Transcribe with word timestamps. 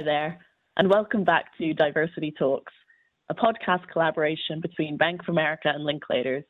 Hi 0.00 0.04
there, 0.04 0.38
and 0.78 0.88
welcome 0.88 1.24
back 1.24 1.54
to 1.58 1.74
Diversity 1.74 2.32
Talks, 2.38 2.72
a 3.28 3.34
podcast 3.34 3.86
collaboration 3.92 4.58
between 4.62 4.96
Bank 4.96 5.20
of 5.20 5.28
America 5.28 5.68
and 5.68 5.84
Linklaters 5.84 6.44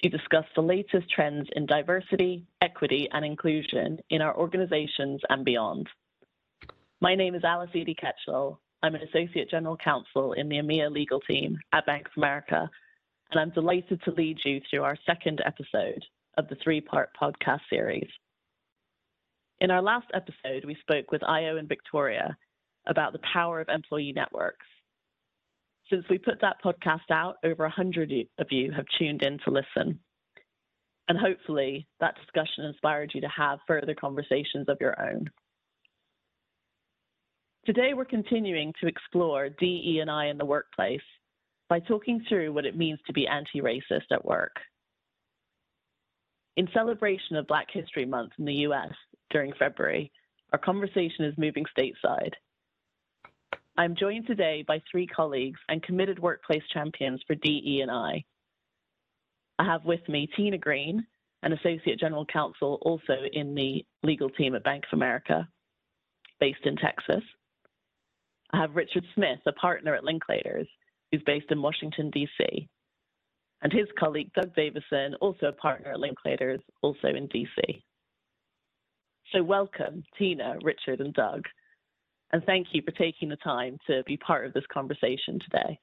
to 0.00 0.08
discuss 0.08 0.44
the 0.54 0.62
latest 0.62 1.10
trends 1.10 1.48
in 1.56 1.66
diversity, 1.66 2.46
equity, 2.60 3.08
and 3.10 3.24
inclusion 3.24 3.98
in 4.10 4.22
our 4.22 4.38
organizations 4.38 5.20
and 5.30 5.44
beyond. 5.44 5.88
My 7.00 7.16
name 7.16 7.34
is 7.34 7.42
Alice 7.42 7.70
Eady 7.74 7.96
Ketchell. 7.96 8.58
I'm 8.84 8.94
an 8.94 9.02
Associate 9.02 9.50
General 9.50 9.76
Counsel 9.78 10.34
in 10.34 10.48
the 10.48 10.58
EMEA 10.58 10.88
legal 10.88 11.18
team 11.18 11.58
at 11.72 11.84
Bank 11.84 12.06
of 12.06 12.12
America, 12.16 12.70
and 13.32 13.40
I'm 13.40 13.50
delighted 13.50 14.00
to 14.04 14.12
lead 14.12 14.38
you 14.44 14.60
through 14.70 14.84
our 14.84 14.96
second 15.06 15.42
episode 15.44 16.04
of 16.38 16.46
the 16.46 16.56
three 16.62 16.80
part 16.80 17.10
podcast 17.20 17.62
series. 17.68 18.08
In 19.60 19.72
our 19.72 19.82
last 19.82 20.06
episode, 20.14 20.64
we 20.64 20.76
spoke 20.76 21.10
with 21.10 21.24
Io 21.24 21.56
and 21.56 21.68
Victoria 21.68 22.36
about 22.86 23.12
the 23.12 23.20
power 23.32 23.60
of 23.60 23.68
employee 23.68 24.12
networks. 24.14 24.66
Since 25.90 26.04
we 26.08 26.18
put 26.18 26.40
that 26.40 26.62
podcast 26.64 27.10
out, 27.10 27.36
over 27.44 27.64
100 27.64 28.12
of 28.38 28.46
you 28.50 28.72
have 28.72 28.86
tuned 28.98 29.22
in 29.22 29.38
to 29.44 29.50
listen. 29.50 30.00
And 31.08 31.18
hopefully, 31.18 31.86
that 32.00 32.16
discussion 32.16 32.64
inspired 32.64 33.12
you 33.14 33.20
to 33.20 33.28
have 33.28 33.58
further 33.66 33.94
conversations 33.94 34.68
of 34.68 34.78
your 34.80 35.00
own. 35.00 35.28
Today, 37.66 37.92
we're 37.94 38.04
continuing 38.04 38.72
to 38.80 38.86
explore 38.86 39.48
DE&I 39.48 40.26
in 40.26 40.38
the 40.38 40.44
workplace 40.44 41.00
by 41.68 41.80
talking 41.80 42.24
through 42.28 42.52
what 42.52 42.66
it 42.66 42.76
means 42.76 42.98
to 43.06 43.12
be 43.12 43.26
anti-racist 43.26 44.10
at 44.10 44.24
work. 44.24 44.56
In 46.56 46.68
celebration 46.74 47.36
of 47.36 47.46
Black 47.46 47.68
History 47.72 48.04
Month 48.04 48.32
in 48.38 48.44
the 48.44 48.66
US 48.66 48.92
during 49.30 49.52
February, 49.58 50.12
our 50.52 50.58
conversation 50.58 51.24
is 51.24 51.38
moving 51.38 51.64
stateside. 51.76 52.32
I'm 53.76 53.96
joined 53.96 54.26
today 54.26 54.62
by 54.68 54.82
three 54.90 55.06
colleagues 55.06 55.58
and 55.70 55.82
committed 55.82 56.18
workplace 56.18 56.62
champions 56.74 57.22
for 57.26 57.34
DE&I. 57.36 58.24
I 59.58 59.64
have 59.64 59.84
with 59.86 60.06
me 60.10 60.28
Tina 60.36 60.58
Green, 60.58 61.06
an 61.42 61.54
Associate 61.54 61.98
General 61.98 62.26
Counsel 62.26 62.78
also 62.82 63.14
in 63.32 63.54
the 63.54 63.82
legal 64.02 64.28
team 64.28 64.54
at 64.54 64.62
Bank 64.62 64.84
of 64.84 64.98
America, 64.98 65.48
based 66.38 66.66
in 66.66 66.76
Texas. 66.76 67.22
I 68.52 68.58
have 68.60 68.76
Richard 68.76 69.06
Smith, 69.14 69.38
a 69.46 69.52
partner 69.52 69.94
at 69.94 70.04
Linklaters, 70.04 70.68
who's 71.10 71.22
based 71.24 71.50
in 71.50 71.62
Washington, 71.62 72.10
D.C., 72.10 72.68
and 73.62 73.72
his 73.72 73.86
colleague 73.98 74.32
Doug 74.34 74.54
Davison, 74.54 75.14
also 75.20 75.46
a 75.46 75.52
partner 75.52 75.92
at 75.92 76.00
Linklaters, 76.00 76.60
also 76.82 77.08
in 77.08 77.26
D.C. 77.28 77.82
So 79.32 79.42
welcome, 79.42 80.02
Tina, 80.18 80.56
Richard, 80.62 81.00
and 81.00 81.14
Doug, 81.14 81.46
and 82.32 82.42
thank 82.44 82.68
you 82.72 82.82
for 82.82 82.92
taking 82.92 83.28
the 83.28 83.36
time 83.36 83.78
to 83.86 84.02
be 84.04 84.16
part 84.16 84.46
of 84.46 84.52
this 84.52 84.64
conversation 84.72 85.38
today. 85.40 85.78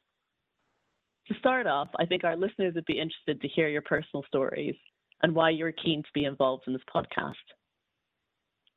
To 1.28 1.36
start 1.38 1.68
off, 1.68 1.90
I 2.00 2.06
think 2.06 2.24
our 2.24 2.36
listeners 2.36 2.74
would 2.74 2.86
be 2.86 3.00
interested 3.00 3.40
to 3.42 3.48
hear 3.48 3.68
your 3.68 3.84
personal 3.84 4.24
stories 4.28 4.76
and 5.22 5.36
why 5.36 5.52
you're 5.52 5.72
keen 5.72 6.02
to 6.02 6.10
be 6.14 6.26
involved 6.26 6.64
in 6.66 6.74
this 6.74 6.82
podcast. 6.94 7.34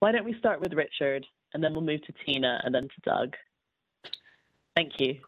Why 0.00 0.12
don't 0.12 0.24
we 0.24 0.38
start 0.38 0.60
with 0.60 0.74
Richard, 0.74 1.24
and 1.54 1.62
then 1.62 1.72
we'll 1.72 1.82
move 1.82 2.02
to 2.02 2.12
Tina 2.26 2.60
and 2.64 2.74
then 2.74 2.82
to 2.82 3.00
Doug. 3.04 3.36
Thank 4.76 4.98
you. 4.98 5.20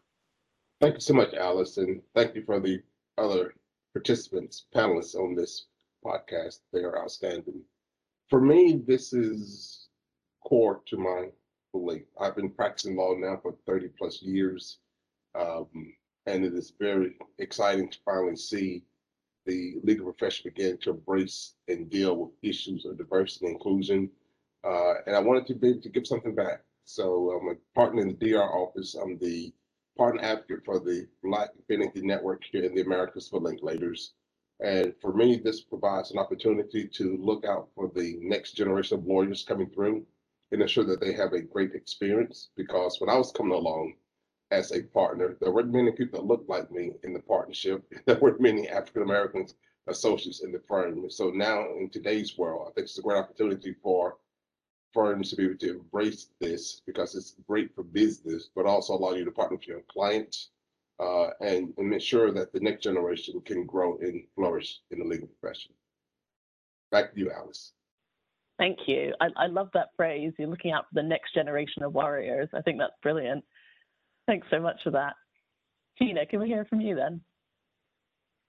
Thank 0.81 0.95
you 0.95 1.01
so 1.01 1.13
much, 1.13 1.33
and 1.77 2.01
thank 2.13 2.35
you 2.35 2.43
for 2.43 2.59
the 2.59 2.81
other 3.17 3.55
participants, 3.93 4.65
panelists 4.75 5.15
on 5.15 5.33
this 5.33 5.67
podcast. 6.05 6.59
They 6.73 6.81
are 6.81 7.01
outstanding. 7.01 7.61
For 8.29 8.41
me, 8.41 8.83
this 8.85 9.13
is 9.13 9.87
core 10.43 10.81
to 10.87 10.97
my 10.97 11.29
I've 12.19 12.35
been 12.35 12.49
practicing 12.49 12.95
law 12.95 13.15
now 13.15 13.37
for 13.41 13.53
30 13.65 13.89
plus 13.97 14.21
years, 14.21 14.77
um, 15.37 15.67
and 16.25 16.45
it 16.45 16.53
is 16.53 16.71
very 16.79 17.17
exciting 17.37 17.89
to 17.89 17.97
finally 18.05 18.37
see 18.37 18.83
the 19.45 19.75
legal 19.83 20.05
profession 20.11 20.51
begin 20.55 20.77
to 20.79 20.91
embrace 20.91 21.55
and 21.67 21.89
deal 21.89 22.15
with 22.15 22.31
issues 22.41 22.85
of 22.85 22.97
diversity 22.97 23.47
and 23.47 23.55
inclusion. 23.55 24.09
Uh, 24.63 24.93
and 25.05 25.15
I 25.15 25.19
wanted 25.19 25.47
to 25.47 25.55
be 25.55 25.69
able 25.71 25.81
to 25.81 25.89
give 25.89 26.07
something 26.07 26.33
back. 26.33 26.63
So 26.85 27.31
I'm 27.31 27.49
a 27.49 27.55
partner 27.77 28.01
in 28.01 28.17
the 28.17 28.31
DR 28.31 28.41
office. 28.41 28.95
I'm 28.95 29.17
the 29.17 29.53
partner 29.97 30.21
advocate 30.21 30.63
for 30.63 30.79
the 30.79 31.07
Black 31.23 31.49
Affinity 31.59 32.01
Network 32.01 32.43
here 32.49 32.63
in 32.63 32.73
the 32.73 32.81
Americas 32.81 33.27
for 33.27 33.41
Linklaters. 33.41 34.11
And 34.61 34.93
for 35.01 35.13
me, 35.13 35.35
this 35.43 35.61
provides 35.61 36.11
an 36.11 36.19
opportunity 36.19 36.87
to 36.87 37.17
look 37.17 37.43
out 37.43 37.67
for 37.75 37.91
the 37.93 38.17
next 38.21 38.53
generation 38.53 38.97
of 38.97 39.05
lawyers 39.05 39.43
coming 39.43 39.69
through 39.69 40.05
and 40.51 40.61
ensure 40.61 40.83
that 40.85 41.01
they 41.01 41.13
have 41.13 41.33
a 41.33 41.41
great 41.41 41.73
experience. 41.73 42.49
Because 42.55 42.99
when 42.99 43.09
I 43.09 43.17
was 43.17 43.31
coming 43.31 43.53
along 43.53 43.95
as 44.51 44.71
a 44.71 44.83
partner, 44.83 45.37
there 45.41 45.51
weren't 45.51 45.73
many 45.73 45.91
people 45.91 46.19
that 46.19 46.27
looked 46.27 46.49
like 46.49 46.71
me 46.71 46.93
in 47.03 47.13
the 47.13 47.19
partnership. 47.19 47.83
There 48.05 48.19
weren't 48.19 48.41
many 48.41 48.69
African 48.69 49.03
Americans 49.03 49.55
associates 49.87 50.41
in 50.43 50.51
the 50.51 50.61
firm. 50.67 51.09
So 51.09 51.29
now 51.29 51.65
in 51.77 51.89
today's 51.89 52.37
world, 52.37 52.67
I 52.67 52.73
think 52.73 52.85
it's 52.85 52.97
a 52.97 53.01
great 53.01 53.17
opportunity 53.17 53.75
for 53.83 54.17
firms 54.93 55.29
to 55.29 55.35
be 55.35 55.45
able 55.45 55.57
to 55.57 55.79
embrace 55.79 56.29
this 56.39 56.81
because 56.85 57.15
it's 57.15 57.35
great 57.47 57.75
for 57.75 57.83
business, 57.83 58.49
but 58.55 58.65
also 58.65 58.93
allow 58.93 59.11
you 59.13 59.25
to 59.25 59.31
partner 59.31 59.57
with 59.57 59.67
your 59.67 59.81
clients 59.89 60.51
uh, 60.99 61.27
and, 61.41 61.73
and 61.77 61.93
ensure 61.93 62.31
that 62.31 62.53
the 62.53 62.59
next 62.61 62.83
generation 62.83 63.41
can 63.41 63.65
grow 63.65 63.97
and 63.97 64.23
flourish 64.35 64.79
in 64.91 64.99
the 64.99 65.05
legal 65.05 65.27
profession. 65.27 65.73
Back 66.91 67.13
to 67.13 67.19
you, 67.19 67.31
Alice. 67.31 67.73
Thank 68.57 68.79
you. 68.87 69.13
I, 69.19 69.27
I 69.35 69.47
love 69.47 69.69
that 69.73 69.89
phrase. 69.97 70.33
You're 70.37 70.47
looking 70.47 70.71
out 70.71 70.85
for 70.87 71.01
the 71.01 71.07
next 71.07 71.33
generation 71.33 71.83
of 71.83 71.93
warriors. 71.93 72.49
I 72.53 72.61
think 72.61 72.77
that's 72.77 72.93
brilliant. 73.03 73.43
Thanks 74.27 74.47
so 74.49 74.59
much 74.59 74.79
for 74.83 74.91
that. 74.91 75.13
Tina, 75.99 76.25
can 76.25 76.39
we 76.39 76.47
hear 76.47 76.65
from 76.65 76.81
you 76.81 76.95
then? 76.95 77.21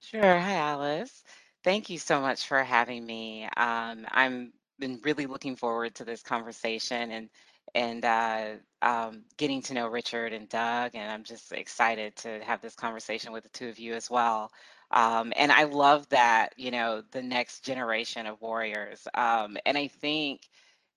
Sure. 0.00 0.22
Hi, 0.22 0.54
Alice. 0.54 1.24
Thank 1.64 1.90
you 1.90 1.98
so 1.98 2.20
much 2.20 2.46
for 2.46 2.62
having 2.62 3.04
me. 3.04 3.44
Um, 3.56 4.06
I'm 4.10 4.52
been 4.78 5.00
really 5.04 5.26
looking 5.26 5.56
forward 5.56 5.94
to 5.96 6.04
this 6.04 6.22
conversation 6.22 7.10
and 7.10 7.30
and 7.74 8.04
uh, 8.04 8.50
um, 8.80 9.24
getting 9.36 9.60
to 9.62 9.74
know 9.74 9.88
Richard 9.88 10.32
and 10.32 10.48
Doug, 10.48 10.92
and 10.94 11.10
I'm 11.10 11.24
just 11.24 11.52
excited 11.52 12.14
to 12.16 12.40
have 12.44 12.62
this 12.62 12.74
conversation 12.74 13.32
with 13.32 13.42
the 13.42 13.50
two 13.50 13.68
of 13.68 13.78
you 13.78 13.94
as 13.94 14.08
well. 14.08 14.50
Um, 14.90 15.32
and 15.36 15.50
I 15.52 15.64
love 15.64 16.08
that 16.10 16.54
you 16.56 16.70
know 16.70 17.02
the 17.12 17.22
next 17.22 17.64
generation 17.64 18.26
of 18.26 18.40
warriors, 18.40 19.06
um, 19.14 19.56
and 19.66 19.76
I 19.78 19.88
think 19.88 20.42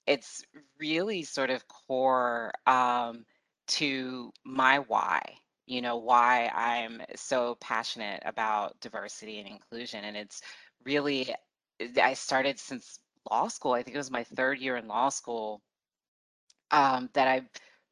it's 0.07 0.43
really 0.79 1.23
sort 1.23 1.49
of 1.51 1.67
core 1.67 2.51
um, 2.67 3.25
to 3.67 4.31
my 4.45 4.79
why. 4.79 5.21
You 5.67 5.81
know 5.81 5.97
why 5.97 6.49
I'm 6.53 7.01
so 7.15 7.55
passionate 7.61 8.23
about 8.25 8.79
diversity 8.81 9.39
and 9.39 9.47
inclusion, 9.47 10.03
and 10.05 10.17
it's 10.17 10.41
really 10.85 11.33
I 12.01 12.13
started 12.13 12.59
since 12.59 12.99
law 13.29 13.47
school, 13.49 13.73
I 13.73 13.83
think 13.83 13.95
it 13.95 13.99
was 13.99 14.11
my 14.11 14.23
third 14.23 14.59
year 14.59 14.77
in 14.77 14.87
law 14.87 15.09
school, 15.09 15.61
um, 16.71 17.09
that 17.13 17.27
I 17.27 17.41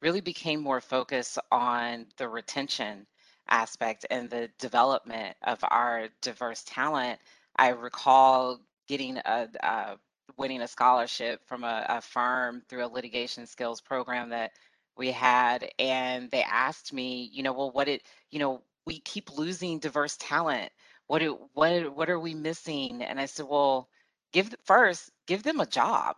really 0.02 0.22
became 0.22 0.62
more 0.62 0.82
focused 0.82 1.40
on 1.52 2.06
the 2.18 2.28
retention 2.30 3.06
aspect 3.50 4.06
and 4.12 4.30
the 4.30 4.50
development 4.60 5.38
of 5.44 5.60
our 5.64 6.10
diverse 6.22 6.64
talent. 6.66 7.20
I 7.58 7.70
recall 7.70 8.60
getting 8.88 9.18
a, 9.18 9.50
a 9.62 9.98
winning 10.38 10.62
a 10.62 10.68
scholarship 10.70 11.42
from 11.48 11.64
a, 11.64 11.86
a 11.90 12.02
firm 12.02 12.64
through 12.70 12.86
a 12.86 12.88
litigation 12.90 13.48
skills 13.48 13.82
program 13.82 14.30
that 14.30 14.52
we 14.98 15.12
had, 15.12 15.70
and 15.80 16.32
they 16.32 16.44
asked 16.44 16.94
me, 16.94 17.30
you 17.34 17.44
know, 17.44 17.54
well, 17.54 17.72
what 17.72 17.88
it, 17.90 18.04
you 18.32 18.40
know, 18.40 18.64
we 18.86 19.00
keep 19.02 19.38
losing 19.38 19.80
diverse 19.80 20.18
talent. 20.18 20.72
What 21.08 21.20
do, 21.20 21.40
what 21.54 21.96
what 21.96 22.10
are 22.10 22.20
we 22.20 22.36
missing? 22.36 23.04
And 23.04 23.20
I 23.20 23.26
said, 23.28 23.48
well, 23.50 23.90
give 24.34 24.56
first 24.66 25.12
give 25.28 25.44
them 25.44 25.60
a 25.60 25.66
job 25.66 26.18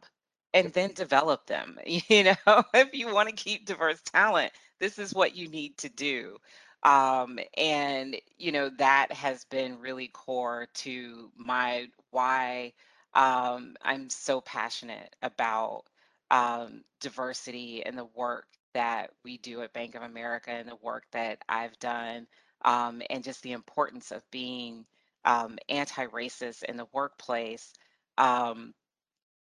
and 0.53 0.73
then 0.73 0.93
develop 0.93 1.45
them 1.47 1.77
you 1.87 2.23
know 2.25 2.63
if 2.73 2.89
you 2.93 3.13
want 3.13 3.29
to 3.29 3.35
keep 3.35 3.65
diverse 3.65 4.01
talent 4.03 4.51
this 4.79 4.99
is 4.99 5.13
what 5.13 5.35
you 5.35 5.47
need 5.49 5.77
to 5.77 5.89
do 5.89 6.37
um, 6.83 7.39
and 7.57 8.15
you 8.37 8.51
know 8.51 8.69
that 8.77 9.11
has 9.11 9.45
been 9.45 9.79
really 9.79 10.07
core 10.07 10.67
to 10.73 11.31
my 11.37 11.87
why 12.11 12.73
um, 13.13 13.75
i'm 13.83 14.09
so 14.09 14.41
passionate 14.41 15.15
about 15.21 15.83
um, 16.31 16.83
diversity 17.01 17.83
and 17.85 17.97
the 17.97 18.07
work 18.15 18.45
that 18.73 19.11
we 19.23 19.37
do 19.39 19.61
at 19.61 19.73
bank 19.73 19.95
of 19.95 20.03
america 20.03 20.51
and 20.51 20.69
the 20.69 20.77
work 20.81 21.03
that 21.11 21.39
i've 21.49 21.77
done 21.79 22.27
um, 22.65 23.01
and 23.09 23.23
just 23.23 23.41
the 23.43 23.53
importance 23.53 24.11
of 24.11 24.21
being 24.31 24.85
um, 25.25 25.57
anti-racist 25.69 26.63
in 26.63 26.77
the 26.77 26.87
workplace 26.93 27.73
um, 28.17 28.73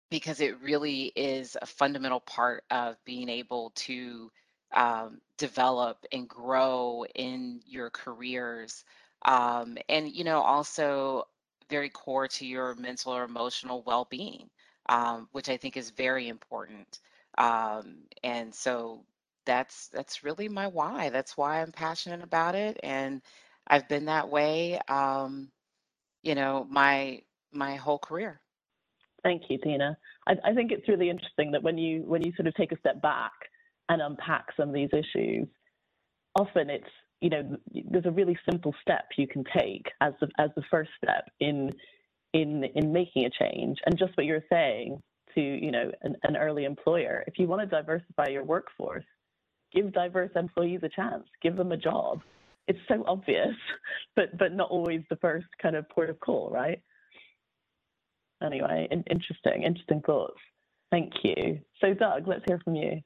because 0.10 0.40
it 0.40 0.60
really 0.62 1.12
is 1.16 1.58
a 1.62 1.66
fundamental 1.66 2.22
part 2.22 2.64
of 2.72 2.96
being 3.06 3.30
able 3.30 3.72
to 3.76 4.32
um, 4.74 5.22
develop 5.38 6.06
and 6.12 6.28
grow 6.30 7.06
in 7.16 7.62
your 7.66 7.90
careers. 7.92 8.84
Um, 9.26 9.78
and, 9.90 10.12
you 10.12 10.24
know, 10.24 10.42
also 10.42 11.28
very 11.70 11.90
core 11.90 12.28
to 12.28 12.46
your 12.46 12.76
mental 12.76 13.14
or 13.14 13.24
emotional 13.26 13.84
well 13.86 14.08
being, 14.10 14.50
um, 14.90 15.30
which 15.34 15.50
I 15.50 15.58
think 15.58 15.78
is 15.78 15.92
very 15.92 16.28
important. 16.30 17.00
Um, 17.38 17.98
and 18.24 18.54
so 18.54 19.06
that's 19.46 19.88
that's 19.90 20.24
really 20.24 20.50
my 20.50 20.68
why. 20.68 21.10
That's 21.10 21.38
why 21.38 21.62
I'm 21.62 21.72
passionate 21.72 22.24
about 22.24 22.56
it, 22.56 22.80
and 22.84 23.22
I've 23.68 23.88
been 23.90 24.06
that 24.06 24.30
way, 24.30 24.80
um, 24.90 25.50
you 26.24 26.36
know, 26.36 26.68
my 26.70 27.22
my 27.54 27.76
whole 27.76 28.00
career. 28.00 28.42
Thank 29.24 29.44
you, 29.50 29.58
Tina. 29.64 29.98
I, 30.28 30.34
I 30.46 30.54
think 30.54 30.72
it's 30.72 30.88
really 30.88 31.10
interesting 31.10 31.52
that 31.52 31.64
when 31.64 31.78
you 31.78 32.04
when 32.04 32.24
you 32.24 32.34
sort 32.36 32.48
of 32.48 32.56
take 32.56 32.72
a 32.72 32.80
step 32.80 33.02
back 33.02 33.34
and 33.90 34.02
unpack 34.02 34.48
some 34.56 34.70
of 34.70 34.76
these 34.76 34.90
issues, 34.94 35.48
often 36.36 36.70
it's 36.70 36.90
you 37.22 37.30
know 37.30 37.58
there's 37.90 38.06
a 38.06 38.12
really 38.12 38.38
simple 38.50 38.74
step 38.82 39.06
you 39.18 39.28
can 39.28 39.44
take 39.58 39.88
as 40.02 40.14
the 40.22 40.28
as 40.38 40.50
the 40.56 40.64
first 40.70 40.92
step 41.04 41.26
in 41.40 41.72
in 42.34 42.64
in 42.76 42.92
making 42.92 43.26
a 43.26 43.30
change. 43.30 43.78
And 43.86 43.98
just 43.98 44.16
what 44.16 44.26
you're 44.26 44.44
saying 44.52 45.02
to 45.36 45.42
you 45.42 45.72
know 45.72 45.92
an, 46.02 46.16
an 46.24 46.38
early 46.38 46.66
employer, 46.66 47.24
if 47.28 47.40
you 47.40 47.48
want 47.48 47.62
to 47.62 47.68
diversify 47.68 48.28
your 48.28 48.44
workforce, 48.44 49.06
give 49.74 49.94
diverse 49.94 50.32
employees 50.36 50.82
a 50.84 50.90
chance, 50.90 51.24
give 51.42 51.56
them 51.56 51.72
a 51.72 51.78
job. 51.78 52.22
It's 52.68 52.80
so 52.88 53.04
obvious, 53.08 53.56
but 54.16 54.38
but 54.38 54.54
not 54.54 54.70
always 54.70 55.02
the 55.10 55.18
first 55.18 55.48
kind 55.62 55.76
of 55.76 55.90
port 55.90 56.10
of 56.10 56.20
call, 56.20 56.50
right? 56.52 56.82
Anyway, 58.44 58.88
interesting, 59.10 59.64
interesting 59.64 60.02
thoughts. 60.06 60.40
Thank 60.92 61.12
you. 61.24 61.60
So, 61.82 61.94
Doug, 61.94 62.28
let's 62.28 62.44
hear 62.48 62.60
from 62.64 62.76
you. 62.76 63.02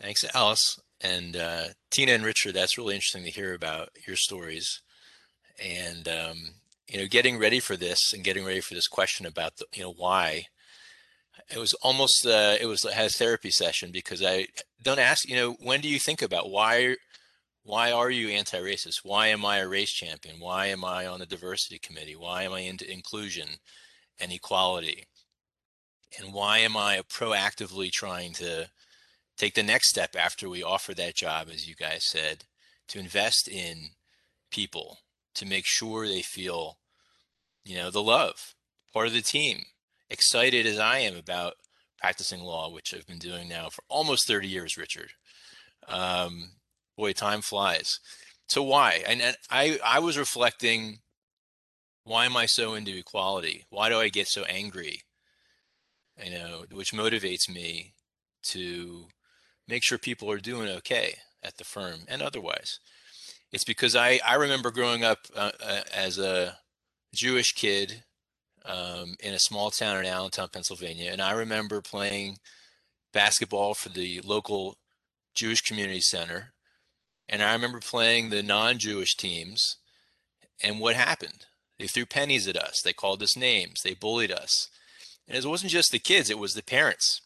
Thanks, 0.00 0.24
Alice. 0.34 0.78
And 1.00 1.36
uh, 1.36 1.64
Tina 1.90 2.12
and 2.12 2.24
Richard, 2.24 2.54
that's 2.54 2.78
really 2.78 2.94
interesting 2.94 3.24
to 3.24 3.30
hear 3.30 3.54
about 3.54 3.90
your 4.06 4.16
stories. 4.16 4.80
And, 5.62 6.08
um, 6.08 6.36
you 6.88 6.98
know, 6.98 7.06
getting 7.06 7.38
ready 7.38 7.60
for 7.60 7.76
this 7.76 8.12
and 8.12 8.24
getting 8.24 8.44
ready 8.44 8.60
for 8.60 8.74
this 8.74 8.86
question 8.88 9.26
about, 9.26 9.56
the, 9.56 9.66
you 9.74 9.82
know, 9.82 9.92
why. 9.92 10.44
It 11.50 11.58
was 11.58 11.74
almost, 11.74 12.26
uh, 12.26 12.56
it 12.60 12.66
was 12.66 12.82
had 12.82 13.06
a 13.06 13.10
therapy 13.10 13.50
session 13.50 13.90
because 13.92 14.22
I 14.22 14.46
don't 14.82 14.98
ask, 14.98 15.28
you 15.28 15.36
know, 15.36 15.56
when 15.60 15.80
do 15.80 15.88
you 15.88 15.98
think 15.98 16.22
about 16.22 16.50
why, 16.50 16.96
why 17.62 17.90
are 17.90 18.10
you 18.10 18.28
anti-racist? 18.28 19.00
Why 19.02 19.28
am 19.28 19.44
I 19.44 19.58
a 19.58 19.68
race 19.68 19.92
champion? 19.92 20.36
Why 20.38 20.66
am 20.66 20.84
I 20.84 21.06
on 21.06 21.20
the 21.20 21.26
diversity 21.26 21.78
committee? 21.78 22.16
Why 22.16 22.42
am 22.44 22.52
I 22.52 22.60
into 22.60 22.90
inclusion 22.90 23.48
and 24.20 24.32
equality? 24.32 25.06
And 26.18 26.32
why 26.32 26.58
am 26.58 26.76
I 26.76 27.02
proactively 27.10 27.90
trying 27.90 28.32
to 28.34 28.68
take 29.38 29.54
the 29.54 29.62
next 29.62 29.88
step 29.88 30.16
after 30.18 30.48
we 30.48 30.62
offer 30.62 30.94
that 30.94 31.14
job, 31.14 31.48
as 31.52 31.68
you 31.68 31.74
guys 31.74 32.04
said, 32.04 32.44
to 32.88 32.98
invest 32.98 33.48
in 33.48 33.90
people 34.50 34.98
to 35.34 35.46
make 35.46 35.64
sure 35.64 36.06
they 36.06 36.22
feel, 36.22 36.78
you 37.64 37.76
know, 37.76 37.90
the 37.90 38.02
love, 38.02 38.54
part 38.92 39.06
of 39.06 39.12
the 39.12 39.22
team, 39.22 39.62
excited 40.10 40.66
as 40.66 40.78
I 40.78 40.98
am 40.98 41.16
about 41.16 41.54
practicing 41.98 42.40
law, 42.40 42.70
which 42.70 42.92
I've 42.92 43.06
been 43.06 43.18
doing 43.18 43.48
now 43.48 43.68
for 43.68 43.82
almost 43.88 44.26
30 44.26 44.48
years, 44.48 44.76
Richard. 44.76 45.10
Um, 45.86 46.50
boy, 46.96 47.12
time 47.12 47.40
flies. 47.40 48.00
So 48.48 48.62
why? 48.62 49.02
And, 49.06 49.20
and 49.20 49.36
I, 49.50 49.78
I 49.84 50.00
was 50.00 50.18
reflecting, 50.18 50.98
why 52.04 52.26
am 52.26 52.36
I 52.36 52.46
so 52.46 52.74
into 52.74 52.96
equality? 52.96 53.66
Why 53.70 53.88
do 53.88 53.98
I 53.98 54.08
get 54.08 54.26
so 54.26 54.44
angry? 54.44 55.02
You 56.22 56.32
know, 56.32 56.64
which 56.72 56.92
motivates 56.92 57.48
me 57.48 57.94
to 58.44 59.06
make 59.68 59.84
sure 59.84 59.98
people 59.98 60.30
are 60.30 60.38
doing 60.38 60.68
okay 60.68 61.16
at 61.42 61.58
the 61.58 61.64
firm 61.64 62.00
and 62.08 62.22
otherwise. 62.22 62.80
It's 63.52 63.64
because 63.64 63.94
I, 63.94 64.20
I 64.26 64.34
remember 64.34 64.70
growing 64.70 65.04
up 65.04 65.18
uh, 65.36 65.52
uh, 65.62 65.82
as 65.94 66.18
a 66.18 66.58
Jewish 67.14 67.52
kid 67.52 68.02
um, 68.64 69.14
in 69.20 69.34
a 69.34 69.38
small 69.38 69.70
town 69.70 69.98
in 69.98 70.06
Allentown, 70.06 70.48
Pennsylvania, 70.52 71.10
and 71.10 71.22
I 71.22 71.32
remember 71.32 71.80
playing 71.80 72.38
basketball 73.12 73.74
for 73.74 73.88
the 73.88 74.20
local 74.22 74.76
Jewish 75.34 75.60
community 75.62 76.00
center. 76.00 76.52
And 77.28 77.42
I 77.42 77.52
remember 77.52 77.80
playing 77.80 78.30
the 78.30 78.42
non 78.42 78.78
Jewish 78.78 79.14
teams. 79.16 79.76
And 80.62 80.80
what 80.80 80.96
happened? 80.96 81.46
They 81.78 81.86
threw 81.86 82.06
pennies 82.06 82.48
at 82.48 82.56
us. 82.56 82.80
They 82.82 82.92
called 82.92 83.22
us 83.22 83.36
names. 83.36 83.82
They 83.82 83.94
bullied 83.94 84.32
us. 84.32 84.68
And 85.28 85.36
it 85.36 85.46
wasn't 85.46 85.70
just 85.72 85.92
the 85.92 85.98
kids, 85.98 86.30
it 86.30 86.38
was 86.38 86.54
the 86.54 86.62
parents 86.62 87.20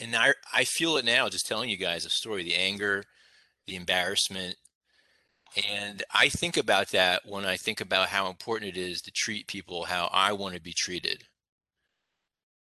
and 0.00 0.16
I 0.16 0.32
I 0.52 0.64
feel 0.64 0.96
it 0.96 1.04
now 1.04 1.28
just 1.28 1.46
telling 1.46 1.70
you 1.70 1.76
guys 1.76 2.04
a 2.04 2.10
story, 2.10 2.42
the 2.42 2.54
anger, 2.54 3.04
the 3.66 3.76
embarrassment. 3.76 4.56
And 5.68 6.02
I 6.14 6.28
think 6.28 6.56
about 6.56 6.88
that 6.88 7.22
when 7.26 7.44
I 7.44 7.56
think 7.56 7.80
about 7.80 8.08
how 8.08 8.28
important 8.28 8.76
it 8.76 8.80
is 8.80 9.02
to 9.02 9.10
treat 9.10 9.48
people 9.48 9.84
how 9.84 10.08
I 10.12 10.32
want 10.32 10.54
to 10.54 10.60
be 10.60 10.72
treated. 10.72 11.24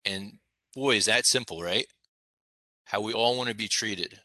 And 0.05 0.39
boy, 0.75 0.97
is 0.97 1.07
that 1.07 1.27
simple, 1.27 1.63
right? 1.63 1.87
How 2.85 3.01
we 3.01 3.13
all 3.13 3.37
want 3.37 3.49
to 3.49 3.57
be 3.57 3.69
treated. 3.69 4.21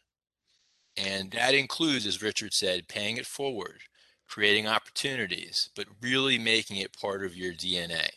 And 0.96 1.32
that 1.32 1.54
includes, 1.54 2.06
as 2.06 2.22
Richard 2.22 2.52
said, 2.52 2.86
paying 2.86 3.16
it 3.16 3.26
forward, 3.26 3.80
creating 4.28 4.68
opportunities, 4.68 5.70
but 5.74 5.86
really 6.00 6.38
making 6.38 6.76
it 6.76 6.96
part 6.96 7.24
of 7.24 7.36
your 7.36 7.52
DNA. 7.52 8.10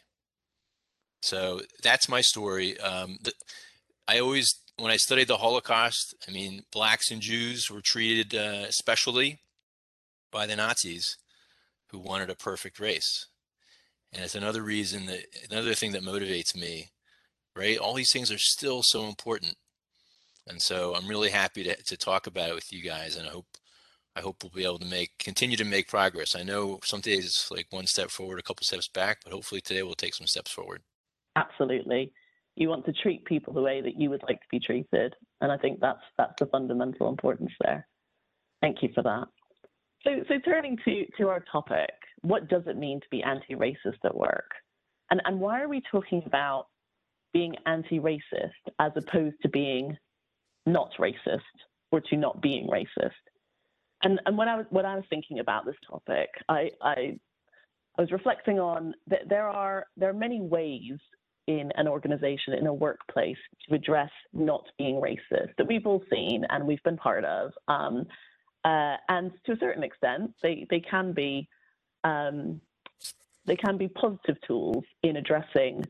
So 1.23 1.61
that's 1.81 2.07
my 2.07 2.21
story. 2.21 2.79
Um, 2.79 3.17
the, 3.23 3.33
I 4.07 4.19
always 4.19 4.59
when 4.77 4.91
I 4.91 4.97
studied 4.97 5.27
the 5.27 5.37
Holocaust, 5.37 6.15
I 6.27 6.31
mean, 6.31 6.63
blacks 6.71 7.11
and 7.11 7.21
Jews 7.21 7.71
were 7.71 7.81
treated 7.81 8.35
uh, 8.35 8.65
especially 8.67 9.39
by 10.31 10.45
the 10.45 10.55
Nazis 10.55 11.17
who 11.87 11.99
wanted 11.99 12.29
a 12.29 12.35
perfect 12.35 12.79
race. 12.79 13.27
And 14.11 14.23
it's 14.23 14.35
another 14.35 14.63
reason 14.63 15.05
that, 15.05 15.25
another 15.49 15.73
thing 15.73 15.91
that 15.93 16.03
motivates 16.03 16.55
me, 16.55 16.89
right? 17.55 17.77
All 17.77 17.93
these 17.93 18.11
things 18.11 18.31
are 18.31 18.37
still 18.37 18.81
so 18.83 19.05
important. 19.05 19.55
And 20.47 20.61
so 20.61 20.93
I'm 20.95 21.07
really 21.07 21.29
happy 21.29 21.63
to, 21.63 21.75
to 21.75 21.97
talk 21.97 22.27
about 22.27 22.49
it 22.49 22.55
with 22.55 22.71
you 22.71 22.83
guys. 22.83 23.15
And 23.15 23.27
I 23.27 23.31
hope, 23.31 23.47
I 24.15 24.21
hope 24.21 24.43
we'll 24.43 24.51
be 24.51 24.65
able 24.65 24.79
to 24.79 24.85
make, 24.85 25.17
continue 25.19 25.57
to 25.57 25.65
make 25.65 25.87
progress. 25.87 26.35
I 26.35 26.43
know 26.43 26.79
some 26.83 27.01
days 27.01 27.25
it's 27.25 27.51
like 27.51 27.67
one 27.69 27.87
step 27.87 28.09
forward, 28.09 28.39
a 28.39 28.43
couple 28.43 28.65
steps 28.65 28.87
back, 28.87 29.19
but 29.23 29.33
hopefully 29.33 29.61
today 29.61 29.83
we'll 29.83 29.95
take 29.95 30.13
some 30.13 30.27
steps 30.27 30.51
forward. 30.51 30.81
Absolutely 31.35 32.11
you 32.55 32.69
want 32.69 32.85
to 32.85 32.93
treat 32.93 33.25
people 33.25 33.53
the 33.53 33.61
way 33.61 33.81
that 33.81 33.99
you 33.99 34.09
would 34.09 34.23
like 34.23 34.39
to 34.39 34.47
be 34.49 34.59
treated. 34.59 35.13
And 35.41 35.51
I 35.51 35.57
think 35.57 35.79
that's 35.79 36.01
that's 36.17 36.33
the 36.39 36.45
fundamental 36.47 37.09
importance 37.09 37.51
there. 37.61 37.87
Thank 38.61 38.81
you 38.81 38.89
for 38.95 39.03
that. 39.03 39.27
So 40.03 40.23
so 40.27 40.39
turning 40.39 40.77
to, 40.85 41.05
to 41.17 41.29
our 41.29 41.43
topic, 41.51 41.91
what 42.21 42.47
does 42.47 42.63
it 42.67 42.77
mean 42.77 43.01
to 43.01 43.07
be 43.09 43.23
anti-racist 43.23 43.99
at 44.03 44.15
work? 44.15 44.51
And 45.11 45.21
and 45.25 45.39
why 45.39 45.61
are 45.61 45.67
we 45.67 45.81
talking 45.91 46.23
about 46.25 46.67
being 47.33 47.55
anti-racist 47.65 48.63
as 48.79 48.93
opposed 48.95 49.35
to 49.41 49.49
being 49.49 49.97
not 50.65 50.91
racist 50.97 51.41
or 51.91 51.99
to 51.99 52.15
not 52.15 52.41
being 52.41 52.67
racist? 52.67 53.11
And 54.03 54.21
and 54.25 54.37
when 54.37 54.47
I 54.47 54.55
was 54.55 54.65
when 54.69 54.85
I 54.85 54.95
was 54.95 55.05
thinking 55.09 55.39
about 55.39 55.65
this 55.65 55.75
topic, 55.89 56.29
I 56.47 56.71
I 56.81 57.17
I 57.97 58.01
was 58.01 58.11
reflecting 58.11 58.59
on 58.59 58.93
that 59.07 59.27
there 59.27 59.49
are 59.49 59.87
there 59.97 60.09
are 60.09 60.13
many 60.13 60.39
ways 60.41 60.99
in 61.47 61.71
an 61.75 61.87
organization, 61.87 62.53
in 62.53 62.67
a 62.67 62.73
workplace, 62.73 63.37
to 63.67 63.75
address 63.75 64.11
not 64.33 64.63
being 64.77 64.95
racist 64.95 65.55
that 65.57 65.67
we've 65.67 65.85
all 65.85 66.03
seen 66.11 66.43
and 66.49 66.65
we've 66.65 66.83
been 66.83 66.97
part 66.97 67.25
of. 67.25 67.51
Um, 67.67 68.05
uh, 68.63 68.95
and 69.09 69.31
to 69.45 69.51
a 69.51 69.57
certain 69.59 69.83
extent, 69.83 70.31
they, 70.41 70.65
they 70.69 70.79
can 70.79 71.13
be 71.13 71.47
um, 72.03 72.61
they 73.45 73.55
can 73.55 73.77
be 73.77 73.87
positive 73.87 74.37
tools 74.47 74.83
in 75.03 75.17
addressing 75.17 75.83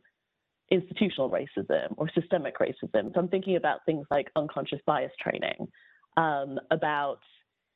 institutional 0.71 1.29
racism 1.29 1.93
or 1.97 2.09
systemic 2.13 2.57
racism. 2.59 3.13
So 3.13 3.19
I'm 3.19 3.27
thinking 3.27 3.55
about 3.55 3.79
things 3.85 4.05
like 4.11 4.29
unconscious 4.35 4.79
bias 4.85 5.11
training, 5.21 5.67
um, 6.17 6.59
about 6.71 7.19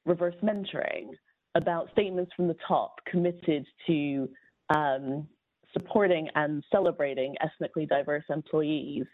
reverse 0.06 0.36
mentoring, 0.44 1.10
about 1.56 1.90
statements 1.92 2.32
from 2.36 2.48
the 2.48 2.56
top 2.68 2.96
committed 3.06 3.66
to 3.88 4.30
um, 4.70 5.28
supporting 5.74 6.30
and 6.36 6.64
celebrating 6.72 7.36
ethnically 7.42 7.86
diverse 7.86 8.24
employees, 8.30 9.06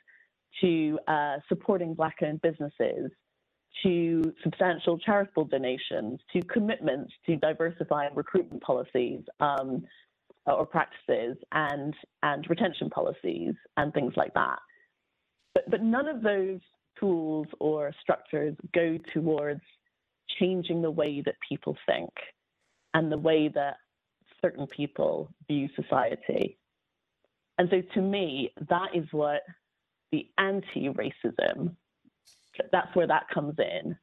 to 0.62 0.98
uh, 1.08 1.38
supporting 1.50 1.94
Black 1.94 2.16
owned 2.24 2.42
businesses, 2.42 3.12
to 3.84 4.22
substantial 4.42 4.98
charitable 4.98 5.46
donations, 5.46 6.20
to 6.32 6.42
commitments 6.44 7.12
to 7.26 7.36
diversifying 7.36 8.16
recruitment 8.16 8.64
policies 8.64 9.22
um, 9.40 9.84
or 10.46 10.66
practices 10.66 11.38
and, 11.52 11.94
and 12.24 12.50
retention 12.50 12.90
policies 12.90 13.54
and 13.78 13.94
things 13.94 14.14
like 14.16 14.34
that. 14.34 14.60
But, 15.54 15.70
but 15.70 15.84
none 15.84 16.08
of 16.08 16.22
those 16.22 16.60
tools 17.00 17.48
or 17.60 17.94
structures 18.02 18.56
go 18.74 18.98
towards 19.14 19.62
changing 20.40 20.82
the 20.82 20.92
way 20.92 21.22
that 21.26 21.36
people 21.48 21.76
think 21.86 22.10
and 22.94 23.12
the 23.12 23.18
way 23.18 23.50
that 23.50 23.76
certain 24.42 24.68
people 24.68 25.30
view 25.48 25.70
society. 25.76 26.58
And 27.58 27.70
so 27.70 27.82
to 27.94 28.02
me, 28.02 28.52
that 28.70 28.90
is 28.94 29.06
what 29.12 29.42
the 30.12 30.28
anti-racism, 30.38 31.76
that's 32.72 32.96
where 32.96 33.08
that 33.08 33.28
comes 33.34 33.56
in. 33.60 33.98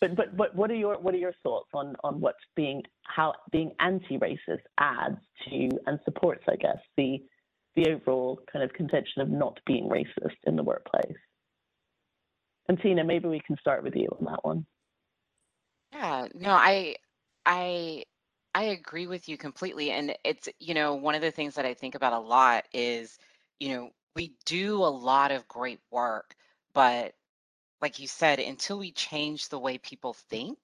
But 0.00 0.16
but 0.16 0.36
but 0.36 0.54
what 0.54 0.70
are 0.70 0.76
your 0.76 0.98
what 0.98 1.14
are 1.14 1.18
your 1.18 1.34
thoughts 1.42 1.70
on 1.74 1.96
on 2.04 2.20
what 2.20 2.36
being 2.54 2.82
how 3.02 3.34
being 3.50 3.72
anti-racist 3.80 4.62
adds 4.78 5.18
to 5.48 5.68
and 5.86 5.98
supports, 6.04 6.44
I 6.48 6.56
guess, 6.56 6.78
the 6.96 7.20
the 7.74 7.90
overall 7.90 8.40
kind 8.52 8.64
of 8.64 8.72
contention 8.72 9.22
of 9.22 9.28
not 9.28 9.58
being 9.66 9.88
racist 9.88 10.36
in 10.44 10.56
the 10.56 10.62
workplace? 10.62 11.16
And 12.68 12.80
Tina, 12.80 13.02
maybe 13.02 13.28
we 13.28 13.40
can 13.40 13.56
start 13.58 13.82
with 13.82 13.96
you 13.96 14.08
on 14.18 14.24
that 14.26 14.44
one. 14.44 14.66
Yeah, 15.92 16.28
no, 16.34 16.50
I 16.50 16.96
I 17.46 18.04
I 18.54 18.64
agree 18.64 19.06
with 19.06 19.28
you 19.28 19.36
completely. 19.38 19.90
And 19.92 20.16
it's, 20.24 20.48
you 20.58 20.74
know, 20.74 20.94
one 20.94 21.14
of 21.14 21.22
the 21.22 21.30
things 21.30 21.54
that 21.54 21.66
I 21.66 21.74
think 21.74 21.94
about 21.94 22.12
a 22.12 22.18
lot 22.18 22.66
is, 22.72 23.18
you 23.60 23.76
know, 23.76 23.90
we 24.16 24.34
do 24.46 24.76
a 24.82 24.86
lot 24.86 25.30
of 25.32 25.48
great 25.48 25.80
work, 25.90 26.34
but 26.74 27.14
like 27.82 28.00
you 28.00 28.08
said, 28.08 28.40
until 28.40 28.78
we 28.78 28.92
change 28.92 29.48
the 29.48 29.58
way 29.60 29.78
people 29.78 30.14
think, 30.14 30.58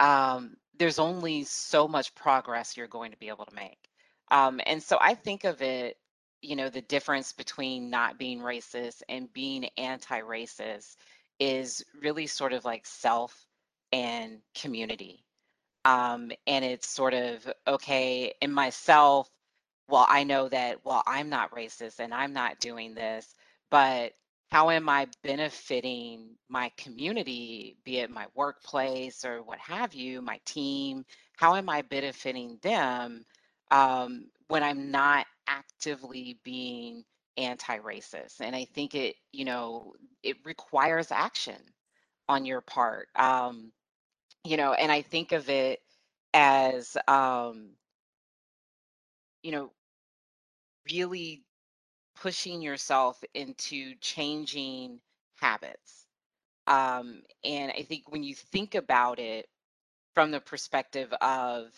um, 0.00 0.56
there's 0.78 0.98
only 0.98 1.44
so 1.44 1.88
much 1.88 2.14
progress 2.14 2.76
you're 2.76 2.88
going 2.88 3.12
to 3.12 3.18
be 3.18 3.28
able 3.28 3.46
to 3.46 3.54
make. 3.54 3.90
Um, 4.30 4.60
and 4.66 4.82
so 4.82 4.98
I 5.00 5.14
think 5.14 5.44
of 5.44 5.62
it, 5.62 5.98
you 6.42 6.56
know, 6.56 6.70
the 6.70 6.82
difference 6.82 7.32
between 7.32 7.90
not 7.90 8.18
being 8.18 8.40
racist 8.40 9.02
and 9.08 9.32
being 9.32 9.66
anti-racist 9.78 10.96
is 11.40 11.84
really 12.02 12.26
sort 12.26 12.54
of 12.54 12.64
like 12.64 12.86
self 12.86 13.46
and 13.92 14.40
community. 14.54 15.25
Um, 15.86 16.32
and 16.48 16.66
it's 16.66 16.88
sort 16.90 17.14
of 17.14 17.50
okay 17.68 18.34
in 18.42 18.52
myself. 18.52 19.30
Well, 19.88 20.06
I 20.08 20.24
know 20.24 20.48
that, 20.48 20.84
well, 20.84 21.02
I'm 21.06 21.28
not 21.30 21.52
racist 21.52 22.00
and 22.00 22.14
I'm 22.14 22.32
not 22.34 22.60
doing 22.60 22.94
this, 22.94 23.34
but 23.70 24.12
how 24.50 24.70
am 24.70 24.88
I 24.88 25.08
benefiting 25.24 26.36
my 26.48 26.72
community, 26.76 27.76
be 27.84 27.98
it 27.98 28.10
my 28.10 28.26
workplace 28.34 29.24
or 29.24 29.42
what 29.44 29.58
have 29.60 29.94
you, 29.94 30.22
my 30.22 30.40
team? 30.46 31.04
How 31.36 31.56
am 31.56 31.68
I 31.70 31.82
benefiting 31.82 32.58
them 32.62 33.24
um, 33.70 34.26
when 34.48 34.62
I'm 34.64 34.90
not 34.90 35.26
actively 35.48 36.40
being 36.44 37.04
anti-racist? 37.36 38.40
And 38.40 38.56
I 38.56 38.66
think 38.74 38.94
it, 38.96 39.16
you 39.32 39.44
know, 39.44 39.94
it 40.24 40.38
requires 40.44 41.12
action 41.12 41.60
on 42.28 42.44
your 42.46 42.62
part. 42.62 43.08
Um, 43.16 43.72
you 44.46 44.56
know, 44.56 44.72
and 44.74 44.92
I 44.92 45.02
think 45.02 45.32
of 45.32 45.48
it 45.50 45.80
as, 46.34 46.96
um, 47.08 47.70
you 49.42 49.52
know, 49.52 49.72
really 50.90 51.44
pushing 52.16 52.62
yourself 52.62 53.22
into 53.34 53.94
changing 54.00 55.00
habits. 55.40 56.06
Um, 56.66 57.22
and 57.44 57.72
I 57.76 57.82
think 57.82 58.10
when 58.10 58.22
you 58.24 58.34
think 58.34 58.74
about 58.74 59.18
it 59.18 59.48
from 60.14 60.30
the 60.30 60.40
perspective 60.40 61.12
of, 61.20 61.68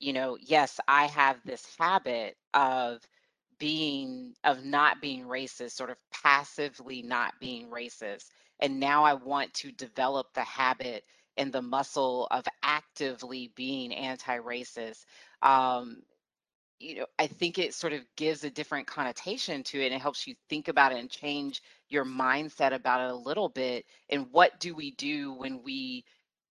you 0.00 0.12
know, 0.12 0.38
yes, 0.40 0.80
I 0.88 1.06
have 1.06 1.38
this 1.44 1.66
habit 1.78 2.36
of 2.54 3.00
being, 3.58 4.34
of 4.44 4.64
not 4.64 5.00
being 5.02 5.24
racist, 5.24 5.72
sort 5.72 5.90
of 5.90 5.98
passively 6.12 7.02
not 7.02 7.34
being 7.40 7.68
racist. 7.70 8.26
And 8.60 8.80
now 8.80 9.04
I 9.04 9.14
want 9.14 9.54
to 9.54 9.72
develop 9.72 10.28
the 10.34 10.44
habit 10.44 11.04
and 11.38 11.52
the 11.52 11.62
muscle 11.62 12.28
of 12.30 12.44
actively 12.62 13.52
being 13.56 13.94
anti 13.94 14.38
racist. 14.38 15.06
Um, 15.42 16.02
you 16.80 16.96
know, 16.96 17.06
I 17.18 17.26
think 17.26 17.58
it 17.58 17.74
sort 17.74 17.92
of 17.92 18.02
gives 18.16 18.44
a 18.44 18.50
different 18.50 18.86
connotation 18.86 19.62
to 19.64 19.80
it 19.82 19.86
and 19.86 19.94
it 19.94 20.00
helps 20.02 20.26
you 20.26 20.34
think 20.48 20.68
about 20.68 20.92
it 20.92 20.98
and 20.98 21.10
change 21.10 21.62
your 21.88 22.04
mindset 22.04 22.72
about 22.72 23.00
it 23.02 23.12
a 23.12 23.16
little 23.16 23.48
bit. 23.48 23.86
And 24.10 24.28
what 24.32 24.60
do 24.60 24.74
we 24.74 24.92
do 24.92 25.32
when 25.34 25.62
we 25.64 26.04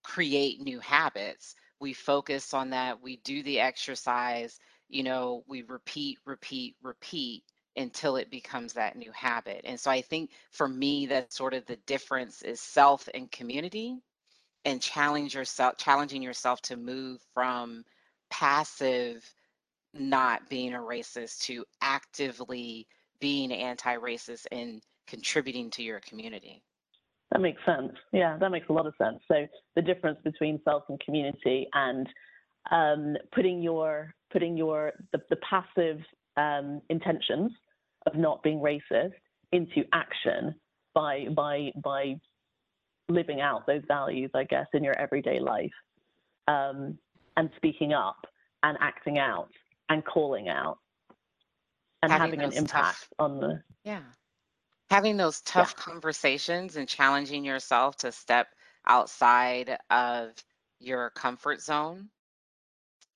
create 0.04 0.62
new 0.62 0.80
habits? 0.80 1.56
We 1.80 1.94
focus 1.94 2.54
on 2.54 2.72
that, 2.72 3.02
we 3.02 3.18
do 3.18 3.44
the 3.44 3.60
exercise, 3.62 4.60
you 4.90 5.04
know, 5.04 5.44
we 5.48 5.62
repeat, 5.64 6.20
repeat, 6.26 6.76
repeat 6.82 7.44
until 7.78 8.16
it 8.18 8.32
becomes 8.32 8.74
that 8.74 8.98
new 8.98 9.12
habit. 9.12 9.62
And 9.64 9.80
so 9.80 9.92
I 9.92 10.02
think 10.02 10.32
for 10.52 10.68
me, 10.68 11.06
that's 11.08 11.38
sort 11.38 11.54
of 11.54 11.66
the 11.68 11.76
difference 11.86 12.42
is 12.42 12.60
self 12.60 13.08
and 13.14 13.32
community 13.32 14.02
and 14.68 14.82
challenge 14.82 15.34
yourself, 15.34 15.78
challenging 15.78 16.22
yourself 16.22 16.62
to 16.62 16.76
move 16.76 17.22
from 17.34 17.86
passive 18.30 19.24
not 19.94 20.50
being 20.50 20.74
a 20.74 20.78
racist 20.78 21.40
to 21.40 21.64
actively 21.82 22.86
being 23.22 23.52
anti-racist 23.54 24.46
and 24.52 24.82
contributing 25.08 25.70
to 25.72 25.82
your 25.82 26.02
community. 26.02 26.62
That 27.32 27.40
makes 27.40 27.62
sense. 27.66 27.94
Yeah, 28.12 28.38
that 28.38 28.52
makes 28.52 28.68
a 28.70 28.74
lot 28.74 28.86
of 28.86 28.94
sense. 29.02 29.20
So 29.30 29.48
the 29.78 29.82
difference 29.82 30.20
between 30.26 30.60
self 30.66 30.84
and 30.90 31.00
community 31.00 31.68
and 31.74 32.08
um, 32.70 33.16
putting 33.34 33.62
your 33.62 34.14
putting 34.32 34.58
your 34.58 34.92
the, 35.14 35.20
the 35.30 35.38
passive 35.38 36.00
um, 36.36 36.82
intentions 36.90 37.52
of 38.06 38.16
not 38.16 38.44
being 38.44 38.60
racist 38.60 39.14
into 39.54 39.84
action 39.94 40.54
by 40.94 41.28
by 41.34 41.72
by 41.82 42.16
living 43.10 43.42
out 43.42 43.66
those 43.66 43.84
values, 43.88 44.32
I 44.34 44.44
guess, 44.44 44.68
in 44.74 44.84
your 44.84 44.98
everyday 44.98 45.40
life, 45.40 45.72
um, 46.48 46.98
and 47.36 47.50
speaking 47.56 47.94
up 47.94 48.28
and 48.64 48.78
acting 48.82 49.18
out 49.18 49.50
and 49.90 50.04
calling 50.04 50.50
out 50.50 50.80
and 52.04 52.12
having, 52.12 52.40
having 52.40 52.52
an 52.52 52.58
impact 52.58 53.00
tough, 53.00 53.14
on 53.20 53.40
the 53.40 53.62
yeah 53.84 54.02
having 54.90 55.18
those 55.18 55.42
tough 55.42 55.74
yeah. 55.78 55.84
conversations 55.84 56.76
and 56.76 56.88
challenging 56.88 57.44
yourself 57.44 57.98
to 57.98 58.12
step 58.12 58.48
outside 58.88 59.78
of 59.90 60.32
your 60.80 61.10
comfort 61.12 61.62
zone 61.62 62.10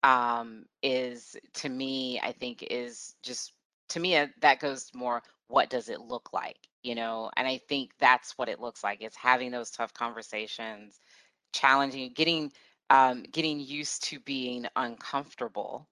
um, 0.04 0.66
is 0.82 1.36
to 1.54 1.70
me 1.70 2.20
i 2.24 2.32
think 2.32 2.64
is 2.70 3.16
just 3.24 3.54
to 3.90 4.00
me 4.00 4.18
uh, 4.18 4.28
that 4.42 4.60
goes 4.60 4.92
more 4.94 5.22
what 5.48 5.70
does 5.70 5.90
it 5.90 6.02
look 6.02 6.34
like 6.34 6.68
you 6.84 6.96
know 6.96 7.30
and 7.38 7.48
i 7.48 7.58
think 7.70 7.92
that's 8.00 8.38
what 8.38 8.50
it 8.50 8.60
looks 8.60 8.84
like 8.84 9.02
it's 9.02 9.16
having 9.18 9.52
those 9.52 9.72
tough 9.72 9.94
conversations 9.94 11.00
challenging 11.54 12.12
getting 12.14 12.52
um, 12.90 13.24
getting 13.32 13.60
used 13.60 14.04
to 14.06 14.20
being 14.20 14.68
uncomfortable 14.76 15.88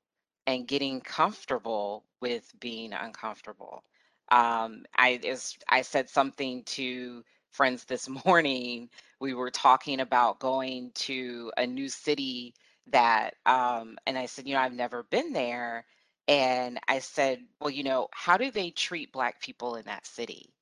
and 0.48 0.68
getting 0.68 1.00
comfortable 1.02 2.06
with 2.22 2.52
being 2.60 2.94
uncomfortable. 2.94 3.84
Um, 4.32 4.86
I 4.96 5.20
is 5.24 5.58
I 5.70 5.82
said 5.84 6.10
something 6.10 6.64
to 6.66 7.24
friends 7.52 7.86
this 7.86 8.10
morning. 8.26 8.90
We 9.20 9.34
were 9.34 9.52
talking 9.52 10.02
about 10.02 10.40
going 10.40 10.92
to 10.96 11.52
a 11.58 11.66
new 11.66 11.90
city 11.90 12.54
that, 12.88 13.36
um, 13.46 13.98
and 14.08 14.18
I 14.18 14.26
said, 14.26 14.48
you 14.48 14.56
know, 14.56 14.62
I've 14.62 14.74
never 14.74 15.04
been 15.04 15.34
there. 15.34 15.86
And 16.28 16.80
I 16.88 17.00
said, 17.00 17.40
well, 17.60 17.70
you 17.72 17.84
know, 17.84 18.08
how 18.12 18.38
do 18.38 18.52
they 18.52 18.72
treat 18.72 19.12
Black 19.14 19.42
people 19.42 19.76
in 19.76 19.86
that 19.86 20.06
city? 20.06 20.54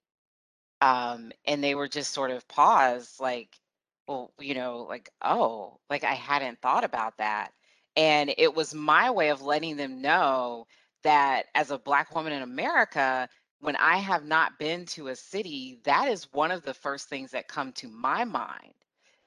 Um, 0.82 1.32
and 1.46 1.64
they 1.64 1.76
were 1.76 1.88
just 1.88 2.14
sort 2.14 2.32
of 2.32 2.48
paused, 2.48 3.20
like, 3.20 3.60
well, 4.08 4.32
you 4.40 4.54
know, 4.54 4.86
like, 4.90 5.10
oh, 5.24 5.80
like 5.90 6.04
I 6.04 6.14
hadn't 6.14 6.62
thought 6.62 6.84
about 6.84 7.18
that. 7.18 7.52
And 7.96 8.34
it 8.38 8.54
was 8.56 8.74
my 8.74 9.10
way 9.12 9.30
of 9.30 9.42
letting 9.42 9.76
them 9.78 10.02
know 10.02 10.68
that 11.04 11.48
as 11.56 11.72
a 11.72 11.80
Black 11.80 12.14
woman 12.16 12.34
in 12.34 12.42
America, 12.44 13.28
when 13.60 13.76
I 13.76 13.98
have 13.98 14.24
not 14.26 14.60
been 14.60 14.86
to 14.88 15.08
a 15.08 15.16
city, 15.16 15.80
that 15.84 16.08
is 16.10 16.32
one 16.32 16.52
of 16.52 16.64
the 16.64 16.74
first 16.74 17.10
things 17.10 17.32
that 17.32 17.48
come 17.48 17.72
to 17.74 17.88
my 17.88 18.24
mind, 18.24 18.74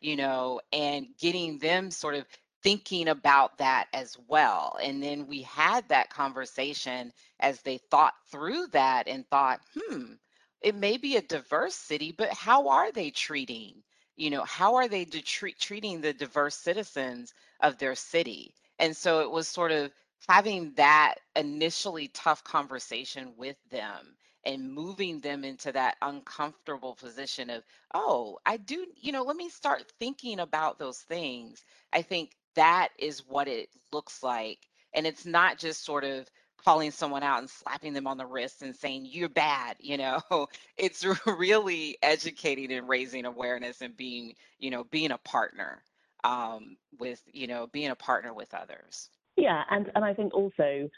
you 0.01 0.17
know, 0.17 0.61
and 0.73 1.09
getting 1.19 1.59
them 1.59 1.91
sort 1.91 2.15
of 2.15 2.27
thinking 2.63 3.09
about 3.09 3.59
that 3.59 3.89
as 3.93 4.17
well. 4.29 4.79
And 4.83 5.03
then 5.03 5.27
we 5.27 5.43
had 5.43 5.89
that 5.89 6.11
conversation 6.11 7.13
as 7.41 7.63
they 7.63 7.79
thought 7.91 8.15
through 8.31 8.69
that 8.69 9.09
and 9.09 9.27
thought, 9.29 9.61
hmm, 9.75 10.13
it 10.63 10.75
may 10.75 10.97
be 10.97 11.17
a 11.17 11.23
diverse 11.23 11.75
city, 11.75 12.13
but 12.13 12.33
how 12.33 12.69
are 12.69 12.93
they 12.93 13.11
treating? 13.11 13.83
You 14.17 14.31
know, 14.31 14.45
how 14.45 14.77
are 14.77 14.89
they 14.89 15.05
treating 15.05 16.01
the 16.01 16.13
diverse 16.13 16.55
citizens 16.57 17.35
of 17.61 17.79
their 17.79 17.95
city? 17.95 18.55
And 18.79 18.97
so 18.97 19.21
it 19.21 19.31
was 19.31 19.49
sort 19.49 19.73
of 19.73 19.93
having 20.29 20.73
that 20.75 21.15
initially 21.37 22.09
tough 22.09 22.45
conversation 22.45 23.35
with 23.37 23.57
them 23.71 24.17
and 24.45 24.73
moving 24.73 25.21
them 25.21 25.45
into 25.45 25.73
that 25.73 25.97
uncomfortable 26.03 26.95
position 26.95 27.51
of, 27.51 27.63
oh, 27.95 28.39
I 28.47 28.57
do, 28.57 28.87
you 28.97 29.13
know, 29.13 29.23
let 29.23 29.37
me 29.37 29.49
start 29.49 29.93
thinking 29.99 30.41
about 30.41 30.79
those 30.79 30.99
things. 30.99 31.65
I 31.93 32.03
think 32.03 32.33
that 32.55 32.89
is 32.99 33.27
what 33.27 33.49
it 33.49 33.69
looks 33.93 34.23
like. 34.23 34.59
And 34.95 35.07
it's 35.07 35.27
not 35.27 35.59
just 35.59 35.85
sort 35.85 36.05
of 36.05 36.29
calling 36.65 36.91
someone 36.91 37.23
out 37.23 37.41
and 37.41 37.51
slapping 37.51 37.93
them 37.93 38.07
on 38.07 38.19
the 38.19 38.27
wrist 38.27 38.63
and 38.63 38.75
saying, 38.75 39.07
you're 39.11 39.29
bad, 39.29 39.77
you 39.81 39.97
know, 39.97 40.21
it's 40.77 41.07
really 41.27 41.99
educating 42.03 42.73
and 42.73 42.89
raising 42.89 43.25
awareness 43.25 43.83
and 43.83 43.97
being, 43.97 44.35
you 44.59 44.71
know, 44.71 44.85
being 44.85 45.11
a 45.11 45.19
partner 45.19 45.83
um, 46.25 46.77
with 46.99 47.23
you 47.33 47.47
know 47.47 47.67
being 47.73 47.91
a 47.91 47.97
partner 47.97 48.35
with 48.35 48.53
others. 48.55 49.09
Yeah 49.37 49.63
and 49.71 49.91
and 49.95 50.05
i 50.05 50.13
think 50.13 50.35
also 50.35 50.89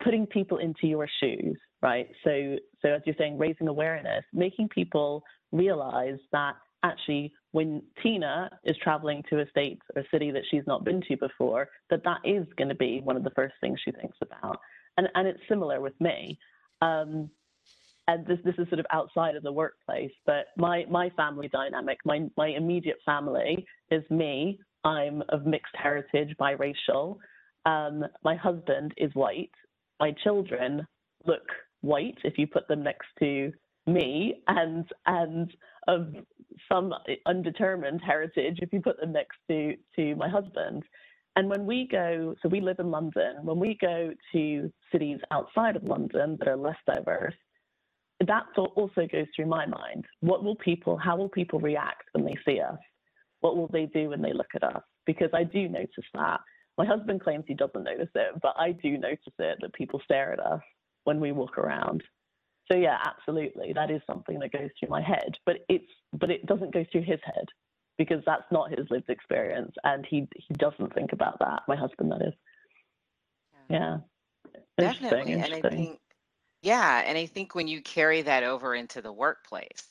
putting 0.00 0.26
people 0.26 0.58
into 0.58 0.86
your 0.86 1.08
shoes 1.20 1.58
right? 1.80 2.08
So 2.24 2.56
so 2.82 2.88
as 2.88 3.02
you're 3.06 3.14
saying 3.18 3.38
raising 3.38 3.68
awareness 3.68 4.24
making 4.32 4.68
people 4.70 5.22
realize 5.52 6.18
that 6.32 6.54
actually 6.82 7.32
when 7.52 7.82
tina 8.02 8.50
is 8.64 8.76
traveling 8.82 9.22
to 9.28 9.40
a 9.40 9.48
state 9.50 9.80
or 9.94 10.02
a 10.02 10.08
city 10.10 10.30
that 10.30 10.42
she's 10.50 10.66
not 10.66 10.84
been 10.84 11.00
to 11.00 11.16
before 11.16 11.68
that 11.90 12.04
that 12.04 12.18
is 12.24 12.46
going 12.56 12.68
to 12.68 12.74
be 12.74 13.00
one 13.02 13.16
of 13.16 13.24
the 13.24 13.30
first 13.30 13.54
things 13.60 13.78
she 13.84 13.90
thinks 13.92 14.16
about 14.22 14.58
and 14.96 15.08
and 15.14 15.26
it's 15.26 15.40
similar 15.48 15.80
with 15.80 15.98
me 16.00 16.38
um, 16.80 17.30
and 18.08 18.26
this 18.26 18.38
this 18.42 18.54
is 18.58 18.66
sort 18.68 18.80
of 18.80 18.86
outside 18.90 19.36
of 19.36 19.42
the 19.42 19.52
workplace, 19.52 20.10
but 20.26 20.46
my 20.56 20.84
my 20.90 21.10
family 21.10 21.48
dynamic, 21.48 21.98
my 22.04 22.26
my 22.36 22.48
immediate 22.48 22.98
family 23.04 23.64
is 23.90 24.02
me. 24.10 24.58
I'm 24.84 25.22
of 25.28 25.44
mixed 25.44 25.74
heritage, 25.76 26.34
biracial. 26.40 27.18
Um, 27.66 28.04
my 28.24 28.34
husband 28.34 28.94
is 28.96 29.14
white. 29.14 29.50
My 30.00 30.12
children 30.24 30.86
look 31.26 31.46
white 31.82 32.16
if 32.24 32.38
you 32.38 32.46
put 32.46 32.66
them 32.66 32.82
next 32.82 33.08
to 33.18 33.52
me, 33.86 34.42
and 34.48 34.86
and 35.06 35.54
of 35.86 36.14
some 36.70 36.92
undetermined 37.26 38.00
heritage 38.04 38.58
if 38.60 38.72
you 38.72 38.80
put 38.80 39.00
them 39.00 39.12
next 39.12 39.36
to 39.50 39.74
to 39.96 40.14
my 40.16 40.28
husband. 40.28 40.82
And 41.36 41.48
when 41.48 41.66
we 41.66 41.86
go, 41.90 42.34
so 42.42 42.48
we 42.48 42.60
live 42.60 42.80
in 42.80 42.90
London. 42.90 43.36
When 43.44 43.60
we 43.60 43.78
go 43.80 44.12
to 44.32 44.72
cities 44.90 45.20
outside 45.30 45.76
of 45.76 45.84
London 45.84 46.36
that 46.38 46.48
are 46.48 46.56
less 46.56 46.76
diverse, 46.84 47.34
that 48.26 48.44
thought 48.56 48.72
also 48.74 49.06
goes 49.06 49.26
through 49.36 49.46
my 49.46 49.64
mind. 49.64 50.04
What 50.20 50.42
will 50.42 50.56
people, 50.56 50.96
how 50.96 51.16
will 51.16 51.28
people 51.28 51.60
react 51.60 52.04
when 52.12 52.24
they 52.24 52.36
see 52.44 52.60
us? 52.60 52.78
What 53.40 53.56
will 53.56 53.68
they 53.68 53.86
do 53.86 54.08
when 54.08 54.20
they 54.20 54.32
look 54.32 54.50
at 54.56 54.64
us? 54.64 54.82
Because 55.06 55.30
I 55.32 55.44
do 55.44 55.68
notice 55.68 56.04
that. 56.14 56.40
My 56.76 56.84
husband 56.84 57.20
claims 57.20 57.44
he 57.46 57.54
doesn't 57.54 57.84
notice 57.84 58.08
it, 58.14 58.32
but 58.42 58.54
I 58.58 58.72
do 58.72 58.98
notice 58.98 59.20
it 59.38 59.58
that 59.60 59.72
people 59.74 60.00
stare 60.04 60.32
at 60.32 60.40
us 60.40 60.62
when 61.04 61.20
we 61.20 61.30
walk 61.32 61.56
around. 61.56 62.02
So 62.70 62.76
yeah, 62.76 62.98
absolutely, 63.04 63.72
that 63.72 63.90
is 63.90 64.02
something 64.06 64.38
that 64.40 64.52
goes 64.52 64.70
through 64.78 64.90
my 64.90 65.00
head, 65.00 65.38
but 65.46 65.64
it's 65.68 65.90
but 66.12 66.30
it 66.30 66.44
doesn't 66.46 66.74
go 66.74 66.84
through 66.90 67.02
his 67.02 67.20
head 67.24 67.46
because 67.96 68.22
that's 68.26 68.50
not 68.52 68.70
his 68.70 68.86
lived 68.90 69.08
experience, 69.08 69.74
and 69.84 70.06
he 70.06 70.28
he 70.36 70.54
doesn't 70.54 70.94
think 70.94 71.12
about 71.12 71.38
that. 71.38 71.62
My 71.66 71.76
husband, 71.76 72.12
that 72.12 72.22
is. 72.22 72.34
Yeah. 73.70 73.98
Definitely, 74.78 75.32
and 75.32 75.54
I 75.54 75.60
think 75.62 75.98
yeah, 76.62 77.02
and 77.06 77.16
I 77.16 77.26
think 77.26 77.54
when 77.54 77.68
you 77.68 77.80
carry 77.82 78.22
that 78.22 78.42
over 78.42 78.74
into 78.74 79.00
the 79.00 79.12
workplace, 79.12 79.86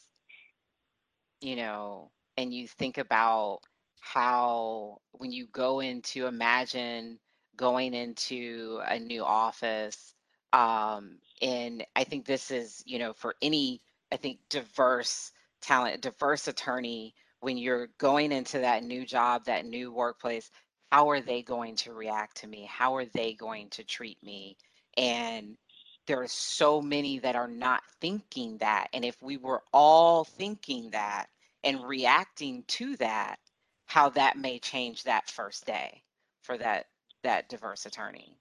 you 1.42 1.56
know, 1.56 2.12
and 2.38 2.54
you 2.54 2.68
think 2.68 2.98
about 2.98 3.60
how 4.00 5.00
when 5.14 5.32
you 5.32 5.48
go 5.48 5.80
into 5.80 6.28
imagine 6.28 7.20
going 7.56 7.94
into 7.94 8.82
a 8.86 9.00
new 9.00 9.24
office 9.24 10.14
um 10.54 11.18
and 11.42 11.86
i 11.96 12.04
think 12.04 12.26
this 12.26 12.52
is 12.52 12.84
you 12.86 13.00
know 13.00 13.14
for 13.14 13.36
any 13.42 13.82
i 14.12 14.16
think 14.16 14.40
diverse 14.50 15.32
talent 15.62 16.02
diverse 16.02 16.48
attorney 16.48 17.14
when 17.40 17.58
you're 17.58 17.90
going 17.98 18.32
into 18.32 18.60
that 18.60 18.84
new 18.84 19.06
job 19.06 19.46
that 19.46 19.66
new 19.66 19.92
workplace 19.92 20.50
how 20.92 21.10
are 21.10 21.22
they 21.22 21.42
going 21.42 21.76
to 21.76 21.94
react 21.94 22.38
to 22.38 22.48
me? 22.48 22.68
How 22.70 22.96
are 22.96 23.06
they 23.06 23.34
going 23.34 23.70
to 23.72 23.84
treat 23.84 24.22
me? 24.24 24.58
And 24.96 25.58
there 26.06 26.22
are 26.22 26.28
so 26.28 26.82
many 26.82 27.20
that 27.20 27.36
are 27.36 27.50
not 27.50 27.84
thinking 28.00 28.58
that 28.60 28.88
and 28.94 29.04
if 29.04 29.22
we 29.22 29.38
were 29.38 29.62
all 29.74 30.24
thinking 30.24 30.90
that 30.92 31.28
and 31.64 31.86
reacting 31.86 32.64
to 32.68 32.96
that 32.98 33.40
how 33.86 34.10
that 34.10 34.38
may 34.38 34.60
change 34.60 35.04
that 35.04 35.30
first 35.30 35.66
day 35.66 36.02
for 36.44 36.58
that 36.58 36.86
that 37.24 37.50
diverse 37.50 37.86
attorney. 37.86 38.38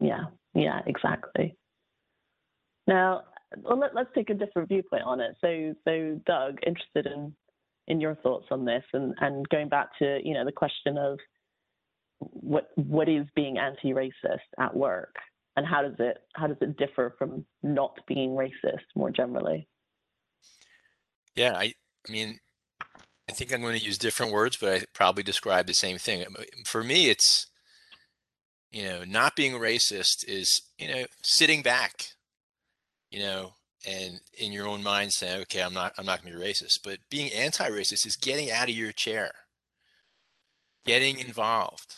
Yeah 0.00 0.24
yeah 0.54 0.80
exactly. 0.86 1.56
Now 2.86 3.22
well, 3.62 3.78
let, 3.78 3.96
us 3.96 4.06
take 4.14 4.30
a 4.30 4.34
different 4.34 4.68
viewpoint 4.68 5.02
on 5.04 5.20
it. 5.20 5.36
So 5.40 5.74
so 5.84 6.20
doug 6.26 6.58
interested 6.66 7.06
in 7.06 7.34
in 7.88 8.00
your 8.00 8.14
thoughts 8.16 8.46
on 8.50 8.64
this 8.64 8.84
and 8.92 9.14
and 9.20 9.48
going 9.48 9.68
back 9.68 9.88
to 9.98 10.20
you 10.24 10.34
know 10.34 10.44
the 10.44 10.52
question 10.52 10.96
of 10.96 11.18
what 12.18 12.68
what 12.76 13.08
is 13.08 13.26
being 13.34 13.58
anti-racist 13.58 14.38
at 14.58 14.76
work 14.76 15.14
and 15.56 15.66
how 15.66 15.82
does 15.82 15.96
it 15.98 16.18
how 16.34 16.46
does 16.46 16.58
it 16.60 16.76
differ 16.76 17.14
from 17.18 17.44
not 17.62 17.98
being 18.06 18.30
racist 18.30 18.84
more 18.94 19.10
generally? 19.10 19.66
Yeah 21.34 21.54
i 21.56 21.72
i 22.08 22.12
mean 22.12 22.38
I 23.28 23.32
think 23.32 23.52
I'm 23.52 23.60
going 23.60 23.78
to 23.78 23.84
use 23.84 23.96
different 23.96 24.32
words, 24.32 24.56
but 24.56 24.72
I 24.72 24.84
probably 24.92 25.22
describe 25.22 25.68
the 25.68 25.74
same 25.74 25.98
thing. 25.98 26.24
For 26.66 26.82
me, 26.82 27.10
it's, 27.10 27.46
you 28.70 28.84
know, 28.84 29.04
not 29.04 29.36
being 29.36 29.52
racist 29.54 30.24
is, 30.28 30.62
you 30.78 30.88
know, 30.88 31.04
sitting 31.22 31.62
back, 31.62 32.06
you 33.10 33.20
know, 33.20 33.54
and 33.86 34.20
in 34.38 34.52
your 34.52 34.68
own 34.68 34.82
mind 34.82 35.12
saying, 35.12 35.42
okay, 35.42 35.62
I'm 35.62 35.74
not, 35.74 35.92
I'm 35.98 36.06
not 36.06 36.22
going 36.22 36.32
to 36.32 36.38
be 36.38 36.44
racist. 36.44 36.80
But 36.84 36.98
being 37.10 37.32
anti-racist 37.32 38.06
is 38.06 38.16
getting 38.16 38.50
out 38.50 38.68
of 38.68 38.74
your 38.74 38.92
chair, 38.92 39.32
getting 40.84 41.18
involved, 41.18 41.96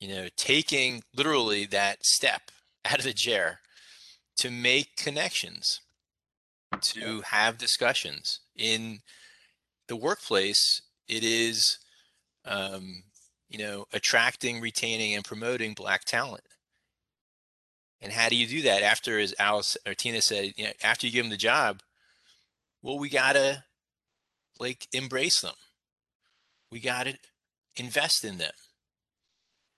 you 0.00 0.08
know, 0.08 0.28
taking 0.36 1.02
literally 1.14 1.66
that 1.66 2.04
step 2.04 2.50
out 2.84 2.98
of 2.98 3.04
the 3.04 3.12
chair 3.12 3.60
to 4.38 4.50
make 4.50 4.96
connections, 4.96 5.80
to 6.80 7.20
have 7.26 7.58
discussions. 7.58 8.40
In 8.56 9.00
the 9.86 9.96
workplace, 9.96 10.82
it 11.08 11.22
is, 11.22 11.78
um, 12.44 13.02
you 13.50 13.58
know, 13.58 13.84
attracting, 13.92 14.60
retaining, 14.60 15.14
and 15.14 15.24
promoting 15.24 15.74
Black 15.74 16.04
talent. 16.04 16.44
And 18.00 18.12
how 18.12 18.30
do 18.30 18.36
you 18.36 18.46
do 18.46 18.62
that 18.62 18.82
after, 18.82 19.18
as 19.18 19.34
Alice 19.38 19.76
or 19.86 19.92
Tina 19.92 20.22
said, 20.22 20.54
you 20.56 20.64
know, 20.64 20.72
after 20.82 21.06
you 21.06 21.12
give 21.12 21.24
them 21.24 21.30
the 21.30 21.36
job? 21.36 21.82
Well, 22.80 22.98
we 22.98 23.10
gotta 23.10 23.64
like 24.58 24.86
embrace 24.92 25.40
them. 25.42 25.56
We 26.72 26.80
gotta 26.80 27.18
invest 27.76 28.24
in 28.24 28.38
them. 28.38 28.52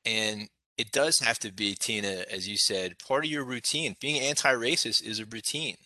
And 0.05 0.49
it 0.77 0.93
does 0.93 1.21
have 1.21 1.39
to 1.41 1.53
be, 1.53 1.75
Tina, 1.75 2.25
as 2.31 2.49
you 2.49 2.57
said, 2.57 2.99
part 2.99 3.25
of 3.25 3.31
your 3.31 3.45
routine. 3.45 3.97
Being 4.01 4.21
anti-racist 4.21 5.03
is 5.03 5.19
a 5.19 5.25
routine. 5.25 5.77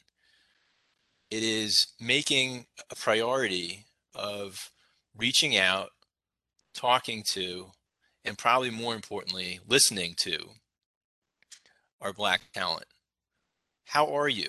It 1.31 1.43
is 1.43 1.89
making 2.01 2.67
a 2.91 2.95
priority 2.95 3.87
of 4.15 4.71
reaching 5.17 5.57
out, 5.57 5.91
talking 6.77 7.25
to, 7.33 7.73
and 8.25 8.39
probably 8.39 8.71
more 8.71 8.95
importantly, 8.95 9.61
listening 9.67 10.15
to 10.19 10.39
our 12.01 12.13
Black 12.13 12.43
talent. 12.53 12.87
How 13.87 14.15
are 14.15 14.29
you? 14.29 14.49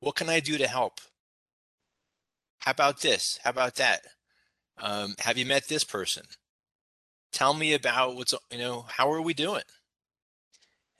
What 0.00 0.16
can 0.16 0.28
I 0.28 0.40
do 0.40 0.58
to 0.58 0.66
help? 0.66 1.00
How 2.60 2.72
about 2.72 3.00
this? 3.00 3.38
How 3.42 3.50
about 3.50 3.76
that? 3.76 4.02
Um, 4.78 5.14
have 5.20 5.38
you 5.38 5.46
met 5.46 5.68
this 5.68 5.84
person? 5.84 6.24
Tell 7.32 7.54
me 7.54 7.74
about 7.74 8.16
what's, 8.16 8.34
you 8.50 8.58
know, 8.58 8.86
how 8.88 9.10
are 9.10 9.22
we 9.22 9.34
doing? 9.34 9.62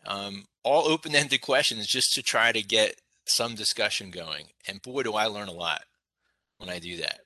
Um, 0.06 0.44
all 0.62 0.86
open 0.86 1.14
ended 1.14 1.40
questions 1.40 1.86
just 1.86 2.14
to 2.14 2.22
try 2.22 2.52
to 2.52 2.62
get 2.62 2.94
some 3.26 3.54
discussion 3.54 4.10
going. 4.10 4.46
And 4.66 4.80
boy, 4.80 5.02
do 5.02 5.14
I 5.14 5.26
learn 5.26 5.48
a 5.48 5.52
lot 5.52 5.82
when 6.58 6.70
I 6.70 6.78
do 6.78 6.98
that. 6.98 7.20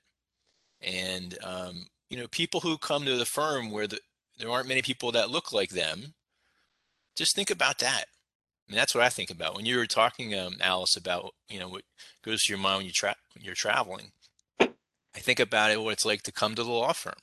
And 0.81 1.37
um, 1.43 1.87
you 2.09 2.17
know, 2.17 2.27
people 2.27 2.61
who 2.61 2.77
come 2.77 3.05
to 3.05 3.17
the 3.17 3.25
firm 3.25 3.71
where 3.71 3.87
the, 3.87 3.99
there 4.37 4.49
aren't 4.49 4.67
many 4.67 4.81
people 4.81 5.11
that 5.13 5.29
look 5.29 5.51
like 5.51 5.71
them, 5.71 6.13
just 7.15 7.35
think 7.35 7.49
about 7.49 7.79
that. 7.79 8.05
I 8.67 8.71
mean, 8.71 8.77
that's 8.77 8.95
what 8.95 9.03
I 9.03 9.09
think 9.09 9.29
about 9.29 9.55
when 9.55 9.65
you 9.65 9.77
were 9.77 9.85
talking, 9.85 10.37
um, 10.37 10.57
Alice, 10.59 10.97
about 10.97 11.33
you 11.49 11.59
know 11.59 11.69
what 11.69 11.83
goes 12.23 12.43
to 12.45 12.51
your 12.51 12.59
mind 12.59 12.77
when 12.77 12.85
you 12.87 12.91
tra- 12.91 13.15
when 13.33 13.43
you're 13.43 13.53
traveling. 13.53 14.11
I 14.59 15.19
think 15.19 15.39
about 15.39 15.71
it 15.71 15.81
what 15.81 15.93
it's 15.93 16.05
like 16.05 16.23
to 16.23 16.31
come 16.31 16.55
to 16.55 16.63
the 16.63 16.69
law 16.69 16.91
firm 16.91 17.13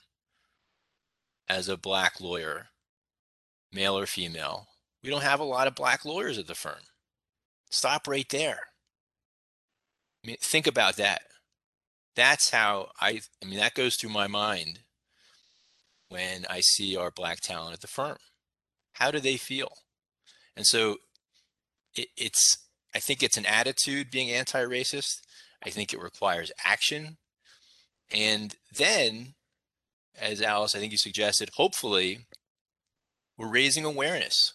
as 1.48 1.68
a 1.68 1.76
black 1.76 2.20
lawyer, 2.20 2.68
male 3.72 3.98
or 3.98 4.06
female. 4.06 4.68
We 5.02 5.10
don't 5.10 5.22
have 5.22 5.40
a 5.40 5.44
lot 5.44 5.66
of 5.66 5.74
black 5.74 6.04
lawyers 6.04 6.38
at 6.38 6.46
the 6.46 6.54
firm. 6.54 6.80
Stop 7.70 8.06
right 8.06 8.28
there. 8.30 8.60
I 10.24 10.28
mean, 10.28 10.36
think 10.40 10.66
about 10.66 10.96
that 10.96 11.22
that's 12.14 12.50
how 12.50 12.90
I, 13.00 13.20
I 13.42 13.46
mean, 13.46 13.58
that 13.58 13.74
goes 13.74 13.96
through 13.96 14.10
my 14.10 14.26
mind 14.26 14.80
when 16.08 16.44
I 16.48 16.60
see 16.60 16.96
our 16.96 17.10
black 17.10 17.40
talent 17.40 17.74
at 17.74 17.80
the 17.80 17.86
firm. 17.86 18.18
How 18.94 19.10
do 19.10 19.18
they 19.18 19.36
feel? 19.36 19.72
And 20.56 20.66
so 20.66 20.96
it, 21.94 22.08
it's, 22.16 22.58
I 22.94 22.98
think 22.98 23.22
it's 23.22 23.38
an 23.38 23.46
attitude 23.46 24.10
being 24.10 24.30
anti 24.30 24.62
racist. 24.62 25.22
I 25.64 25.70
think 25.70 25.92
it 25.92 26.02
requires 26.02 26.52
action. 26.64 27.16
And 28.14 28.54
then, 28.76 29.34
as 30.20 30.42
Alice, 30.42 30.74
I 30.74 30.78
think 30.78 30.92
you 30.92 30.98
suggested, 30.98 31.50
hopefully, 31.54 32.26
we're 33.38 33.48
raising 33.48 33.84
awareness 33.84 34.52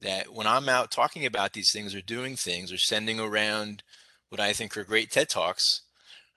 that 0.00 0.32
when 0.32 0.46
I'm 0.46 0.68
out 0.68 0.92
talking 0.92 1.26
about 1.26 1.52
these 1.52 1.72
things 1.72 1.94
or 1.94 2.00
doing 2.00 2.36
things 2.36 2.72
or 2.72 2.78
sending 2.78 3.18
around 3.18 3.82
what 4.28 4.40
I 4.40 4.52
think 4.52 4.76
are 4.76 4.84
great 4.84 5.10
TED 5.10 5.28
Talks, 5.28 5.82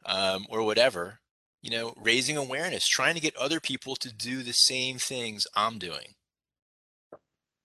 um, 0.06 0.46
or 0.50 0.64
whatever, 0.64 1.20
you 1.62 1.72
know, 1.72 1.94
raising 1.96 2.38
awareness, 2.38 2.88
trying 2.88 3.16
to 3.16 3.22
get 3.22 3.36
other 3.36 3.60
people 3.60 3.96
to 3.98 4.14
do 4.14 4.44
the 4.44 4.54
same 4.54 4.98
things 4.98 5.46
I'm 5.56 5.78
doing. 5.78 6.16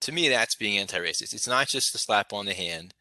To 0.02 0.12
me, 0.12 0.28
that's 0.28 0.54
being 0.54 0.78
anti-racist. 0.78 1.32
It's 1.32 1.48
not 1.48 1.68
just 1.68 1.94
a 1.94 1.98
slap 1.98 2.32
on 2.32 2.46
the 2.46 2.54
hand. 2.54 2.94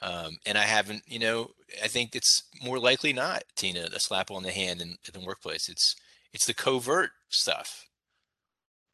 Um, 0.00 0.38
and 0.46 0.56
I 0.56 0.62
haven't, 0.62 1.02
you 1.06 1.18
know, 1.18 1.50
I 1.82 1.88
think 1.88 2.16
it's 2.16 2.42
more 2.64 2.78
likely 2.78 3.12
not, 3.12 3.44
Tina, 3.56 3.88
a 3.94 4.00
slap 4.00 4.30
on 4.30 4.42
the 4.42 4.50
hand 4.50 4.80
in, 4.80 4.96
in 5.06 5.20
the 5.20 5.24
workplace. 5.24 5.68
It's 5.68 5.94
it's 6.32 6.46
the 6.46 6.54
covert 6.54 7.10
stuff. 7.28 7.86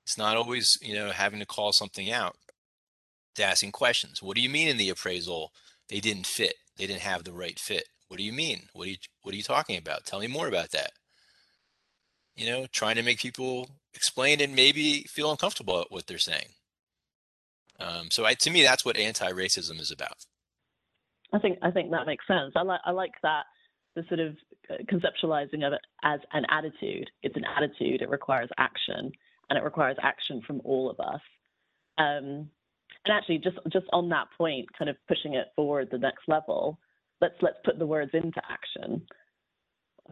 It's 0.04 0.18
not 0.18 0.36
always, 0.36 0.76
you 0.82 0.94
know, 0.94 1.10
having 1.10 1.38
to 1.40 1.46
call 1.46 1.72
something 1.72 2.10
out, 2.10 2.36
to 3.36 3.44
asking 3.44 3.72
questions. 3.72 4.22
What 4.22 4.34
do 4.34 4.42
you 4.42 4.50
mean 4.50 4.68
in 4.68 4.76
the 4.76 4.90
appraisal 4.90 5.52
they 5.88 6.00
didn't 6.00 6.26
fit? 6.26 6.54
They 6.78 6.86
didn't 6.86 7.02
have 7.02 7.24
the 7.24 7.32
right 7.32 7.58
fit. 7.58 7.84
What 8.08 8.16
do 8.16 8.22
you 8.22 8.32
mean? 8.32 8.62
What 8.72 8.86
are 8.86 8.90
you 8.90 8.96
what 9.22 9.34
are 9.34 9.36
you 9.36 9.42
talking 9.42 9.76
about? 9.76 10.04
Tell 10.04 10.20
me 10.20 10.26
more 10.26 10.48
about 10.48 10.70
that. 10.70 10.92
You 12.36 12.46
know, 12.46 12.66
trying 12.72 12.96
to 12.96 13.02
make 13.02 13.18
people 13.18 13.68
explain 13.94 14.40
and 14.40 14.54
maybe 14.54 15.02
feel 15.08 15.30
uncomfortable 15.30 15.80
at 15.80 15.90
what 15.90 16.06
they're 16.06 16.18
saying. 16.18 16.48
Um, 17.80 18.10
so 18.10 18.24
I, 18.24 18.34
to 18.34 18.50
me, 18.50 18.62
that's 18.62 18.84
what 18.84 18.96
anti-racism 18.96 19.80
is 19.80 19.90
about. 19.90 20.24
I 21.32 21.38
think 21.38 21.58
I 21.62 21.70
think 21.70 21.90
that 21.90 22.06
makes 22.06 22.26
sense. 22.26 22.52
I 22.56 22.62
like 22.62 22.80
I 22.84 22.92
like 22.92 23.12
that 23.22 23.44
the 23.94 24.04
sort 24.08 24.20
of 24.20 24.36
uh, 24.70 24.74
conceptualizing 24.84 25.66
of 25.66 25.72
it 25.72 25.80
as 26.02 26.20
an 26.32 26.46
attitude. 26.50 27.10
It's 27.22 27.36
an 27.36 27.44
attitude. 27.44 28.00
It 28.00 28.08
requires 28.08 28.48
action, 28.56 29.12
and 29.50 29.58
it 29.58 29.64
requires 29.64 29.96
action 30.00 30.40
from 30.46 30.60
all 30.64 30.90
of 30.90 31.00
us. 31.00 31.20
Um, 31.98 32.50
and 33.08 33.16
actually, 33.16 33.38
just 33.38 33.58
just 33.72 33.86
on 33.92 34.08
that 34.10 34.28
point, 34.36 34.66
kind 34.78 34.88
of 34.88 34.96
pushing 35.08 35.34
it 35.34 35.48
forward 35.56 35.88
the 35.90 35.98
next 35.98 36.22
level. 36.28 36.78
Let's 37.20 37.34
let's 37.40 37.58
put 37.64 37.78
the 37.78 37.86
words 37.86 38.10
into 38.14 38.40
action. 38.48 39.02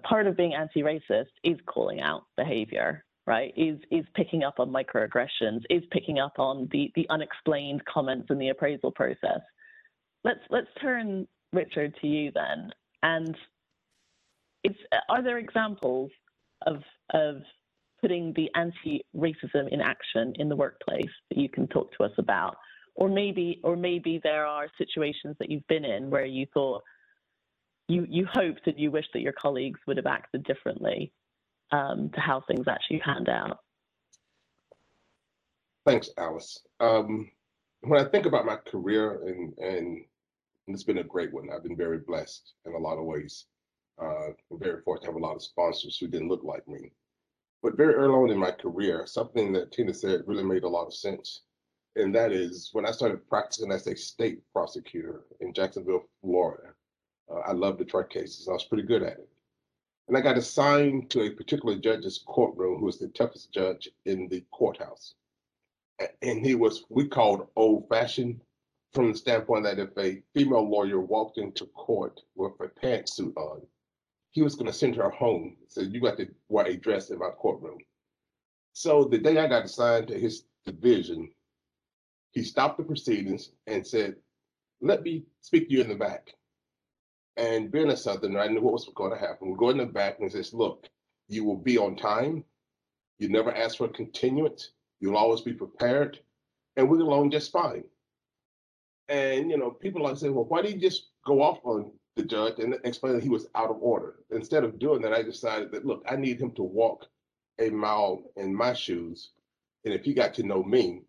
Part 0.03 0.27
of 0.27 0.37
being 0.37 0.55
anti-racist 0.55 1.31
is 1.43 1.59
calling 1.67 2.01
out 2.01 2.25
behavior, 2.37 3.05
right? 3.27 3.53
Is 3.57 3.79
is 3.91 4.05
picking 4.15 4.43
up 4.43 4.59
on 4.59 4.71
microaggressions, 4.71 5.63
is 5.71 5.83
picking 5.91 6.19
up 6.19 6.39
on 6.39 6.69
the 6.73 6.91
the 6.95 7.07
unexplained 7.11 7.85
comments 7.85 8.27
in 8.31 8.39
the 8.39 8.49
appraisal 8.49 8.91
process. 8.91 9.41
Let's 10.25 10.41
let's 10.51 10.69
turn 10.81 11.29
Richard 11.53 11.95
to 12.01 12.07
you 12.07 12.33
then, 12.35 12.71
and 13.03 13.37
it's, 14.65 14.79
are 15.09 15.23
there 15.23 15.39
examples 15.39 16.11
of, 16.67 16.83
of 17.15 17.37
putting 18.01 18.33
the 18.35 18.51
anti-racism 18.57 19.69
in 19.71 19.81
action 19.81 20.33
in 20.37 20.49
the 20.49 20.57
workplace 20.57 21.05
that 21.31 21.39
you 21.39 21.49
can 21.49 21.69
talk 21.69 21.93
to 21.97 22.05
us 22.05 22.11
about? 22.19 22.57
Or 22.97 23.09
maybe, 23.09 23.61
or 23.63 23.77
maybe 23.77 24.21
there 24.23 24.47
are 24.47 24.69
situations 24.79 25.37
that 25.39 25.51
you've 25.51 25.67
been 25.69 25.85
in 25.85 26.11
where 26.11 26.25
you 26.25 26.47
thought 26.53 26.83
you 27.89 28.07
you 28.09 28.27
hoped 28.33 28.67
and 28.67 28.79
you 28.79 28.91
wish 28.91 29.05
that 29.13 29.21
your 29.21 29.33
colleagues 29.33 29.79
would 29.87 29.97
have 29.97 30.07
acted 30.07 30.43
differently 30.45 31.13
um, 31.71 32.11
to 32.15 32.21
how 32.21 32.43
things 32.49 32.67
actually 32.69 33.01
panned 33.01 33.29
out. 33.29 33.61
Thanks, 35.85 36.11
Alice. 36.19 36.61
Um, 36.81 37.31
when 37.83 38.01
I 38.01 38.09
think 38.09 38.27
about 38.27 38.47
my 38.47 38.57
career, 38.57 39.23
and, 39.27 39.57
and 39.59 40.05
it's 40.67 40.83
been 40.83 40.99
a 40.99 41.05
great 41.05 41.33
one, 41.33 41.49
I've 41.55 41.63
been 41.63 41.77
very 41.77 41.99
blessed 41.99 42.55
in 42.65 42.75
a 42.75 42.79
lot 42.79 42.99
of 42.99 43.05
ways. 43.05 43.45
Uh, 44.03 44.31
I'm 44.51 44.59
very 44.59 44.83
fortunate 44.83 45.07
to 45.07 45.13
have 45.13 45.23
a 45.23 45.25
lot 45.25 45.37
of 45.37 45.43
sponsors 45.43 45.97
who 45.97 46.09
didn't 46.09 46.29
look 46.29 46.43
like 46.43 46.67
me. 46.67 46.91
But 47.63 47.77
very 47.77 47.95
early 47.95 48.15
on 48.15 48.31
in 48.31 48.39
my 48.39 48.51
career, 48.51 49.07
something 49.07 49.53
that 49.53 49.73
Tina 49.73 49.95
said 49.95 50.23
really 50.27 50.43
made 50.43 50.65
a 50.65 50.69
lot 50.69 50.87
of 50.87 50.95
sense. 50.95 51.43
And 51.97 52.15
that 52.15 52.31
is 52.31 52.71
when 52.73 52.85
I 52.85 52.91
started 52.91 53.27
practicing 53.27 53.73
as 53.73 53.87
a 53.87 53.97
state 53.97 54.41
prosecutor 54.53 55.25
in 55.41 55.55
Jacksonville, 55.55 56.05
Florida. 56.21 56.75
Uh, 57.31 57.39
I 57.39 57.53
loved 57.53 57.79
Detroit 57.79 58.11
cases. 58.11 58.49
I 58.49 58.53
was 58.53 58.65
pretty 58.65 58.85
good 58.85 59.03
at 59.03 59.15
it. 59.15 59.29
And 60.09 60.17
I 60.17 60.21
got 60.21 60.37
assigned 60.37 61.11
to 61.11 61.23
a 61.23 61.31
particular 61.31 61.77
judge's 61.77 62.23
courtroom 62.27 62.79
who 62.79 62.85
was 62.85 62.99
the 62.99 63.09
toughest 63.09 63.53
judge 63.53 63.89
in 64.05 64.29
the 64.29 64.45
courthouse. 64.53 65.15
And 66.21 66.45
he 66.45 66.55
was, 66.55 66.85
we 66.91 67.09
called 67.09 67.49
old 67.57 67.89
fashioned 67.89 68.41
from 68.93 69.13
the 69.13 69.19
standpoint 69.19 69.65
that 69.65 69.79
if 69.79 69.97
a 69.99 70.23
female 70.35 70.69
lawyer 70.69 71.01
walked 71.01 71.39
into 71.39 71.65
court 71.67 72.21
with 72.35 72.53
a 72.61 72.69
pantsuit 72.69 73.35
on, 73.37 73.63
he 74.31 74.43
was 74.43 74.55
going 74.55 74.67
to 74.67 74.73
send 74.73 74.95
her 74.97 75.11
home. 75.11 75.57
So 75.69 75.81
you 75.81 76.01
got 76.01 76.19
to 76.19 76.29
wear 76.51 76.67
a 76.67 76.77
dress 76.77 77.09
in 77.09 77.19
my 77.19 77.31
courtroom. 77.31 77.79
So 78.75 79.05
the 79.05 79.19
day 79.19 79.39
I 79.39 79.49
got 79.49 79.65
assigned 79.65 80.09
to 80.09 80.19
his 80.19 80.45
division, 80.67 81.31
he 82.37 82.43
stopped 82.43 82.77
the 82.77 82.85
proceedings 82.85 83.53
and 83.67 83.85
said, 83.87 84.15
let 84.83 85.03
me 85.03 85.25
speak 85.41 85.69
to 85.69 85.75
you 85.75 85.81
in 85.81 85.89
the 85.89 85.95
back. 85.95 86.35
And 87.39 87.73
being 87.73 87.91
a 87.91 87.97
Southerner, 87.97 88.41
I 88.41 88.49
knew 88.49 88.61
what 88.61 88.75
was 88.75 88.91
going 88.95 89.11
to 89.11 89.19
happen. 89.19 89.51
We 89.51 89.57
go 89.57 89.71
in 89.71 89.79
the 89.79 89.87
back 89.87 90.19
and 90.19 90.31
he 90.31 90.37
says, 90.37 90.53
look, 90.53 90.87
you 91.29 91.45
will 91.45 91.57
be 91.57 91.79
on 91.79 91.97
time. 91.97 92.45
You 93.19 93.31
never 93.31 93.51
ask 93.55 93.79
for 93.79 93.87
a 93.87 93.89
continuance. 93.89 94.73
You'll 95.01 95.17
always 95.17 95.41
be 95.41 95.55
prepared. 95.55 96.21
And 96.77 96.91
we're 96.91 97.01
along 97.01 97.31
just 97.31 97.53
fine. 97.53 97.85
And, 99.09 99.51
you 99.51 99.57
know, 99.57 99.71
people 99.71 100.03
like 100.03 100.19
say, 100.19 100.29
well, 100.29 100.45
why 100.45 100.61
did 100.61 100.75
you 100.75 100.81
just 100.81 101.09
go 101.25 101.41
off 101.41 101.61
on 101.65 101.91
the 102.17 102.25
judge 102.25 102.59
and 102.59 102.77
explain 102.85 103.15
that 103.15 103.23
he 103.23 103.31
was 103.31 103.47
out 103.55 103.71
of 103.71 103.79
order. 103.81 104.17
Instead 104.31 104.63
of 104.63 104.79
doing 104.79 105.01
that, 105.03 105.15
I 105.15 105.23
decided 105.23 105.73
that, 105.73 105.87
look, 105.87 106.05
I 106.07 106.17
need 106.17 106.39
him 106.39 106.51
to 106.53 106.63
walk 106.63 107.07
a 107.59 107.71
mile 107.71 108.25
in 108.37 108.55
my 108.55 108.75
shoes. 108.75 109.31
And 109.87 109.95
if 109.95 110.05
he 110.05 110.13
got 110.13 110.35
to 110.35 110.43
know 110.43 110.63
me, 110.63 111.03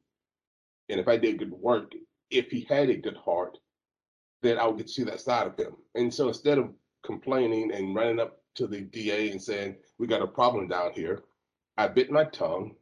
and 0.89 0.99
if 0.99 1.07
I 1.07 1.17
did 1.17 1.39
good 1.39 1.51
work, 1.51 1.93
if 2.29 2.49
he 2.49 2.61
had 2.69 2.89
a 2.89 2.97
good 2.97 3.17
heart, 3.17 3.57
then 4.41 4.57
I 4.57 4.67
would 4.67 4.77
get 4.77 4.87
to 4.87 4.93
see 4.93 5.03
that 5.03 5.21
side 5.21 5.47
of 5.47 5.57
him. 5.57 5.75
And 5.95 6.13
so 6.13 6.27
instead 6.27 6.57
of 6.57 6.73
complaining 7.05 7.71
and 7.73 7.95
running 7.95 8.19
up 8.19 8.41
to 8.55 8.67
the 8.67 8.81
DA 8.81 9.31
and 9.31 9.41
saying, 9.41 9.77
we 9.97 10.07
got 10.07 10.21
a 10.21 10.27
problem 10.27 10.67
down 10.67 10.91
here, 10.93 11.23
I 11.77 11.87
bit 11.87 12.11
my 12.11 12.25
tongue. 12.25 12.75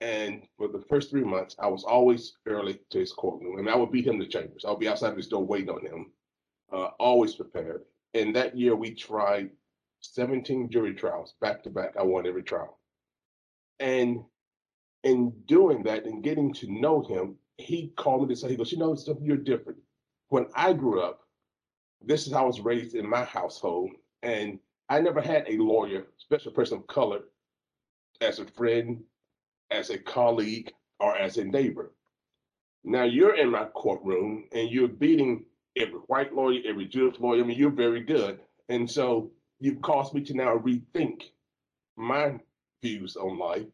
And 0.00 0.42
for 0.58 0.66
the 0.66 0.82
first 0.88 1.10
three 1.10 1.22
months, 1.22 1.54
I 1.60 1.68
was 1.68 1.84
always 1.84 2.34
early 2.46 2.80
to 2.90 2.98
his 2.98 3.12
courtroom. 3.12 3.58
and 3.58 3.68
I 3.68 3.76
would 3.76 3.92
beat 3.92 4.06
him 4.06 4.18
to 4.18 4.26
chambers. 4.26 4.64
I'll 4.64 4.76
be 4.76 4.88
outside 4.88 5.10
of 5.10 5.16
his 5.16 5.28
door 5.28 5.44
waiting 5.44 5.70
on 5.70 5.84
him 5.84 6.12
uh, 6.72 6.90
always 6.98 7.34
prepared. 7.34 7.82
And 8.14 8.34
that 8.34 8.56
year 8.56 8.74
we 8.74 8.94
tried 8.94 9.50
17 10.00 10.70
jury 10.70 10.94
trials 10.94 11.34
back 11.40 11.62
to 11.64 11.70
back. 11.70 11.94
I 11.98 12.02
won 12.02 12.26
every 12.26 12.42
trial. 12.42 12.78
And 13.78 14.24
in 15.04 15.32
doing 15.46 15.82
that 15.84 16.04
and 16.04 16.22
getting 16.22 16.52
to 16.54 16.72
know 16.72 17.02
him, 17.02 17.36
he 17.58 17.92
called 17.96 18.28
me 18.28 18.34
to 18.34 18.40
say, 18.40 18.48
he 18.48 18.56
goes, 18.56 18.72
you 18.72 18.78
know, 18.78 18.94
stuff 18.94 19.18
you're 19.20 19.36
different. 19.36 19.78
When 20.28 20.46
I 20.54 20.72
grew 20.72 21.02
up, 21.02 21.20
this 22.04 22.26
is 22.26 22.32
how 22.32 22.44
I 22.44 22.46
was 22.46 22.60
raised 22.60 22.94
in 22.94 23.08
my 23.08 23.24
household. 23.24 23.90
And 24.22 24.58
I 24.88 25.00
never 25.00 25.20
had 25.20 25.44
a 25.48 25.58
lawyer, 25.58 26.06
especially 26.18 26.52
a 26.52 26.54
person 26.54 26.78
of 26.78 26.86
color, 26.86 27.20
as 28.20 28.38
a 28.38 28.46
friend, 28.46 29.02
as 29.70 29.90
a 29.90 29.98
colleague, 29.98 30.72
or 31.00 31.16
as 31.16 31.36
a 31.36 31.44
neighbor. 31.44 31.92
Now 32.84 33.04
you're 33.04 33.36
in 33.36 33.50
my 33.50 33.64
courtroom 33.66 34.44
and 34.52 34.70
you're 34.70 34.88
beating 34.88 35.44
every 35.76 36.00
white 36.06 36.34
lawyer, 36.34 36.60
every 36.64 36.86
Jewish 36.86 37.18
lawyer. 37.18 37.42
I 37.42 37.46
mean, 37.46 37.58
you're 37.58 37.70
very 37.70 38.00
good. 38.00 38.40
And 38.68 38.90
so 38.90 39.30
you've 39.60 39.82
caused 39.82 40.14
me 40.14 40.22
to 40.22 40.34
now 40.34 40.58
rethink 40.58 41.22
my 41.96 42.38
views 42.82 43.16
on 43.16 43.38
life. 43.38 43.66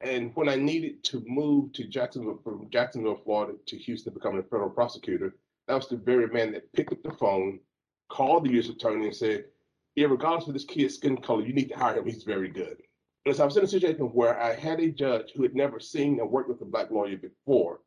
And 0.00 0.34
when 0.34 0.48
I 0.48 0.56
needed 0.56 1.04
to 1.04 1.22
move 1.26 1.72
to 1.74 1.84
Jacksonville, 1.84 2.40
from 2.42 2.68
Jacksonville, 2.70 3.20
Florida 3.22 3.58
to 3.66 3.76
Houston, 3.76 4.14
becoming 4.14 4.40
a 4.40 4.42
federal 4.44 4.70
prosecutor, 4.70 5.36
that 5.68 5.74
was 5.74 5.88
the 5.88 5.96
very 5.96 6.26
man 6.28 6.52
that 6.52 6.72
picked 6.72 6.92
up 6.92 7.02
the 7.02 7.12
phone, 7.12 7.60
called 8.08 8.44
the 8.44 8.52
U.S. 8.52 8.68
attorney, 8.68 9.06
and 9.06 9.16
said, 9.16 9.44
"Yeah, 9.94 10.06
regardless 10.06 10.48
of 10.48 10.54
this 10.54 10.64
kid's 10.64 10.94
skin 10.94 11.18
color, 11.18 11.44
you 11.44 11.52
need 11.52 11.68
to 11.68 11.78
hire 11.78 11.98
him. 11.98 12.06
He's 12.06 12.24
very 12.24 12.48
good. 12.48 12.78
And 13.26 13.36
so 13.36 13.42
I 13.42 13.46
was 13.46 13.56
in 13.56 13.64
a 13.64 13.68
situation 13.68 14.06
where 14.06 14.40
I 14.40 14.54
had 14.54 14.80
a 14.80 14.90
judge 14.90 15.32
who 15.34 15.42
had 15.42 15.54
never 15.54 15.78
seen 15.78 16.18
and 16.18 16.30
worked 16.30 16.48
with 16.48 16.62
a 16.62 16.64
black 16.64 16.90
lawyer 16.90 17.18
before 17.18 17.80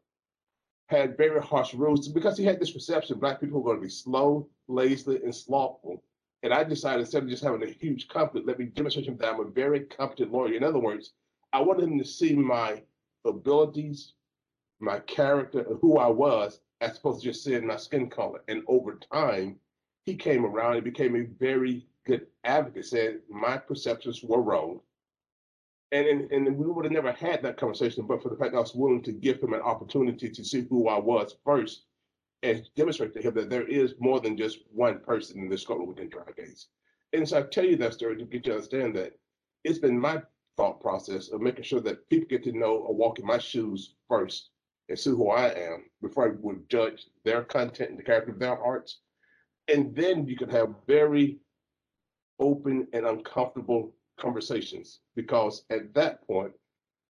had 0.88 1.18
very 1.18 1.42
harsh 1.42 1.74
rules 1.74 2.08
because 2.08 2.38
he 2.38 2.44
had 2.44 2.60
this 2.60 2.72
perception 2.72 3.20
black 3.20 3.40
people 3.40 3.62
were 3.62 3.72
going 3.72 3.78
to 3.78 3.88
be 3.88 3.90
slow, 3.90 4.48
lazy, 4.68 5.16
and 5.24 5.36
slothful. 5.36 6.04
And 6.44 6.54
I 6.54 6.64
decided 6.64 7.02
instead 7.02 7.24
of 7.24 7.30
just 7.30 7.44
having 7.44 7.64
a 7.64 7.72
huge 7.72 8.08
conflict, 8.10 8.46
let 8.46 8.60
me 8.60 8.66
demonstrate 8.66 9.06
to 9.06 9.12
him 9.12 9.18
that 9.18 9.34
I'm 9.34 9.40
a 9.40 9.46
very 9.46 9.82
competent 9.82 10.32
lawyer. 10.32 10.54
In 10.54 10.64
other 10.64 10.80
words, 10.80 11.14
I 11.54 11.62
wanted 11.62 11.86
him 11.86 12.00
to 12.00 12.06
see 12.06 12.34
my 12.36 12.84
abilities, 13.26 14.14
my 14.80 15.00
character, 15.00 15.64
who 15.82 15.98
I 15.98 16.08
was, 16.08 16.60
as 16.82 16.98
opposed 16.98 17.22
to 17.22 17.30
just 17.30 17.44
seeing 17.44 17.66
my 17.68 17.78
skin 17.78 18.10
color. 18.10 18.42
And 18.50 18.64
over 18.68 19.00
time, 19.14 19.60
he 20.06 20.16
came 20.16 20.46
around 20.46 20.76
and 20.76 20.84
became 20.84 21.16
a 21.16 21.24
very 21.40 21.88
good 22.06 22.28
advocate, 22.44 22.86
said 22.86 23.22
my 23.30 23.58
perceptions 23.58 24.22
were 24.24 24.42
wrong 24.42 24.82
and, 25.94 26.08
and 26.08 26.32
and 26.32 26.58
we 26.58 26.66
would 26.66 26.86
have 26.86 26.92
never 26.92 27.12
had 27.12 27.44
that 27.44 27.58
conversation, 27.58 28.08
but 28.08 28.22
for 28.22 28.30
the 28.30 28.36
fact 28.36 28.56
I 28.56 28.60
was 28.60 28.74
willing 28.74 29.04
to 29.04 29.12
give 29.12 29.42
him 29.42 29.54
an 29.54 29.62
opportunity 29.62 30.28
to 30.30 30.44
see 30.44 30.66
who 30.70 30.88
I 30.88 30.98
was 30.98 31.38
first, 31.46 31.86
and 32.42 32.68
demonstrate 32.76 33.14
to 33.14 33.22
him 33.22 33.36
that 33.36 33.50
there 33.52 33.68
is 33.68 33.94
more 34.00 34.20
than 34.20 34.36
just 34.36 34.60
one 34.74 35.00
person 35.00 35.40
in 35.40 35.50
this 35.50 35.64
courtroom 35.64 35.90
within 35.90 36.10
dry 36.10 36.32
case. 36.36 36.68
And 37.14 37.30
so 37.30 37.40
I 37.40 37.44
tell 37.44 37.64
you 37.66 37.78
that 37.78 37.94
story 37.94 38.18
to 38.18 38.26
get 38.26 38.46
you 38.46 38.54
to 38.54 38.56
understand 38.56 38.96
that 38.96 39.14
it's 39.64 39.78
been 39.78 40.00
my 40.00 40.22
thought 40.58 40.82
process 40.82 41.30
of 41.30 41.42
making 41.42 41.64
sure 41.64 41.82
that 41.82 42.08
people 42.10 42.28
get 42.28 42.44
to 42.44 42.52
know 42.52 42.76
or 42.76 42.94
walk 42.94 43.20
in 43.20 43.26
my 43.26 43.38
shoes 43.38 43.96
first 44.08 44.50
and 44.90 44.98
see 44.98 45.10
who 45.10 45.30
I 45.30 45.48
am 45.50 45.86
before 46.02 46.28
I 46.28 46.36
would 46.40 46.70
judge 46.70 47.08
their 47.24 47.44
content 47.44 47.92
and 47.92 48.00
the 48.00 48.04
character 48.04 48.32
of 48.32 48.40
their 48.40 48.56
hearts. 48.56 49.00
And 49.68 49.96
then 49.96 50.28
you 50.28 50.36
can 50.36 50.50
have 50.50 50.76
very 50.88 51.40
open 52.40 52.88
and 52.94 53.06
uncomfortable 53.06 53.94
conversations 54.20 55.00
because 55.16 55.64
at 55.70 55.94
that 55.94 56.26
point, 56.28 56.52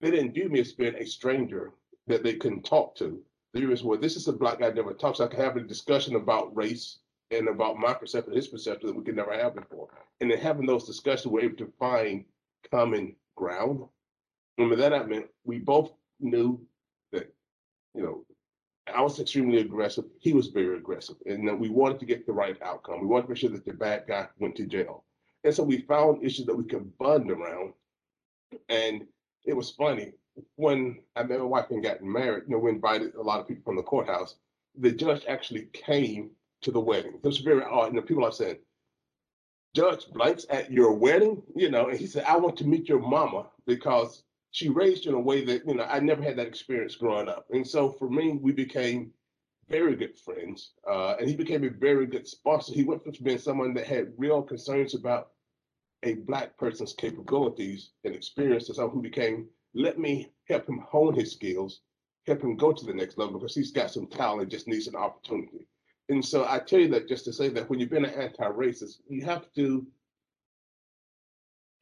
they 0.00 0.10
didn't 0.10 0.32
view 0.32 0.48
me 0.48 0.60
as 0.60 0.72
being 0.72 0.94
a 0.96 1.06
stranger 1.06 1.72
that 2.06 2.22
they 2.22 2.34
couldn't 2.34 2.64
talk 2.64 2.96
to. 2.96 3.20
They 3.52 3.64
was, 3.66 3.82
well, 3.82 3.98
this 3.98 4.16
is 4.16 4.28
a 4.28 4.32
black 4.32 4.60
guy 4.60 4.70
never 4.70 4.94
talks. 4.94 5.20
I 5.20 5.26
can 5.26 5.40
have 5.40 5.56
a 5.56 5.60
discussion 5.60 6.16
about 6.16 6.56
race 6.56 6.98
and 7.30 7.48
about 7.48 7.78
my 7.78 7.92
perception, 7.94 8.34
his 8.34 8.48
perception 8.48 8.88
that 8.88 8.96
we 8.96 9.04
could 9.04 9.16
never 9.16 9.32
have 9.32 9.54
before. 9.54 9.88
And 10.20 10.30
then 10.30 10.38
having 10.38 10.66
those 10.66 10.86
discussions, 10.86 11.26
we're 11.26 11.42
able 11.42 11.56
to 11.58 11.72
find 11.78 12.24
common 12.70 13.14
ground. 13.40 13.80
And 14.58 14.68
with 14.68 14.78
that, 14.80 14.92
I 14.92 15.02
meant 15.04 15.26
we 15.44 15.58
both 15.58 15.90
knew 16.20 16.60
that, 17.12 17.26
you 17.94 18.02
know, 18.02 18.24
I 18.94 19.00
was 19.00 19.18
extremely 19.20 19.58
aggressive. 19.60 20.04
He 20.18 20.32
was 20.32 20.48
very 20.48 20.76
aggressive. 20.76 21.16
And 21.26 21.58
we 21.58 21.68
wanted 21.68 21.98
to 22.00 22.06
get 22.06 22.26
the 22.26 22.32
right 22.32 22.60
outcome. 22.62 23.00
We 23.00 23.06
wanted 23.06 23.24
to 23.24 23.28
make 23.30 23.38
sure 23.38 23.50
that 23.50 23.64
the 23.64 23.72
bad 23.72 24.04
guy 24.06 24.26
went 24.38 24.56
to 24.56 24.66
jail. 24.66 25.04
And 25.44 25.54
so 25.54 25.62
we 25.62 25.78
found 25.82 26.24
issues 26.24 26.46
that 26.46 26.56
we 26.56 26.64
could 26.64 26.86
bond 26.98 27.30
around. 27.30 27.72
And 28.68 29.06
it 29.44 29.54
was 29.54 29.70
funny. 29.70 30.12
When 30.56 31.00
I 31.16 31.22
met 31.22 31.38
my 31.38 31.44
wife 31.44 31.70
and 31.70 31.82
got 31.82 32.02
married, 32.02 32.44
you 32.46 32.52
know, 32.52 32.58
we 32.58 32.70
invited 32.70 33.14
a 33.14 33.22
lot 33.22 33.40
of 33.40 33.48
people 33.48 33.64
from 33.64 33.76
the 33.76 33.82
courthouse. 33.82 34.36
The 34.78 34.92
judge 34.92 35.22
actually 35.26 35.68
came 35.72 36.30
to 36.62 36.70
the 36.70 36.80
wedding. 36.80 37.14
It 37.14 37.26
was 37.26 37.38
very 37.38 37.64
odd. 37.64 37.88
And 37.88 37.98
the 37.98 38.02
people 38.02 38.24
are 38.24 38.32
saying, 38.32 38.58
Judge 39.74 40.06
Blanks 40.12 40.46
at 40.50 40.72
your 40.72 40.92
wedding, 40.92 41.42
you 41.54 41.70
know, 41.70 41.88
and 41.88 41.98
he 41.98 42.06
said, 42.06 42.24
I 42.24 42.36
want 42.36 42.56
to 42.58 42.66
meet 42.66 42.88
your 42.88 42.98
mama 42.98 43.46
because 43.66 44.24
she 44.50 44.68
raised 44.68 45.04
you 45.04 45.12
in 45.12 45.16
a 45.16 45.20
way 45.20 45.44
that, 45.44 45.66
you 45.66 45.74
know, 45.74 45.84
I 45.84 46.00
never 46.00 46.22
had 46.22 46.36
that 46.36 46.46
experience 46.48 46.96
growing 46.96 47.28
up. 47.28 47.46
And 47.50 47.66
so 47.66 47.88
for 47.88 48.10
me, 48.10 48.38
we 48.42 48.50
became 48.52 49.12
very 49.68 49.94
good 49.94 50.16
friends. 50.18 50.72
Uh, 50.90 51.14
and 51.20 51.28
he 51.28 51.36
became 51.36 51.62
a 51.64 51.70
very 51.70 52.06
good 52.06 52.26
sponsor. 52.26 52.72
He 52.72 52.82
went 52.82 53.04
from 53.04 53.14
being 53.22 53.38
someone 53.38 53.72
that 53.74 53.86
had 53.86 54.12
real 54.16 54.42
concerns 54.42 54.94
about 54.94 55.28
a 56.02 56.14
black 56.14 56.58
person's 56.58 56.92
capabilities 56.92 57.90
and 58.04 58.14
experience 58.14 58.66
to 58.66 58.74
someone 58.74 58.96
who 58.96 59.02
became, 59.02 59.48
let 59.74 59.98
me 59.98 60.32
help 60.48 60.68
him 60.68 60.80
hone 60.80 61.14
his 61.14 61.30
skills, 61.30 61.82
help 62.26 62.42
him 62.42 62.56
go 62.56 62.72
to 62.72 62.84
the 62.84 62.94
next 62.94 63.18
level 63.18 63.38
because 63.38 63.54
he's 63.54 63.70
got 63.70 63.90
some 63.90 64.08
talent, 64.08 64.50
just 64.50 64.66
needs 64.66 64.88
an 64.88 64.96
opportunity. 64.96 65.68
And 66.10 66.24
so 66.24 66.44
I 66.44 66.58
tell 66.58 66.80
you 66.80 66.88
that 66.88 67.08
just 67.08 67.24
to 67.26 67.32
say 67.32 67.48
that 67.50 67.70
when 67.70 67.78
you've 67.78 67.88
been 67.88 68.04
an 68.04 68.20
anti-racist, 68.20 68.96
you 69.08 69.24
have 69.24 69.50
to 69.54 69.86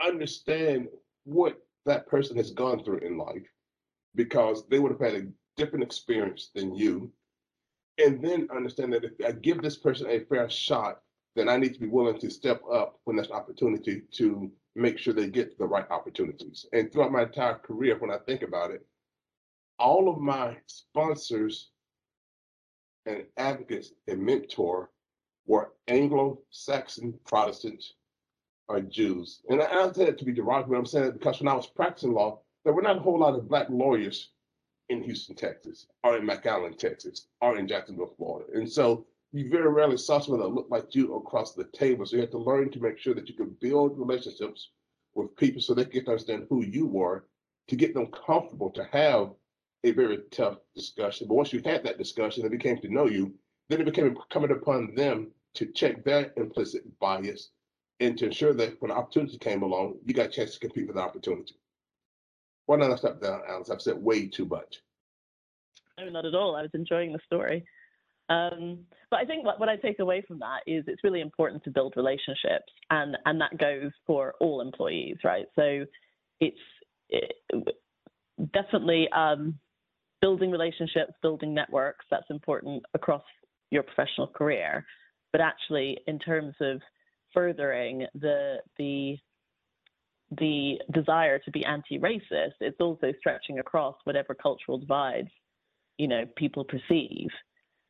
understand 0.05 0.89
what 1.25 1.59
that 1.87 2.07
person 2.07 2.37
has 2.37 2.51
gone 2.51 2.85
through 2.85 2.99
in 2.99 3.17
life 3.17 3.47
because 4.15 4.69
they 4.69 4.79
would 4.79 4.93
have 4.93 5.01
had 5.01 5.15
a 5.15 5.27
different 5.57 5.83
experience 5.83 6.51
than 6.55 6.75
you. 6.75 7.11
And 7.97 8.23
then 8.23 8.49
understand 8.55 8.93
that 8.93 9.05
if 9.05 9.13
I 9.27 9.33
give 9.33 9.63
this 9.63 9.79
person 9.79 10.07
a 10.11 10.21
fair 10.27 10.49
shot, 10.51 11.01
then 11.35 11.49
I 11.49 11.57
need 11.57 11.73
to 11.73 11.81
be 11.81 11.89
willing 11.89 12.21
to 12.21 12.31
step 12.31 12.61
up 12.71 13.01
when 13.05 13.17
there's 13.17 13.31
opportunity 13.31 14.03
to 14.13 14.53
make 14.77 14.99
sure 14.99 15.15
they 15.15 15.29
get 15.29 15.59
the 15.59 15.65
right 15.65 15.91
opportunities. 15.91 16.67
And 16.75 16.93
throughout 16.93 17.13
my 17.13 17.23
entire 17.23 17.55
career, 17.55 17.99
when 17.99 18.11
I 18.11 18.19
think 18.19 18.43
about 18.43 18.73
it, 18.73 18.85
all 19.79 20.11
of 20.11 20.19
my 20.19 20.59
sponsors 20.67 21.71
and 23.09 23.25
advocates 23.37 23.93
and 24.07 24.23
mentor 24.23 24.91
were 25.47 25.73
Anglo-Saxon 25.89 27.19
Protestants 27.25 27.95
or 28.69 28.77
uh, 28.77 28.81
Jews. 28.81 29.41
And 29.49 29.63
I, 29.63 29.73
don't 29.73 29.97
say 29.97 30.05
that 30.05 30.19
to 30.19 30.25
be 30.25 30.33
derogatory, 30.33 30.77
but 30.77 30.79
I'm 30.79 30.87
saying 30.87 31.07
that 31.07 31.19
because 31.19 31.41
when 31.41 31.49
I 31.49 31.55
was 31.55 31.67
practicing 31.67 32.13
law, 32.13 32.41
there 32.65 32.75
were 32.75 32.83
not 32.83 32.99
a 32.99 33.01
whole 33.01 33.19
lot 33.19 33.35
of 33.35 33.49
black 33.49 33.69
lawyers 33.71 34.31
in 34.91 35.03
Houston, 35.03 35.35
Texas, 35.35 35.87
or 36.05 36.19
in 36.19 36.27
McAllen, 36.27 36.77
Texas, 36.77 37.29
or 37.41 37.57
in 37.57 37.67
Jacksonville, 37.67 38.15
Florida. 38.17 38.51
And 38.55 38.71
so 38.71 39.07
you 39.33 39.49
very 39.49 39.71
rarely 39.71 39.97
saw 39.97 40.19
someone 40.19 40.41
that 40.41 40.55
looked 40.55 40.71
like 40.71 40.95
you 40.95 41.15
across 41.15 41.55
the 41.55 41.65
table. 41.65 42.05
So 42.05 42.17
you 42.17 42.23
had 42.23 42.31
to 42.33 42.39
learn 42.39 42.71
to 42.71 42.81
make 42.81 42.99
sure 42.99 43.15
that 43.15 43.29
you 43.29 43.35
could 43.35 43.59
build 43.61 43.99
relationships 43.99 44.71
with 45.15 45.35
people 45.37 45.63
so 45.63 45.73
they 45.73 45.87
could 45.87 46.09
understand 46.09 46.47
who 46.49 46.63
you 46.63 46.87
were 46.87 47.25
to 47.69 47.77
get 47.77 47.95
them 47.95 48.07
comfortable 48.07 48.71
to 48.71 48.85
have 48.85 49.31
a 49.85 49.91
very 49.93 50.19
tough 50.31 50.59
discussion. 50.75 51.29
But 51.29 51.35
once 51.35 51.53
you 51.53 51.63
had 51.65 51.85
that 51.85 51.99
discussion 51.99 52.45
and 52.45 52.53
they 52.53 52.59
came 52.59 52.79
to 52.79 52.93
know 52.93 53.07
you, 53.07 53.35
then 53.69 53.81
it 53.81 53.85
became 53.85 54.07
incumbent 54.07 54.53
upon 54.53 54.95
them 54.95 55.31
to 55.55 55.67
check 55.67 56.05
their 56.05 56.33
implicit 56.37 56.83
bias 56.99 57.51
and 58.01 58.17
to 58.19 58.27
ensure 58.27 58.55
that 58.55 58.81
when 58.81 58.91
opportunity 58.91 59.39
came 59.39 59.63
along, 59.63 59.99
you 60.05 60.15
got 60.15 60.27
a 60.27 60.31
chance 60.31 60.55
to 60.55 60.61
compete 60.61 60.87
for 60.87 60.93
the 60.93 61.01
opportunity. 61.01 61.57
Why 62.67 62.77
not 62.77 62.93
I 62.93 62.97
stop 62.97 63.21
down, 63.21 63.43
Alice? 63.49 63.71
I've 63.71 63.83
said 63.83 63.97
way 63.97 64.29
too 64.29 64.45
much. 64.47 64.83
No, 65.99 66.09
not 66.09 66.27
at 66.27 66.35
all. 66.35 66.55
I 66.55 66.63
was 66.63 66.71
enjoying 66.75 67.13
the 67.13 67.19
story. 67.27 67.65
Um, 68.29 68.81
but 69.11 69.21
I 69.21 69.25
think 69.25 69.45
what, 69.45 69.59
what 69.59 69.69
I 69.69 69.77
take 69.77 70.01
away 70.01 70.23
from 70.27 70.39
that 70.41 70.61
is 70.67 70.85
it's 70.87 71.03
really 71.03 71.23
important 71.23 71.65
to 71.65 71.71
build 71.71 71.95
relationships, 71.97 72.71
and 72.91 73.17
and 73.25 73.41
that 73.41 73.57
goes 73.57 73.91
for 74.07 74.35
all 74.39 74.61
employees, 74.61 75.17
right? 75.25 75.47
So 75.57 75.87
it's 76.39 76.59
it, 77.09 77.33
definitely 78.53 79.09
um, 79.17 79.59
building 80.21 80.51
relationships, 80.51 81.13
building 81.23 81.55
networks, 81.55 82.05
that's 82.11 82.31
important 82.31 82.83
across 82.95 83.23
your 83.71 83.83
professional 83.83 84.27
career. 84.27 84.85
But 85.33 85.41
actually, 85.41 85.99
in 86.07 86.19
terms 86.19 86.55
of 86.61 86.81
furthering 87.35 88.07
the 88.15 88.57
the 88.79 89.17
the 90.39 90.79
desire 90.93 91.39
to 91.39 91.51
be 91.51 91.65
anti-racist, 91.65 92.55
it's 92.61 92.81
also 92.81 93.13
stretching 93.19 93.61
across 93.61 93.97
whatever 94.05 94.35
cultural 94.35 94.79
divides 94.79 95.31
you 95.99 96.09
know 96.09 96.25
people 96.37 96.65
perceive, 96.65 97.29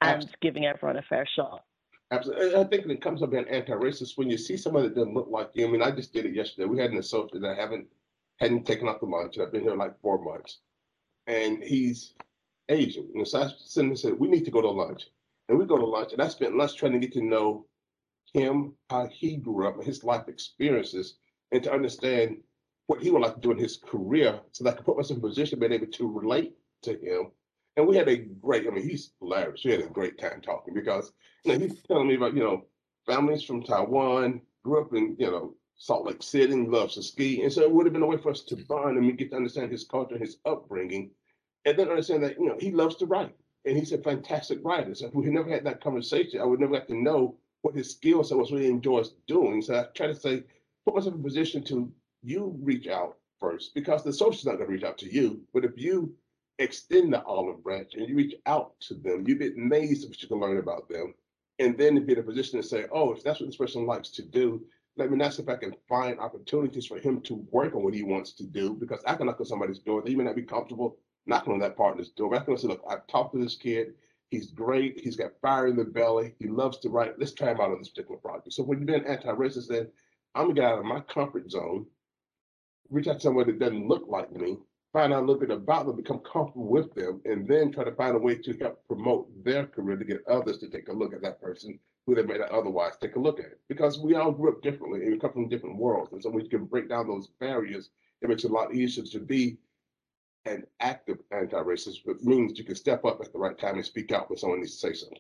and 0.01 0.15
Absolutely. 0.15 0.39
giving 0.43 0.67
everyone 0.67 0.97
a 0.97 1.03
fair 1.03 1.27
shot. 1.37 1.65
Absolutely, 2.11 2.57
I 2.57 2.65
think 2.65 2.87
when 2.87 2.97
it 2.97 3.03
comes 3.03 3.23
up 3.23 3.31
being 3.31 3.47
anti-racist 3.49 4.17
when 4.17 4.31
you 4.31 4.39
see 4.39 4.57
someone 4.57 4.83
that 4.85 4.95
doesn't 4.95 5.15
look 5.15 5.29
like 5.31 5.51
you. 5.53 5.69
I 5.69 5.71
mean, 5.71 5.83
I 5.83 5.91
just 5.91 6.13
did 6.13 6.25
it 6.25 6.35
yesterday. 6.35 6.67
We 6.67 6.79
had 6.79 6.91
an 6.91 6.99
associate 6.99 7.43
that 7.43 7.51
I 7.51 7.61
haven't 7.61 7.87
hadn't 8.41 8.67
taken 8.67 8.89
off 8.89 9.01
the 9.01 9.07
lunch. 9.07 9.39
I've 9.39 9.53
been 9.53 9.63
here 9.63 9.77
like 9.77 10.01
four 10.01 10.19
months, 10.23 10.61
and 11.29 11.63
he's 11.63 12.15
Asian. 12.69 13.09
And 13.15 13.29
so 13.29 13.43
I 13.43 13.51
and 13.81 13.99
said, 13.99 14.19
we 14.19 14.29
need 14.29 14.45
to 14.47 14.51
go 14.51 14.63
to 14.63 14.71
lunch. 14.71 15.07
And 15.49 15.59
we 15.59 15.65
go 15.65 15.79
to 15.79 15.87
lunch, 15.87 16.13
and 16.13 16.21
I 16.21 16.29
spent 16.29 16.57
lunch 16.57 16.77
trying 16.77 16.93
to 16.93 16.99
get 16.99 17.13
to 17.13 17.23
know 17.23 17.67
him, 18.35 18.75
how 18.91 19.07
he 19.07 19.37
grew 19.37 19.69
up, 19.69 19.83
his 19.83 20.05
life 20.05 20.29
experiences, 20.29 21.19
and 21.53 21.63
to 21.63 21.73
understand 21.73 22.39
what 22.87 23.03
he 23.03 23.11
would 23.11 23.23
like 23.23 23.35
to 23.35 23.41
do 23.41 23.53
in 23.53 23.59
his 23.59 23.77
career 23.77 24.41
so 24.53 24.65
that 24.65 24.75
I 24.75 24.77
could 24.77 24.87
put 24.87 24.97
myself 24.97 25.19
in 25.19 25.25
a 25.25 25.29
position 25.29 25.59
being 25.59 25.73
able 25.73 25.87
to 25.87 26.11
relate 26.11 26.55
to 26.83 26.93
him. 26.93 27.31
And 27.77 27.87
we 27.87 27.97
had 27.97 28.09
a 28.09 28.17
great, 28.17 28.67
I 28.67 28.71
mean, 28.71 28.87
he's 28.87 29.13
hilarious. 29.21 29.63
We 29.65 29.71
had 29.71 29.81
a 29.81 29.87
great 29.87 30.19
time 30.19 30.41
talking 30.41 30.75
because, 30.75 31.13
you 31.45 31.53
know, 31.53 31.59
he's 31.59 31.81
telling 31.83 32.09
me 32.09 32.17
about, 32.17 32.35
you 32.35 32.43
know, 32.43 32.67
families 33.07 33.43
from 33.43 33.63
Taiwan, 33.63 34.41
grew 34.65 34.83
up 34.83 34.93
in, 34.95 35.17
you 35.19 35.31
know, 35.31 35.55
Salt 35.79 36.05
Lake 36.05 36.23
City, 36.23 36.55
loves 36.55 36.95
to 36.95 37.03
ski. 37.03 37.43
And 37.43 37.53
so 37.53 37.63
it 37.63 37.71
would 37.71 37.87
have 37.87 37.93
been 37.93 38.03
a 38.03 38.07
way 38.07 38.17
for 38.17 38.31
us 38.31 38.43
to 38.43 38.57
mm. 38.57 38.67
bond 38.67 38.99
and 38.99 39.07
we 39.07 39.13
get 39.13 39.31
to 39.31 39.37
understand 39.37 39.71
his 39.71 39.85
culture, 39.85 40.19
his 40.19 40.39
upbringing, 40.45 41.11
and 41.65 41.79
then 41.79 41.89
understand 41.89 42.23
that, 42.25 42.39
you 42.39 42.47
know, 42.47 42.59
he 42.59 42.73
loves 42.73 42.97
to 42.97 43.07
write 43.07 43.35
and 43.65 43.77
he's 43.77 43.93
a 43.93 43.99
fantastic 43.99 44.59
writer. 44.65 44.95
So 44.95 45.07
if 45.07 45.15
we 45.15 45.25
had 45.25 45.35
never 45.35 45.51
had 45.51 45.65
that 45.65 45.81
conversation, 45.81 46.41
I 46.41 46.45
would 46.45 46.61
never 46.61 46.73
get 46.73 46.89
to 46.89 46.97
know 46.97 47.37
what 47.63 47.75
his 47.75 47.91
skill 47.91 48.25
set 48.25 48.39
was, 48.39 48.51
what 48.51 48.61
he 48.61 48.69
enjoys 48.69 49.15
doing. 49.27 49.63
So 49.63 49.79
I 49.79 49.85
try 49.95 50.09
to 50.09 50.15
say, 50.15 50.43
put 50.85 50.95
myself 50.95 51.15
in 51.15 51.21
a 51.21 51.25
position 51.25 51.63
to 51.65 51.93
you 52.23 52.57
reach 52.63 52.89
out 52.89 53.17
first 53.39 53.75
because 53.75 54.03
the 54.03 54.13
social 54.13 54.33
is 54.33 54.45
not 54.47 54.57
going 54.57 54.67
to 54.67 54.73
reach 54.73 54.85
out 54.85 54.99
to 54.99 55.13
you. 55.13 55.41
But 55.55 55.65
if 55.65 55.73
you 55.77 56.15
extend 56.59 57.13
the 57.13 57.23
olive 57.23 57.63
branch 57.63 57.95
and 57.95 58.09
you 58.09 58.17
reach 58.17 58.35
out 58.47 58.79
to 58.81 58.95
them, 58.95 59.25
you 59.29 59.37
get 59.37 59.57
amazed 59.57 60.05
at 60.05 60.11
what 60.11 60.23
you 60.23 60.29
can 60.29 60.41
learn 60.41 60.59
about 60.59 60.89
them. 60.89 61.15
And 61.61 61.77
then 61.79 61.95
to 61.95 62.01
be 62.01 62.13
in 62.13 62.19
a 62.19 62.23
position 62.23 62.61
to 62.61 62.67
say, 62.67 62.87
oh, 62.93 63.13
if 63.13 63.23
that's 63.23 63.41
what 63.41 63.47
this 63.47 63.57
person 63.57 63.87
likes 63.87 64.11
to 64.11 64.23
do, 64.23 64.65
let 64.99 65.11
me 65.11 65.17
not 65.17 65.33
see 65.33 65.43
if 65.43 65.49
I 65.49 65.57
can 65.57 65.75
find 65.89 66.19
opportunities 66.19 66.87
for 66.87 66.99
him 66.99 67.21
to 67.23 67.47
work 67.53 67.75
on 67.75 67.85
what 67.85 67.95
he 67.95 68.03
wants 68.03 68.33
to 68.33 68.45
do 68.45 68.75
because 68.75 69.01
I 69.07 69.15
can 69.15 69.27
knock 69.27 69.39
on 69.41 69.47
somebody's 69.47 69.79
door. 69.79 70.03
They 70.03 70.15
may 70.17 70.25
not 70.25 70.35
be 70.35 70.43
comfortable 70.43 70.99
knocking 71.27 71.53
on 71.53 71.61
that 71.61 71.77
partner's 71.77 72.11
door. 72.11 72.31
But 72.31 72.43
I 72.43 72.45
can 72.45 72.59
say, 72.59 72.69
look, 72.69 72.83
I've 72.91 73.07
talked 73.07 73.35
to 73.35 73.41
this 73.41 73.55
kid. 73.55 73.95
He's 74.31 74.51
great. 74.51 75.01
He's 75.01 75.17
got 75.17 75.41
fire 75.41 75.69
in 75.69 75.77
the 75.77 75.85
belly. 75.85 76.35
He 76.39 76.49
loves 76.49 76.79
to 76.79 76.89
write. 76.89 77.19
Let's 77.19 77.33
try 77.33 77.53
him 77.53 77.61
out 77.61 77.71
on 77.71 77.79
this 77.79 77.91
particular 77.91 78.19
project. 78.19 78.53
So 78.53 78.65
when 78.65 78.79
you're 78.79 78.87
being 78.87 79.07
anti-racist, 79.07 79.69
then 79.69 79.89
I'm 80.35 80.49
gonna 80.49 80.55
get 80.55 80.65
out 80.65 80.79
of 80.81 80.85
my 80.85 81.01
comfort 81.01 81.51
zone, 81.51 81.87
reach 82.91 83.07
out 83.07 83.15
to 83.15 83.21
somebody 83.21 83.53
that 83.53 83.61
doesn't 83.61 83.89
look 83.89 84.07
like 84.09 84.33
me, 84.33 84.59
find 84.93 85.13
out 85.13 85.23
a 85.23 85.27
little 85.27 85.41
bit 85.41 85.51
about 85.51 85.87
them, 85.87 85.97
become 85.97 86.21
comfortable 86.21 86.69
with 86.69 86.93
them, 86.95 87.21
and 87.25 87.47
then 87.49 87.71
try 87.73 87.85
to 87.85 87.93
find 87.93 88.17
a 88.17 88.19
way 88.19 88.35
to 88.35 88.53
help 88.59 88.85
promote 88.87 89.29
their 89.45 89.67
career 89.67 89.97
to 89.97 90.05
get 90.05 90.27
others 90.29 90.59
to 90.59 90.69
take 90.69 90.89
a 90.89 90.93
look 90.93 91.15
at 91.15 91.23
that 91.23 91.41
person 91.41 91.79
who 92.09 92.15
they 92.15 92.23
may 92.23 92.39
not 92.39 92.51
otherwise 92.51 92.97
take 92.99 93.17
a 93.17 93.21
look 93.21 93.39
at. 93.39 93.59
Because 93.69 93.99
we 93.99 94.15
all 94.15 94.33
grew 94.33 94.51
up 94.51 94.63
differently 94.63 95.03
and 95.03 95.13
we 95.13 95.19
come 95.19 95.31
from 95.31 95.47
different 95.47 95.77
worlds. 95.77 96.11
And 96.11 96.23
so 96.23 96.37
you 96.39 96.49
can 96.49 96.65
break 96.65 96.89
down 96.89 97.07
those 97.07 97.27
barriers, 97.39 97.91
it 98.23 98.31
makes 98.31 98.45
it 98.45 98.51
a 98.51 98.55
lot 98.55 98.75
easier 98.75 99.05
to 99.05 99.21
be 99.21 99.59
an 100.47 100.65
active 100.81 101.19
anti-racist, 101.31 101.99
which 102.07 102.23
means 102.23 102.59
you 102.59 102.65
can 102.65 102.77
step 102.77 103.05
up 103.05 103.21
at 103.21 103.31
the 103.31 103.39
right 103.39 103.59
time 103.59 103.75
and 103.75 103.85
speak 103.85 104.11
out 104.11 104.31
when 104.31 104.39
someone 104.39 104.61
needs 104.61 104.73
to 104.73 104.89
say 104.89 104.95
something. 104.95 105.19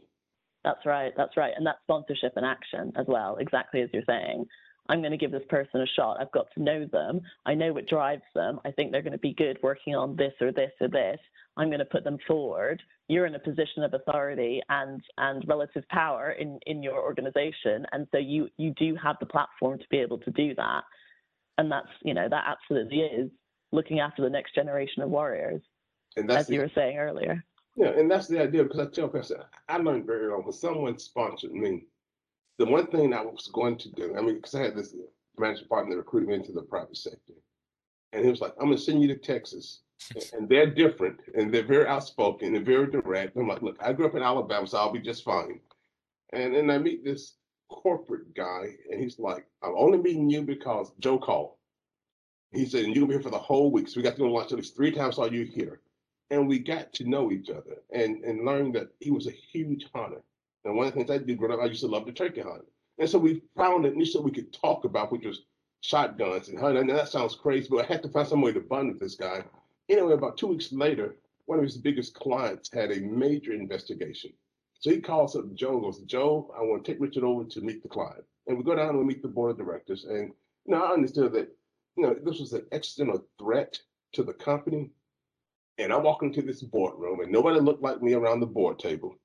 That's 0.64 0.86
right. 0.86 1.12
That's 1.14 1.36
right. 1.36 1.52
And 1.54 1.66
that's 1.66 1.82
sponsorship 1.82 2.32
and 2.36 2.46
action 2.46 2.90
as 2.96 3.04
well, 3.06 3.36
exactly 3.36 3.82
as 3.82 3.90
you're 3.92 4.02
saying. 4.08 4.46
I'm 4.88 5.00
going 5.00 5.10
to 5.10 5.18
give 5.18 5.30
this 5.30 5.44
person 5.50 5.82
a 5.82 5.86
shot. 5.86 6.16
I've 6.18 6.32
got 6.32 6.46
to 6.54 6.62
know 6.62 6.86
them. 6.90 7.20
I 7.44 7.52
know 7.52 7.74
what 7.74 7.86
drives 7.86 8.22
them. 8.34 8.60
I 8.64 8.70
think 8.70 8.92
they're 8.92 9.02
going 9.02 9.12
to 9.12 9.18
be 9.18 9.34
good 9.34 9.58
working 9.62 9.94
on 9.94 10.16
this 10.16 10.32
or 10.40 10.52
this 10.52 10.72
or 10.80 10.88
this. 10.88 11.20
I'm 11.58 11.68
going 11.68 11.80
to 11.80 11.84
put 11.84 12.04
them 12.04 12.16
forward. 12.26 12.82
You're 13.08 13.26
in 13.26 13.34
a 13.34 13.38
position 13.38 13.82
of 13.82 13.94
authority 13.94 14.60
and 14.68 15.02
and 15.16 15.44
relative 15.46 15.88
power 15.88 16.32
in 16.32 16.58
in 16.66 16.82
your 16.82 17.02
organization, 17.02 17.86
and 17.92 18.06
so 18.12 18.18
you 18.18 18.48
you 18.56 18.72
do 18.78 18.96
have 19.02 19.16
the 19.20 19.26
platform 19.26 19.78
to 19.78 19.84
be 19.90 19.98
able 19.98 20.18
to 20.18 20.30
do 20.30 20.54
that. 20.56 20.82
And 21.56 21.72
that's 21.72 21.88
you 22.02 22.14
know 22.14 22.28
that 22.28 22.44
absolutely 22.46 23.00
is 23.00 23.30
looking 23.72 24.00
after 24.00 24.22
the 24.22 24.30
next 24.30 24.54
generation 24.54 25.02
of 25.02 25.10
warriors, 25.10 25.62
and 26.16 26.28
that's 26.28 26.40
as 26.40 26.46
the, 26.46 26.54
you 26.54 26.60
were 26.60 26.70
saying 26.74 26.98
earlier. 26.98 27.42
Yeah, 27.76 27.90
and 27.90 28.10
that's 28.10 28.26
the 28.26 28.42
idea 28.42 28.64
because 28.64 28.80
I 28.80 28.86
tell 28.86 29.08
people, 29.08 29.36
I 29.68 29.76
learned 29.78 30.04
very 30.04 30.26
early 30.26 30.42
when 30.42 30.52
someone 30.52 30.98
sponsored 30.98 31.52
me, 31.52 31.84
the 32.58 32.66
one 32.66 32.88
thing 32.88 33.14
I 33.14 33.22
was 33.22 33.48
going 33.52 33.78
to 33.78 33.90
do, 33.92 34.16
I 34.16 34.20
mean, 34.20 34.34
because 34.34 34.56
I 34.56 34.62
had 34.62 34.76
this 34.76 34.96
management 35.38 35.68
partner 35.68 35.94
that 35.94 35.98
recruited 35.98 36.28
me 36.28 36.34
into 36.34 36.50
the 36.50 36.62
private 36.62 36.96
sector. 36.96 37.34
And 38.12 38.24
he 38.24 38.30
was 38.30 38.40
like, 38.40 38.52
I'm 38.58 38.66
going 38.66 38.76
to 38.76 38.82
send 38.82 39.00
you 39.00 39.08
to 39.08 39.16
Texas 39.16 39.82
and 40.32 40.48
they're 40.48 40.70
different 40.70 41.20
and 41.34 41.52
they're 41.52 41.62
very 41.62 41.86
outspoken 41.86 42.54
and 42.54 42.64
very 42.64 42.90
direct. 42.90 43.36
I'm 43.36 43.48
like, 43.48 43.62
look, 43.62 43.76
I 43.80 43.92
grew 43.92 44.06
up 44.06 44.14
in 44.14 44.22
Alabama, 44.22 44.66
so 44.66 44.78
I'll 44.78 44.92
be 44.92 45.00
just 45.00 45.24
fine. 45.24 45.60
And 46.32 46.54
then 46.54 46.70
I 46.70 46.78
meet 46.78 47.04
this 47.04 47.34
corporate 47.70 48.34
guy, 48.34 48.74
and 48.90 49.00
he's 49.00 49.18
like, 49.18 49.46
I'm 49.62 49.74
only 49.76 49.98
meeting 49.98 50.28
you 50.28 50.42
because 50.42 50.92
Joe 51.00 51.18
called. 51.18 51.52
He 52.52 52.64
said, 52.64 52.84
and 52.84 52.94
you're 52.94 53.02
gonna 53.02 53.08
be 53.08 53.14
here 53.14 53.22
for 53.22 53.30
the 53.30 53.38
whole 53.38 53.70
week. 53.70 53.88
So 53.88 53.98
we 53.98 54.02
got 54.02 54.14
to 54.14 54.18
go 54.18 54.26
to 54.26 54.32
lunch 54.32 54.52
at 54.52 54.58
least 54.58 54.76
three 54.76 54.90
times 54.90 55.18
while 55.18 55.32
you're 55.32 55.44
here. 55.44 55.80
And 56.30 56.48
we 56.48 56.58
got 56.58 56.92
to 56.94 57.08
know 57.08 57.30
each 57.30 57.50
other 57.50 57.82
and, 57.90 58.22
and 58.24 58.44
learned 58.44 58.74
that 58.74 58.88
he 59.00 59.10
was 59.10 59.26
a 59.26 59.32
huge 59.32 59.86
hunter. 59.94 60.22
And 60.64 60.76
one 60.76 60.86
of 60.86 60.92
the 60.92 60.98
things 60.98 61.10
I 61.10 61.18
did 61.18 61.38
growing 61.38 61.54
up, 61.54 61.60
I 61.60 61.66
used 61.66 61.80
to 61.80 61.86
love 61.86 62.06
to 62.06 62.12
turkey 62.12 62.42
hunt. 62.42 62.64
And 62.98 63.08
so 63.08 63.18
we 63.18 63.42
found 63.56 63.84
least 63.96 64.14
that 64.14 64.22
we 64.22 64.30
could 64.30 64.52
talk 64.52 64.84
about, 64.84 65.12
which 65.12 65.24
was 65.24 65.42
shotguns 65.80 66.48
and 66.48 66.58
hunting. 66.58 66.88
And 66.88 66.98
that 66.98 67.08
sounds 67.08 67.34
crazy, 67.34 67.68
but 67.70 67.84
I 67.84 67.88
had 67.88 68.02
to 68.02 68.08
find 68.08 68.28
some 68.28 68.42
way 68.42 68.52
to 68.52 68.60
bond 68.60 68.88
with 68.88 69.00
this 69.00 69.14
guy. 69.14 69.44
Anyway, 69.88 70.12
about 70.12 70.36
two 70.36 70.48
weeks 70.48 70.72
later, 70.72 71.16
one 71.46 71.58
of 71.58 71.64
his 71.64 71.78
biggest 71.78 72.14
clients 72.14 72.70
had 72.72 72.90
a 72.90 73.00
major 73.00 73.52
investigation. 73.52 74.32
So 74.80 74.90
he 74.90 75.00
calls 75.00 75.34
up 75.34 75.52
Joe 75.54 75.72
and 75.74 75.82
goes, 75.82 76.00
Joe, 76.02 76.54
I 76.56 76.62
want 76.62 76.84
to 76.84 76.92
take 76.92 77.00
Richard 77.00 77.24
over 77.24 77.44
to 77.44 77.60
meet 77.60 77.82
the 77.82 77.88
client. 77.88 78.24
And 78.46 78.56
we 78.56 78.64
go 78.64 78.74
down 78.74 78.90
and 78.90 78.98
we 78.98 79.04
meet 79.04 79.22
the 79.22 79.28
board 79.28 79.50
of 79.50 79.58
directors. 79.58 80.04
And 80.04 80.32
you 80.66 80.74
know, 80.74 80.84
I 80.84 80.92
understood 80.92 81.32
that, 81.32 81.48
you 81.96 82.02
know, 82.02 82.14
this 82.22 82.38
was 82.38 82.52
an 82.52 82.66
external 82.70 83.24
threat 83.38 83.78
to 84.12 84.22
the 84.22 84.34
company. 84.34 84.90
And 85.78 85.92
I 85.92 85.96
walk 85.96 86.22
into 86.22 86.42
this 86.42 86.62
boardroom 86.62 87.20
and 87.20 87.32
nobody 87.32 87.60
looked 87.60 87.82
like 87.82 88.02
me 88.02 88.12
around 88.12 88.40
the 88.40 88.46
board 88.46 88.78
table. 88.78 89.16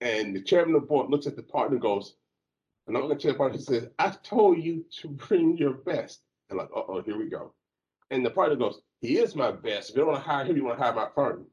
And 0.00 0.34
the 0.34 0.42
chairman 0.42 0.74
of 0.74 0.82
the 0.82 0.86
board 0.86 1.10
looks 1.10 1.26
at 1.26 1.36
the 1.36 1.42
partner 1.42 1.76
and 1.76 1.82
goes, 1.82 2.16
and 2.86 2.96
I'm 2.96 3.02
gonna 3.02 3.16
tell 3.16 3.32
the 3.32 3.38
partner, 3.38 3.58
he 3.58 3.64
says, 3.64 3.88
I 3.98 4.10
told 4.22 4.62
you 4.62 4.84
to 5.00 5.08
bring 5.28 5.56
your 5.58 5.72
best. 5.72 6.22
And 6.48 6.58
like, 6.58 6.68
uh-oh, 6.74 7.02
here 7.02 7.18
we 7.18 7.28
go. 7.28 7.52
And 8.10 8.24
the 8.24 8.30
partner 8.30 8.56
goes, 8.56 8.80
he 9.00 9.18
is 9.18 9.34
my 9.34 9.52
best. 9.52 9.90
If 9.90 9.96
you 9.96 10.02
don't 10.02 10.12
want 10.12 10.24
to 10.24 10.30
hire 10.30 10.44
him, 10.44 10.56
you 10.56 10.64
want 10.64 10.78
to 10.78 10.84
hire 10.84 10.94
my 10.94 11.08
firm. 11.14 11.46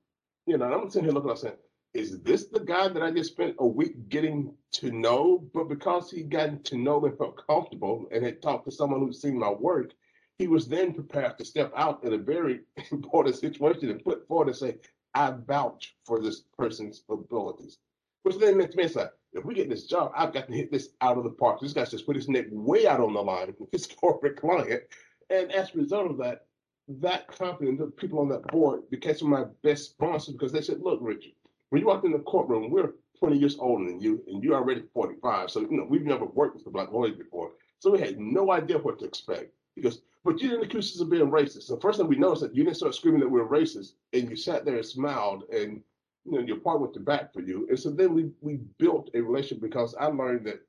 You 0.45 0.57
know, 0.57 0.65
I'm 0.65 0.89
sitting 0.89 1.05
here 1.05 1.13
looking, 1.13 1.29
I'm 1.29 1.37
saying, 1.37 1.55
is 1.93 2.21
this 2.21 2.45
the 2.45 2.59
guy 2.59 2.87
that 2.87 3.03
I 3.03 3.11
just 3.11 3.31
spent 3.31 3.55
a 3.59 3.67
week 3.67 4.09
getting 4.09 4.55
to 4.73 4.91
know? 4.91 5.47
But 5.53 5.69
because 5.69 6.09
he 6.09 6.23
gotten 6.23 6.63
to 6.63 6.77
know 6.77 7.05
and 7.05 7.17
felt 7.17 7.45
comfortable 7.45 8.07
and 8.11 8.25
had 8.25 8.41
talked 8.41 8.65
to 8.65 8.71
someone 8.71 8.99
who's 8.99 9.21
seen 9.21 9.37
my 9.37 9.51
work, 9.51 9.91
he 10.39 10.47
was 10.47 10.67
then 10.67 10.93
prepared 10.93 11.37
to 11.37 11.45
step 11.45 11.71
out 11.77 12.03
in 12.03 12.13
a 12.13 12.17
very 12.17 12.61
important 12.91 13.35
situation 13.35 13.89
and 13.89 14.03
put 14.03 14.27
forward 14.27 14.47
and 14.47 14.57
say, 14.57 14.77
I 15.13 15.31
vouch 15.31 15.95
for 16.05 16.19
this 16.19 16.43
person's 16.57 17.03
abilities. 17.09 17.77
Which 18.23 18.37
then 18.37 18.57
meant 18.57 18.71
to 18.71 18.77
me, 18.77 18.85
it's 18.85 18.95
like, 18.95 19.11
if 19.33 19.45
we 19.45 19.53
get 19.53 19.69
this 19.69 19.85
job, 19.85 20.11
I've 20.15 20.33
got 20.33 20.47
to 20.47 20.53
hit 20.53 20.71
this 20.71 20.89
out 21.01 21.17
of 21.17 21.23
the 21.23 21.29
park. 21.29 21.59
This 21.59 21.73
guy's 21.73 21.91
just 21.91 22.05
put 22.05 22.15
his 22.15 22.29
neck 22.29 22.45
way 22.51 22.87
out 22.87 22.99
on 22.99 23.13
the 23.13 23.21
line 23.21 23.53
with 23.59 23.71
his 23.71 23.85
corporate 24.01 24.37
client. 24.37 24.83
And 25.29 25.51
as 25.51 25.73
a 25.73 25.77
result 25.77 26.09
of 26.09 26.17
that, 26.17 26.45
that 26.87 27.25
and 27.61 27.79
the 27.79 27.87
people 27.87 28.19
on 28.19 28.29
that 28.29 28.47
board 28.47 28.89
became 28.89 29.15
some 29.15 29.33
of 29.33 29.39
my 29.39 29.45
best 29.63 29.91
sponsors 29.91 30.33
because 30.33 30.51
they 30.51 30.61
said, 30.61 30.81
look, 30.81 30.99
Richard, 31.01 31.31
when 31.69 31.81
you 31.81 31.87
walk 31.87 32.03
in 32.03 32.11
the 32.11 32.19
courtroom, 32.19 32.69
we're 32.69 32.93
20 33.19 33.37
years 33.37 33.57
older 33.59 33.85
than 33.85 34.01
you, 34.01 34.21
and 34.27 34.43
you're 34.43 34.55
already 34.55 34.83
45. 34.93 35.49
So, 35.49 35.61
you 35.61 35.77
know, 35.77 35.85
we've 35.89 36.05
never 36.05 36.25
worked 36.25 36.55
with 36.55 36.65
the 36.65 36.71
black 36.71 36.91
lawyers 36.91 37.15
before. 37.15 37.51
So 37.79 37.91
we 37.91 37.99
had 37.99 38.19
no 38.19 38.51
idea 38.51 38.77
what 38.77 38.99
to 38.99 39.05
expect. 39.05 39.51
Because, 39.75 40.01
but 40.23 40.41
you 40.41 40.49
didn't 40.49 40.65
accuse 40.65 40.93
us 40.93 41.01
of 41.01 41.09
being 41.09 41.31
racist. 41.31 41.67
The 41.67 41.79
first 41.79 41.99
thing 41.99 42.07
we 42.07 42.17
noticed 42.17 42.43
that 42.43 42.55
you 42.55 42.63
didn't 42.63 42.77
start 42.77 42.95
screaming 42.95 43.21
that 43.21 43.29
we 43.29 43.39
are 43.39 43.47
racist, 43.47 43.93
and 44.11 44.29
you 44.29 44.35
sat 44.35 44.65
there 44.65 44.75
and 44.75 44.85
smiled, 44.85 45.43
and 45.51 45.81
you 46.25 46.31
know 46.31 46.39
your 46.39 46.57
partner 46.57 46.81
went 46.81 46.93
to 46.93 46.99
bat 46.99 47.31
for 47.33 47.41
you. 47.41 47.65
And 47.69 47.79
so 47.79 47.89
then 47.89 48.13
we 48.13 48.29
we 48.41 48.59
built 48.77 49.09
a 49.13 49.21
relationship 49.21 49.61
because 49.61 49.95
I 49.95 50.05
learned 50.05 50.45
that 50.47 50.61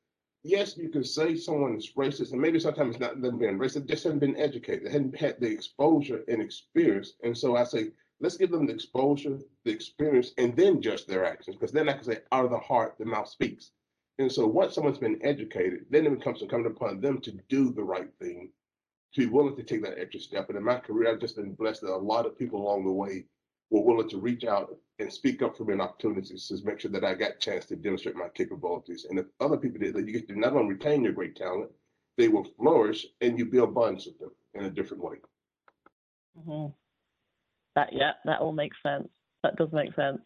yes, 0.44 0.76
you 0.76 0.90
can 0.90 1.02
say 1.02 1.35
someone 1.35 1.76
is 1.76 1.92
racist, 1.96 2.33
and 2.33 2.40
maybe 2.40 2.61
sometimes 2.61 2.94
it's 2.94 3.00
not 3.00 3.20
them 3.20 3.38
being 3.38 3.59
racist, 3.59 3.87
they 3.87 3.94
just 3.94 4.04
haven't 4.04 4.20
been 4.20 4.37
educated, 4.37 4.87
they 4.87 4.92
hadn't 4.92 5.16
had 5.16 5.40
the 5.40 5.50
exposure 5.50 6.22
and 6.28 6.40
experience. 6.40 7.14
And 7.24 7.37
so 7.37 7.57
I 7.57 7.64
say, 7.64 7.88
let's 8.20 8.37
give 8.37 8.50
them 8.50 8.66
the 8.66 8.74
exposure, 8.74 9.38
the 9.64 9.72
experience, 9.72 10.33
and 10.38 10.54
then 10.54 10.80
judge 10.80 11.07
their 11.07 11.24
actions, 11.24 11.57
because 11.57 11.72
then 11.72 11.88
I 11.88 11.94
can 11.94 12.04
say, 12.04 12.18
out 12.30 12.44
of 12.44 12.50
the 12.50 12.59
heart, 12.59 12.94
the 12.98 13.07
mouth 13.07 13.28
speaks. 13.28 13.72
And 14.18 14.30
so 14.30 14.46
once 14.46 14.74
someone's 14.74 14.98
been 14.98 15.18
educated, 15.24 15.87
then 15.90 16.07
it 16.07 16.16
becomes 16.16 16.40
incumbent 16.40 16.76
upon 16.76 17.00
them 17.00 17.20
to 17.22 17.33
do 17.48 17.72
the 17.72 17.83
right 17.83 18.11
thing, 18.20 18.50
to 19.14 19.20
be 19.20 19.26
willing 19.26 19.57
to 19.57 19.62
take 19.62 19.83
that 19.83 19.98
extra 19.98 20.20
step. 20.20 20.48
And 20.48 20.59
in 20.59 20.64
my 20.64 20.78
career, 20.78 21.11
I've 21.11 21.20
just 21.20 21.37
been 21.37 21.54
blessed 21.54 21.80
that 21.80 21.94
a 21.94 21.96
lot 21.96 22.26
of 22.26 22.38
people 22.38 22.62
along 22.62 22.85
the 22.85 22.92
way 22.92 23.24
were 23.70 23.83
willing 23.83 24.09
to 24.09 24.18
reach 24.18 24.44
out 24.44 24.77
and 24.98 25.12
speak 25.12 25.42
up 25.42 25.57
for 25.57 25.64
me 25.64 25.74
in 25.74 25.81
opportunities 25.81 26.48
to 26.48 26.64
make 26.64 26.81
sure 26.81 26.90
that 26.90 27.05
I 27.05 27.14
got 27.14 27.33
a 27.33 27.38
chance 27.38 27.66
to 27.66 27.77
demonstrate 27.77 28.16
my 28.16 28.29
capabilities. 28.29 29.07
And 29.09 29.18
if 29.18 29.27
other 29.40 29.57
people 29.57 29.81
did 29.81 29.94
that, 29.94 30.07
you 30.07 30.12
get 30.12 30.29
to 30.29 30.38
not 30.38 30.53
only 30.53 30.74
retain 30.74 31.03
your 31.03 31.12
great 31.12 31.37
talent, 31.37 31.70
they 32.16 32.29
will 32.29 32.46
flourish 32.57 33.07
and 33.20 33.38
you 33.38 33.46
build 33.46 33.74
bonds 33.74 34.07
with 34.07 34.18
them 34.18 34.31
in 34.55 34.64
a 34.64 34.70
different 34.70 35.03
way. 35.03 35.16
Mm-hmm. 36.38 36.72
That 37.74 37.88
yeah, 37.92 38.12
that 38.24 38.40
all 38.40 38.53
makes 38.53 38.77
sense. 38.85 39.09
That 39.42 39.57
does 39.57 39.68
make 39.72 39.94
sense. 39.94 40.20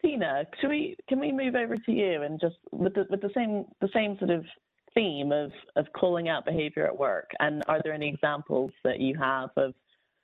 Tina, 0.00 0.44
should 0.60 0.70
we 0.70 0.96
can 1.08 1.20
we 1.20 1.32
move 1.32 1.54
over 1.54 1.76
to 1.76 1.92
you 1.92 2.22
and 2.22 2.40
just 2.40 2.56
with 2.70 2.94
the 2.94 3.06
with 3.10 3.20
the 3.20 3.30
same 3.34 3.66
the 3.80 3.88
same 3.94 4.16
sort 4.18 4.30
of 4.30 4.44
theme 4.94 5.32
of 5.32 5.52
of 5.76 5.86
calling 5.94 6.28
out 6.28 6.44
behavior 6.44 6.86
at 6.86 6.98
work? 6.98 7.30
And 7.40 7.62
are 7.68 7.80
there 7.84 7.92
any 7.92 8.08
examples 8.08 8.72
that 8.84 9.00
you 9.00 9.16
have 9.18 9.50
of 9.56 9.74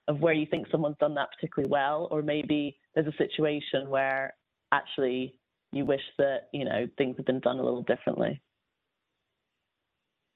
of 0.09 0.21
where 0.21 0.33
you 0.33 0.47
think 0.47 0.67
someone's 0.71 0.97
done 0.99 1.15
that 1.15 1.29
particularly 1.35 1.71
well, 1.71 2.09
or 2.11 2.23
maybe 2.23 2.79
there's 2.95 3.07
a 3.07 3.17
situation 3.17 3.89
where 3.89 4.35
actually 4.73 5.35
you 5.71 5.85
wish 5.85 6.03
that 6.17 6.49
you 6.53 6.65
know 6.65 6.89
things 6.97 7.17
had 7.17 7.27
been 7.27 7.41
done 7.41 7.59
a 7.59 7.63
little 7.63 7.83
differently? 7.83 8.41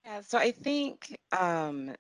Yeah, 0.05 0.21
so 0.21 0.39
I 0.39 0.51
think 0.51 1.17
um, 1.37 1.95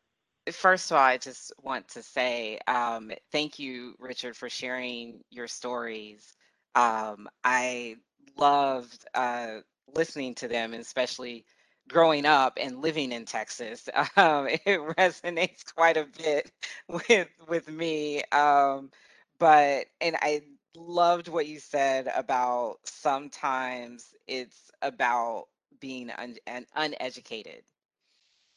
first 0.51 0.91
of 0.91 0.97
all, 0.97 1.03
I 1.03 1.19
just 1.19 1.53
want 1.63 1.89
to 1.89 2.03
say 2.03 2.59
um, 2.67 3.11
thank 3.31 3.59
you, 3.59 3.95
Richard, 3.99 4.37
for 4.37 4.49
sharing 4.51 5.21
your 5.31 5.49
stories. 5.49 6.35
Um, 6.75 7.29
I 7.45 7.97
loved 8.37 9.07
uh, 9.15 9.59
listening 9.95 10.35
to 10.37 10.49
them, 10.49 10.75
especially 10.75 11.45
growing 11.89 12.27
up 12.27 12.59
and 12.61 12.81
living 12.83 13.13
in 13.13 13.25
Texas. 13.27 13.89
Um, 14.17 14.49
it 14.49 14.81
resonates 14.99 15.65
quite 15.75 15.97
a 15.97 16.07
bit 16.19 16.51
with 16.89 17.29
with 17.49 17.69
me. 17.69 18.23
Um, 18.33 18.91
but 19.39 19.87
and 20.01 20.17
I 20.21 20.43
loved 20.77 21.29
what 21.29 21.47
you 21.47 21.59
said 21.61 22.11
about 22.15 22.77
sometimes 22.85 24.15
it's 24.27 24.71
about 24.83 25.47
being 25.81 26.11
un, 26.11 26.37
un, 26.47 26.67
uneducated. 26.75 27.63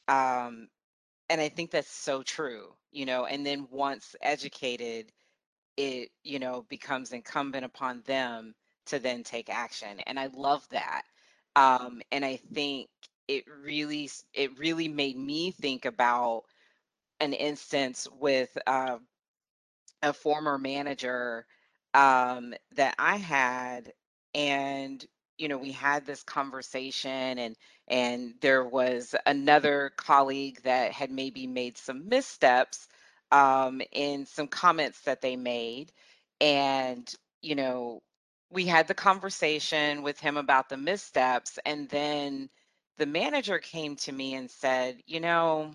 Um, 0.07 0.67
and 1.29 1.41
I 1.41 1.49
think 1.49 1.71
that's 1.71 1.91
so 1.91 2.23
true, 2.23 2.73
you 2.91 3.05
know. 3.05 3.25
And 3.25 3.45
then 3.45 3.67
once 3.71 4.15
educated, 4.21 5.11
it 5.77 6.11
you 6.23 6.39
know 6.39 6.65
becomes 6.69 7.13
incumbent 7.13 7.65
upon 7.65 8.03
them 8.03 8.55
to 8.87 8.99
then 8.99 9.23
take 9.23 9.49
action. 9.49 9.99
And 10.07 10.19
I 10.19 10.27
love 10.27 10.67
that. 10.71 11.03
Um, 11.55 12.01
and 12.11 12.25
I 12.25 12.37
think 12.53 12.89
it 13.27 13.45
really 13.63 14.09
it 14.33 14.57
really 14.59 14.87
made 14.87 15.17
me 15.17 15.51
think 15.51 15.85
about 15.85 16.43
an 17.19 17.33
instance 17.33 18.07
with 18.19 18.57
uh, 18.67 18.97
a 20.01 20.13
former 20.13 20.57
manager 20.57 21.45
um, 21.93 22.53
that 22.75 22.95
I 22.99 23.17
had, 23.17 23.91
and 24.33 25.03
you 25.37 25.47
know 25.47 25.57
we 25.57 25.71
had 25.71 26.05
this 26.05 26.23
conversation, 26.23 27.39
and 27.39 27.55
and 27.87 28.33
there 28.41 28.63
was 28.65 29.15
another 29.25 29.91
colleague 29.97 30.61
that 30.63 30.91
had 30.91 31.11
maybe 31.11 31.47
made 31.47 31.77
some 31.77 32.07
missteps 32.09 32.87
um, 33.31 33.81
in 33.91 34.25
some 34.25 34.47
comments 34.47 35.01
that 35.01 35.21
they 35.21 35.35
made, 35.35 35.91
and 36.41 37.11
you 37.41 37.55
know 37.55 38.01
we 38.51 38.65
had 38.65 38.87
the 38.87 38.93
conversation 38.93 40.03
with 40.03 40.19
him 40.19 40.37
about 40.37 40.69
the 40.69 40.77
missteps, 40.77 41.57
and 41.65 41.89
then 41.89 42.49
the 42.97 43.05
manager 43.05 43.59
came 43.59 43.95
to 43.97 44.11
me 44.11 44.35
and 44.35 44.49
said, 44.49 45.01
you 45.05 45.19
know, 45.19 45.73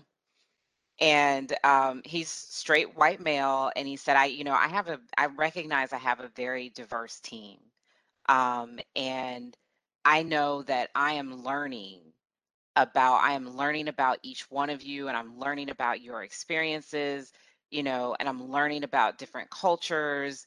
and 0.99 1.51
um, 1.63 2.01
he's 2.05 2.29
straight 2.29 2.95
white 2.95 3.19
male, 3.19 3.71
and 3.75 3.87
he 3.87 3.97
said, 3.97 4.17
I, 4.17 4.25
you 4.25 4.43
know, 4.43 4.53
I 4.53 4.67
have 4.67 4.87
a, 4.87 4.99
I 5.17 5.27
recognize 5.27 5.93
I 5.93 5.97
have 5.97 6.19
a 6.19 6.27
very 6.35 6.69
diverse 6.69 7.19
team, 7.19 7.57
um, 8.29 8.79
and 8.95 9.57
I 10.05 10.23
know 10.23 10.63
that 10.63 10.89
I 10.95 11.13
am 11.13 11.43
learning 11.43 12.01
about, 12.75 13.21
I 13.23 13.33
am 13.33 13.57
learning 13.57 13.87
about 13.87 14.19
each 14.23 14.49
one 14.51 14.69
of 14.69 14.83
you, 14.83 15.07
and 15.07 15.17
I'm 15.17 15.39
learning 15.39 15.69
about 15.71 16.01
your 16.01 16.23
experiences, 16.23 17.31
you 17.71 17.83
know, 17.83 18.15
and 18.19 18.29
I'm 18.29 18.51
learning 18.51 18.83
about 18.83 19.17
different 19.17 19.49
cultures, 19.49 20.45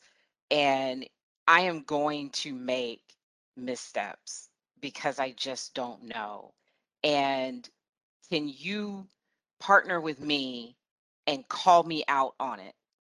and 0.50 1.06
I 1.48 1.62
am 1.62 1.82
going 1.84 2.30
to 2.30 2.54
make 2.54 3.02
missteps 3.56 4.48
because 4.80 5.18
I 5.18 5.32
just 5.32 5.74
don't 5.74 6.04
know. 6.04 6.54
And 7.04 7.68
can 8.30 8.48
you 8.48 9.06
partner 9.60 10.00
with 10.00 10.20
me 10.20 10.76
and 11.26 11.46
call 11.48 11.84
me 11.84 12.04
out 12.08 12.34
on 12.40 12.60
it 12.60 12.74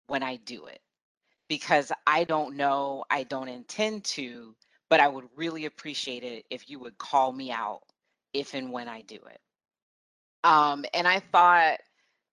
when 0.08 0.24
I 0.24 0.36
do 0.38 0.68
it? 0.68 0.82
Because 1.48 1.92
I 2.06 2.26
don't 2.26 2.58
know, 2.58 3.06
I 3.10 3.24
don't 3.24 3.48
intend 3.48 4.04
to, 4.06 4.56
but 4.90 5.00
I 5.00 5.08
would 5.08 5.30
really 5.36 5.66
appreciate 5.66 6.24
it 6.24 6.46
if 6.52 6.70
you 6.70 6.80
would 6.80 6.98
call 6.98 7.32
me 7.32 7.52
out 7.52 7.82
if 8.34 8.54
and 8.54 8.72
when 8.72 8.90
I 8.90 9.02
do 9.02 9.16
it. 9.16 9.40
Um, 10.44 10.86
and 10.94 11.08
I 11.08 11.20
thought 11.20 11.80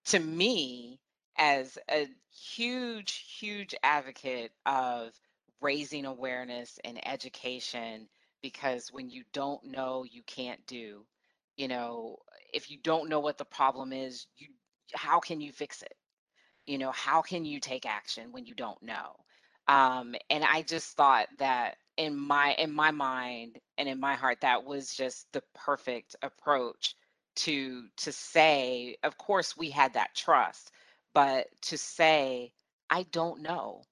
to 0.07 0.20
me, 0.20 1.00
as 1.36 1.78
a 1.90 2.09
huge, 2.30 3.24
huge 3.38 3.74
advocate 3.82 4.52
of 4.66 5.12
raising 5.61 6.05
awareness 6.05 6.78
and 6.84 7.07
education 7.09 8.09
because 8.42 8.92
when 8.92 9.11
you 9.11 9.24
don't 9.32 9.64
know, 9.64 10.05
you 10.05 10.22
can't 10.24 10.64
do. 10.66 11.05
You 11.57 11.68
know, 11.68 12.18
if 12.52 12.70
you 12.70 12.78
don't 12.82 13.09
know 13.09 13.20
what 13.20 13.38
the 13.38 13.44
problem 13.44 13.92
is, 13.92 14.26
you 14.36 14.48
how 14.94 15.20
can 15.20 15.40
you 15.40 15.52
fix 15.52 15.82
it? 15.82 15.94
You 16.66 16.78
know, 16.78 16.92
how 16.92 17.22
can 17.22 17.44
you 17.44 17.61
take 17.61 17.86
action 17.86 18.32
when 18.32 18.46
you 18.46 18.55
don't 18.55 18.82
know? 18.82 19.16
Um, 19.68 20.14
and 20.30 20.44
I 20.44 20.62
just 20.62 20.96
thought 20.96 21.28
that 21.38 21.76
in 21.96 22.16
my 22.16 22.55
in 22.55 22.72
my 22.72 22.90
mind 22.90 23.59
and 23.78 23.88
in 23.88 24.00
my 24.00 24.14
heart, 24.14 24.40
that 24.42 24.64
was 24.64 24.94
just 24.94 25.32
the 25.32 25.42
perfect 25.55 26.16
approach 26.22 26.96
to 27.36 27.88
to 27.98 28.12
say, 28.12 28.96
of 29.02 29.16
course, 29.18 29.57
we 29.57 29.70
had 29.70 29.94
that 29.94 30.14
trust, 30.14 30.70
but 31.14 31.48
to 31.62 31.78
say, 31.78 32.52
I 32.90 33.05
don't 33.05 33.42
know. 33.42 33.82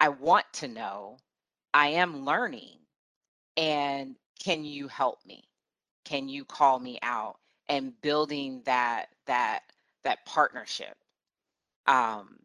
I 0.00 0.10
want 0.10 0.46
to 0.54 0.68
know. 0.68 1.18
I 1.74 1.88
am 1.88 2.24
learning. 2.24 2.78
And 3.56 4.16
can 4.42 4.64
you 4.64 4.88
help 4.88 5.24
me? 5.26 5.48
Can 6.08 6.28
you 6.30 6.44
call 6.46 6.80
me 6.80 6.98
out? 7.02 7.38
And 7.70 8.00
building 8.02 8.62
that 8.66 9.08
that 9.26 9.60
that 10.04 10.26
partnership. 10.26 10.96
Um, 11.86 12.40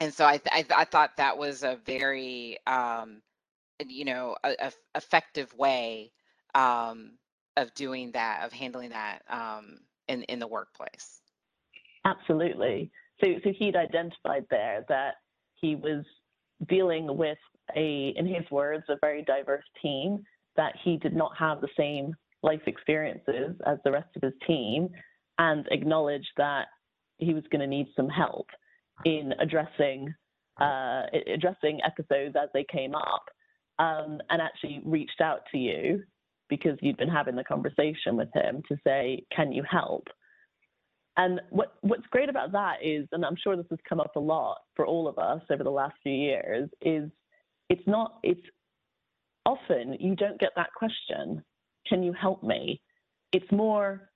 and 0.00 0.14
so 0.14 0.26
I, 0.26 0.38
th- 0.38 0.48
I, 0.52 0.62
th- 0.62 0.74
I 0.78 0.84
thought 0.84 1.16
that 1.18 1.38
was 1.38 1.62
a 1.64 1.78
very 1.86 2.58
um, 2.66 3.22
you 3.88 4.04
know 4.06 4.36
a, 4.44 4.54
a 4.60 4.72
effective 4.96 5.54
way 5.56 6.12
um, 6.54 7.12
of 7.56 7.74
doing 7.74 8.12
that 8.12 8.44
of 8.44 8.52
handling 8.52 8.90
that 8.90 9.20
um, 9.30 9.80
in 10.08 10.24
in 10.24 10.40
the 10.40 10.48
workplace 10.48 11.20
absolutely 12.06 12.90
so 13.22 13.28
so 13.44 13.50
he'd 13.58 13.76
identified 13.76 14.46
there 14.50 14.84
that 14.88 15.16
he 15.60 15.76
was 15.76 16.04
dealing 16.68 17.16
with 17.16 17.38
a 17.76 18.14
in 18.16 18.26
his 18.26 18.50
words 18.50 18.84
a 18.90 18.96
very 19.00 19.24
diverse 19.24 19.64
team 19.82 20.24
that 20.56 20.74
he 20.84 20.98
did 20.98 21.14
not 21.16 21.32
have 21.38 21.60
the 21.60 21.68
same 21.78 22.14
life 22.42 22.62
experiences 22.66 23.56
as 23.66 23.78
the 23.84 23.92
rest 23.92 24.08
of 24.16 24.22
his 24.22 24.32
team 24.46 24.88
and 25.38 25.66
acknowledged 25.70 26.30
that 26.36 26.66
he 27.18 27.34
was 27.34 27.44
going 27.50 27.60
to 27.60 27.66
need 27.66 27.86
some 27.96 28.08
help 28.08 28.46
in 29.04 29.32
addressing 29.40 30.14
uh, 30.60 31.04
addressing 31.32 31.80
episodes 31.84 32.36
as 32.40 32.50
they 32.52 32.64
came 32.70 32.94
up, 32.94 33.24
um, 33.78 34.20
and 34.28 34.42
actually 34.42 34.82
reached 34.84 35.20
out 35.22 35.40
to 35.50 35.56
you 35.56 36.02
because 36.50 36.76
you'd 36.82 36.98
been 36.98 37.08
having 37.08 37.34
the 37.34 37.44
conversation 37.44 38.16
with 38.16 38.28
him 38.34 38.62
to 38.68 38.76
say, 38.84 39.24
"Can 39.34 39.52
you 39.52 39.62
help?" 39.62 40.06
And 41.16 41.40
what 41.50 41.74
what's 41.80 42.06
great 42.10 42.28
about 42.28 42.52
that 42.52 42.82
is, 42.82 43.08
and 43.12 43.24
I'm 43.24 43.36
sure 43.36 43.56
this 43.56 43.66
has 43.70 43.78
come 43.88 44.00
up 44.00 44.16
a 44.16 44.20
lot 44.20 44.58
for 44.76 44.86
all 44.86 45.08
of 45.08 45.18
us 45.18 45.42
over 45.50 45.64
the 45.64 45.70
last 45.70 45.94
few 46.02 46.12
years, 46.12 46.68
is 46.82 47.10
it's 47.68 47.86
not 47.86 48.18
it's 48.22 48.40
often 49.46 49.96
you 49.98 50.14
don't 50.14 50.38
get 50.38 50.52
that 50.56 50.70
question, 50.76 51.42
"Can 51.90 52.02
you 52.02 52.14
help 52.14 52.42
me?" 52.42 52.80
It's 53.32 53.52
more 53.52 54.10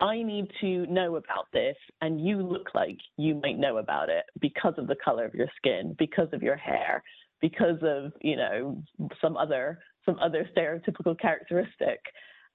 I 0.00 0.22
need 0.22 0.50
to 0.60 0.86
know 0.86 1.16
about 1.16 1.46
this, 1.52 1.76
and 2.00 2.20
you 2.20 2.42
look 2.42 2.74
like 2.74 2.98
you 3.16 3.36
might 3.36 3.58
know 3.58 3.78
about 3.78 4.08
it 4.08 4.24
because 4.40 4.74
of 4.76 4.86
the 4.86 4.96
color 4.96 5.24
of 5.24 5.34
your 5.34 5.48
skin, 5.56 5.94
because 5.98 6.28
of 6.32 6.42
your 6.42 6.56
hair, 6.56 7.02
because 7.40 7.78
of 7.82 8.12
you 8.20 8.36
know 8.36 8.82
some 9.20 9.36
other 9.36 9.78
some 10.04 10.18
other 10.18 10.48
stereotypical 10.54 11.18
characteristic, 11.18 12.00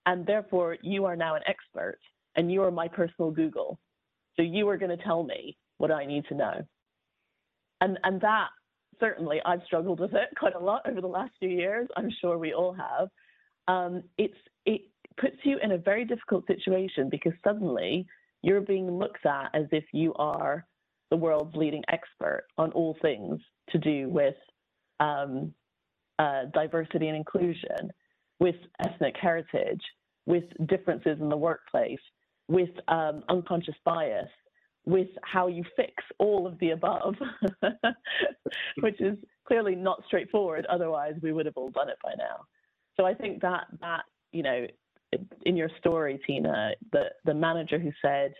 and 0.06 0.26
therefore 0.26 0.78
you 0.82 1.06
are 1.06 1.16
now 1.16 1.36
an 1.36 1.42
expert, 1.48 2.00
and 2.36 2.52
you 2.52 2.62
are 2.62 2.72
my 2.72 2.88
personal 2.88 3.32
Google. 3.32 3.80
So 4.36 4.42
you 4.44 4.68
are 4.70 4.78
going 4.78 4.96
to 4.96 5.04
tell 5.04 5.24
me 5.24 5.58
what 5.78 5.92
I 5.92 6.06
need 6.06 6.26
to 6.28 6.36
know, 6.36 6.62
and 7.82 7.98
and 8.04 8.20
that 8.22 8.50
certainly 9.00 9.42
I've 9.46 9.64
struggled 9.66 10.02
with 10.02 10.14
it 10.14 10.30
quite 10.38 10.56
a 10.56 10.60
lot 10.60 10.88
over 10.88 11.00
the 11.00 11.08
last 11.08 11.32
few 11.40 11.50
years. 11.50 11.88
I'm 11.96 12.12
sure 12.22 12.38
we 12.38 12.54
all 12.54 12.74
have. 12.74 13.08
Um, 13.70 14.04
it's 14.18 14.34
it 14.66 14.82
puts 15.18 15.38
you 15.44 15.60
in 15.62 15.74
a 15.74 15.78
very 15.78 16.04
difficult 16.04 16.48
situation 16.48 17.08
because 17.10 17.34
suddenly 17.44 18.08
you're 18.42 18.62
being 18.62 18.90
looked 18.90 19.26
at 19.26 19.50
as 19.54 19.66
if 19.72 19.84
you 19.94 20.14
are 20.16 20.66
the 21.12 21.18
world's 21.18 21.56
leading 21.56 21.84
expert 21.90 22.46
on 22.58 22.72
all 22.72 22.98
things 23.02 23.40
to 23.70 23.78
do 23.78 24.10
with 24.10 24.36
um, 25.00 25.54
uh, 26.18 26.46
diversity 26.54 27.08
and 27.08 27.18
inclusion, 27.18 27.92
with 28.40 28.56
ethnic 28.86 29.16
heritage, 29.22 29.82
with 30.26 30.44
differences 30.68 31.18
in 31.20 31.30
the 31.30 31.38
workplace, 31.38 32.00
with 32.48 32.70
um, 32.88 33.24
unconscious 33.30 33.76
bias, 33.86 34.30
with 34.86 35.10
how 35.24 35.48
you 35.48 35.64
fix 35.76 35.94
all 36.18 36.48
of 36.48 36.58
the 36.60 36.72
above, 36.72 37.16
which 38.82 39.00
is 39.00 39.18
clearly 39.48 39.76
not 39.76 40.02
straightforward. 40.08 40.66
Otherwise, 40.68 41.14
we 41.22 41.32
would 41.32 41.46
have 41.46 41.58
all 41.58 41.70
done 41.70 41.90
it 41.90 41.98
by 42.04 42.14
now. 42.18 42.46
So 43.00 43.06
I 43.06 43.14
think 43.14 43.42
that 43.42 43.68
that 43.82 44.04
you 44.32 44.44
know 44.44 44.68
in 45.46 45.56
your 45.56 45.70
story, 45.80 46.20
Tina, 46.26 46.72
the, 46.92 47.06
the 47.26 47.34
manager 47.34 47.80
who 47.80 47.92
said, 48.02 48.34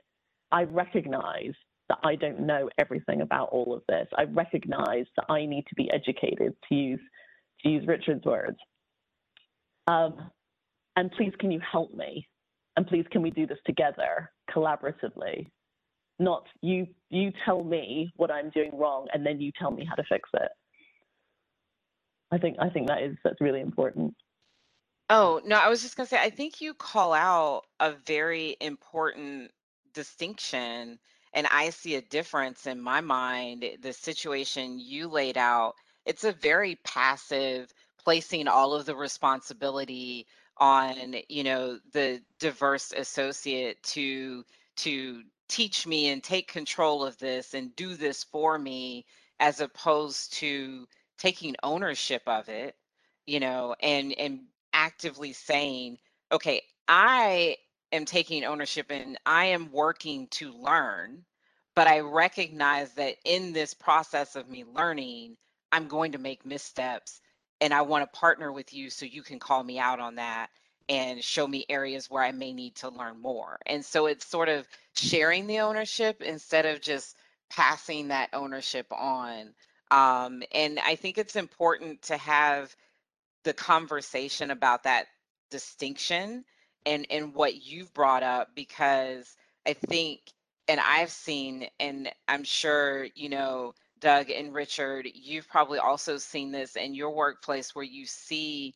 I 0.52 0.64
recognize 0.64 1.54
that 1.88 1.98
I 2.04 2.16
don't 2.16 2.42
know 2.42 2.70
everything 2.78 3.22
about 3.22 3.50
all 3.50 3.74
of 3.74 3.82
this. 3.88 4.08
I 4.16 4.24
recognize 4.24 5.06
that 5.16 5.26
I 5.30 5.46
need 5.46 5.66
to 5.70 5.76
be 5.76 5.90
educated, 5.92 6.54
to 6.70 6.76
use, 6.76 7.00
to 7.62 7.70
use 7.70 7.88
Richard's 7.88 8.24
words. 8.26 8.58
Um, 9.88 10.30
and 10.96 11.12
please, 11.12 11.34
can 11.40 11.52
you 11.52 11.60
help 11.60 11.94
me? 11.94 12.28
And 12.78 12.86
please, 12.86 13.06
can 13.12 13.22
we 13.22 13.32
do 13.32 13.48
this 13.48 13.58
together, 13.66 14.32
collaboratively? 14.54 15.48
Not 16.20 16.44
you, 16.62 16.88
you 17.10 17.32
tell 17.46 17.64
me 17.64 18.12
what 18.18 18.30
I'm 18.30 18.52
doing 18.52 18.72
wrong, 18.74 19.08
and 19.14 19.26
then 19.26 19.42
you 19.42 19.52
tell 19.58 19.72
me 19.72 19.86
how 19.90 19.96
to 19.96 20.04
fix 20.08 20.30
it. 20.36 20.50
I 22.32 22.38
think, 22.38 22.58
I 22.62 22.70
think 22.70 22.88
that 22.88 23.02
is, 23.02 23.16
that's 23.24 23.42
really 23.42 23.62
important. 23.62 24.14
Oh, 25.12 25.42
no, 25.44 25.56
I 25.58 25.70
was 25.70 25.82
just 25.82 25.96
gonna 25.98 26.08
say, 26.08 26.20
I 26.22 26.30
think 26.30 26.62
you 26.62 26.74
call 26.74 27.14
out 27.14 27.64
a 27.80 27.92
very 27.94 28.56
important 28.62 29.52
distinction, 29.94 31.00
and 31.34 31.48
I 31.48 31.72
see 31.72 31.96
a 31.96 32.02
difference 32.02 32.68
in 32.68 32.80
my 32.80 33.02
mind. 33.02 33.64
Eh, 33.64 33.78
the 33.80 33.94
situation 33.94 34.80
you 34.80 35.08
laid 35.08 35.36
out, 35.38 35.76
it's 36.06 36.24
a 36.24 36.32
very 36.32 36.76
passive, 36.84 37.72
placing 37.98 38.48
all 38.48 38.74
of 38.76 38.86
the 38.86 38.96
responsibility 38.96 40.28
on, 40.58 41.16
you 41.28 41.44
know, 41.44 41.80
the 41.92 42.22
diverse 42.40 42.92
associate 42.92 43.82
to 43.84 44.44
to 44.78 45.24
teach 45.48 45.88
me 45.88 46.10
and 46.10 46.24
take 46.24 46.48
control 46.52 47.04
of 47.04 47.18
this 47.18 47.54
and 47.56 47.76
do 47.76 47.96
this 47.96 48.24
for 48.24 48.60
me, 48.60 49.06
as 49.40 49.60
opposed 49.60 50.34
to 50.34 50.88
taking 51.18 51.56
ownership 51.64 52.22
of 52.28 52.48
it, 52.50 52.76
you 53.26 53.40
know, 53.40 53.76
and 53.82 54.14
and 54.20 54.42
actively 54.80 55.34
saying, 55.34 55.98
okay, 56.32 56.62
I 56.88 57.58
am 57.92 58.06
taking 58.06 58.46
ownership 58.46 58.88
and 58.90 59.18
I 59.26 59.46
am 59.48 59.72
working 59.74 60.28
to 60.32 60.54
learn, 60.54 61.26
but 61.76 61.88
I 61.88 62.00
recognize 62.00 62.94
that 62.94 63.16
in 63.26 63.52
this 63.52 63.74
process 63.74 64.38
of 64.38 64.48
me 64.48 64.64
learning, 64.64 65.36
I'm 65.74 65.88
going 65.88 66.14
to 66.14 66.18
make 66.18 66.46
missteps 66.46 67.20
and 67.60 67.74
I 67.74 67.82
want 67.82 68.10
to 68.10 68.20
partner 68.20 68.54
with 68.54 68.74
you 68.74 68.90
so 68.90 69.06
you 69.06 69.22
can 69.22 69.38
call 69.38 69.62
me 69.62 69.80
out 69.80 70.00
on 70.00 70.16
that 70.16 70.48
and 70.88 71.22
show 71.22 71.46
me 71.46 71.66
areas 71.68 72.10
where 72.10 72.24
I 72.24 72.32
may 72.32 72.54
need 72.54 72.76
to 72.76 72.90
learn 72.90 73.22
more. 73.22 73.60
And 73.66 73.84
so 73.84 74.06
it's 74.06 74.26
sort 74.26 74.48
of 74.48 74.66
sharing 74.96 75.46
the 75.46 75.60
ownership 75.60 76.22
instead 76.22 76.66
of 76.66 76.80
just 76.80 77.18
passing 77.50 78.08
that 78.08 78.30
ownership 78.32 78.88
on. 78.92 79.54
Um, 79.92 80.42
and 80.54 80.80
I 80.80 80.96
think 80.96 81.18
it's 81.18 81.36
important 81.36 82.02
to 82.04 82.18
have 82.18 82.74
the 83.44 83.54
conversation 83.54 84.52
about 84.52 84.84
that 84.84 85.08
distinction 85.52 86.46
and 86.86 87.08
and 87.10 87.34
what 87.34 87.64
you've 87.66 87.94
brought 87.94 88.24
up 88.24 88.50
because 88.56 89.36
I 89.68 89.74
think 89.74 90.22
and 90.68 90.80
I've 90.80 91.12
seen 91.12 91.68
and 91.80 92.12
I'm 92.28 92.44
sure 92.44 93.08
you 93.16 93.30
know 93.30 93.74
Doug 94.00 94.30
and 94.30 94.54
Richard 94.54 95.08
you've 95.14 95.50
probably 95.50 95.80
also 95.80 96.18
seen 96.18 96.52
this 96.52 96.76
in 96.76 96.94
your 96.96 97.12
workplace 97.12 97.76
where 97.76 97.86
you 97.86 98.06
see 98.06 98.76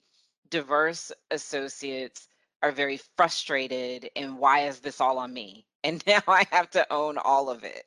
diverse 0.50 1.12
associates 1.32 2.28
are 2.64 2.72
very 2.72 3.00
frustrated 3.18 4.10
and 4.16 4.38
why 4.40 4.62
is 4.68 4.80
this 4.80 5.02
all 5.02 5.20
on 5.20 5.34
me? 5.34 5.66
And 5.86 6.02
now 6.08 6.22
I 6.28 6.46
have 6.52 6.70
to 6.72 6.88
own 6.94 7.18
all 7.18 7.50
of 7.50 7.64
it 7.66 7.84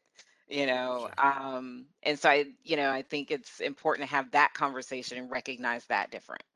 you 0.48 0.66
know 0.66 1.10
um 1.18 1.86
and 2.02 2.18
so 2.18 2.30
I 2.30 2.46
you 2.64 2.76
know 2.76 2.90
I 2.90 3.02
think 3.02 3.30
it's 3.30 3.60
important 3.60 4.08
to 4.08 4.14
have 4.14 4.32
that 4.32 4.54
conversation 4.54 5.18
and 5.18 5.30
recognize 5.30 5.86
that 5.86 6.10
difference 6.10 6.55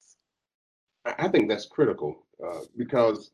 I 1.05 1.29
think 1.29 1.49
that's 1.49 1.67
critical 1.67 2.27
uh, 2.45 2.61
because 2.77 3.33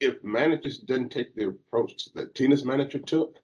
if 0.00 0.22
managers 0.24 0.78
didn't 0.78 1.10
take 1.10 1.34
the 1.34 1.48
approach 1.48 2.08
that 2.14 2.34
Tina's 2.34 2.64
manager 2.64 2.98
took, 2.98 3.38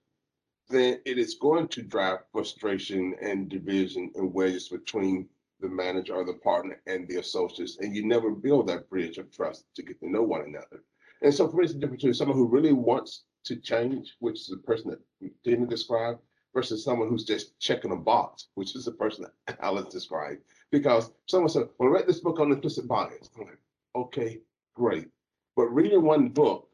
then 0.69 0.99
it 1.05 1.17
is 1.17 1.35
going 1.35 1.67
to 1.69 1.81
drive 1.81 2.19
frustration 2.31 3.15
and 3.21 3.49
division 3.49 4.11
and 4.15 4.33
wedges 4.33 4.69
between 4.69 5.27
the 5.61 5.69
manager 5.69 6.13
or 6.13 6.25
the 6.25 6.33
partner 6.33 6.81
and 6.85 7.07
the 7.07 7.17
associates, 7.17 7.77
and 7.79 7.95
you 7.95 8.05
never 8.05 8.31
build 8.31 8.67
that 8.67 8.89
bridge 8.89 9.17
of 9.17 9.31
trust 9.31 9.65
to 9.75 9.83
get 9.83 9.99
to 9.99 10.09
know 10.09 10.21
one 10.21 10.41
another. 10.41 10.83
And 11.21 11.33
so, 11.33 11.49
for 11.49 11.61
instance, 11.61 11.79
the 11.79 11.81
difference 11.81 12.01
between 12.01 12.13
someone 12.13 12.37
who 12.37 12.47
really 12.47 12.73
wants 12.73 13.23
to 13.45 13.55
change, 13.57 14.15
which 14.19 14.41
is 14.41 14.47
the 14.47 14.57
person 14.57 14.91
that 14.91 15.31
Tina 15.43 15.65
described, 15.65 16.19
versus 16.53 16.83
someone 16.83 17.09
who's 17.09 17.25
just 17.25 17.59
checking 17.59 17.91
a 17.91 17.95
box, 17.95 18.47
which 18.55 18.75
is 18.75 18.85
the 18.85 18.91
person 18.91 19.25
that 19.45 19.59
Alice 19.61 19.91
described. 19.93 20.41
Because 20.71 21.11
someone 21.27 21.49
said, 21.49 21.69
Well, 21.77 21.89
I 21.89 21.93
read 21.93 22.07
this 22.07 22.19
book 22.19 22.39
on 22.39 22.51
implicit 22.51 22.87
bias. 22.87 23.29
I'm 23.37 23.45
like, 23.45 23.59
okay, 23.95 24.39
great. 24.75 25.07
But 25.55 25.67
reading 25.73 26.03
one 26.03 26.29
book 26.29 26.69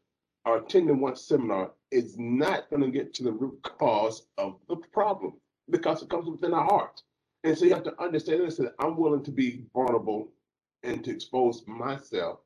or 0.45 0.57
attending 0.57 0.99
one 0.99 1.15
seminar 1.15 1.71
is 1.91 2.17
not 2.17 2.69
going 2.69 2.83
to 2.83 2.91
get 2.91 3.13
to 3.15 3.23
the 3.23 3.31
root 3.31 3.61
cause 3.63 4.27
of 4.37 4.57
the 4.69 4.77
problem 4.93 5.33
because 5.69 6.03
it 6.03 6.09
comes 6.09 6.29
within 6.29 6.53
our 6.53 6.65
heart. 6.65 7.01
And 7.43 7.57
so 7.57 7.65
you 7.65 7.73
have 7.73 7.83
to 7.83 8.01
understand 8.01 8.41
this 8.41 8.57
that 8.57 8.75
I'm 8.79 8.97
willing 8.97 9.23
to 9.23 9.31
be 9.31 9.63
vulnerable 9.73 10.29
and 10.83 11.03
to 11.05 11.11
expose 11.11 11.63
myself 11.67 12.39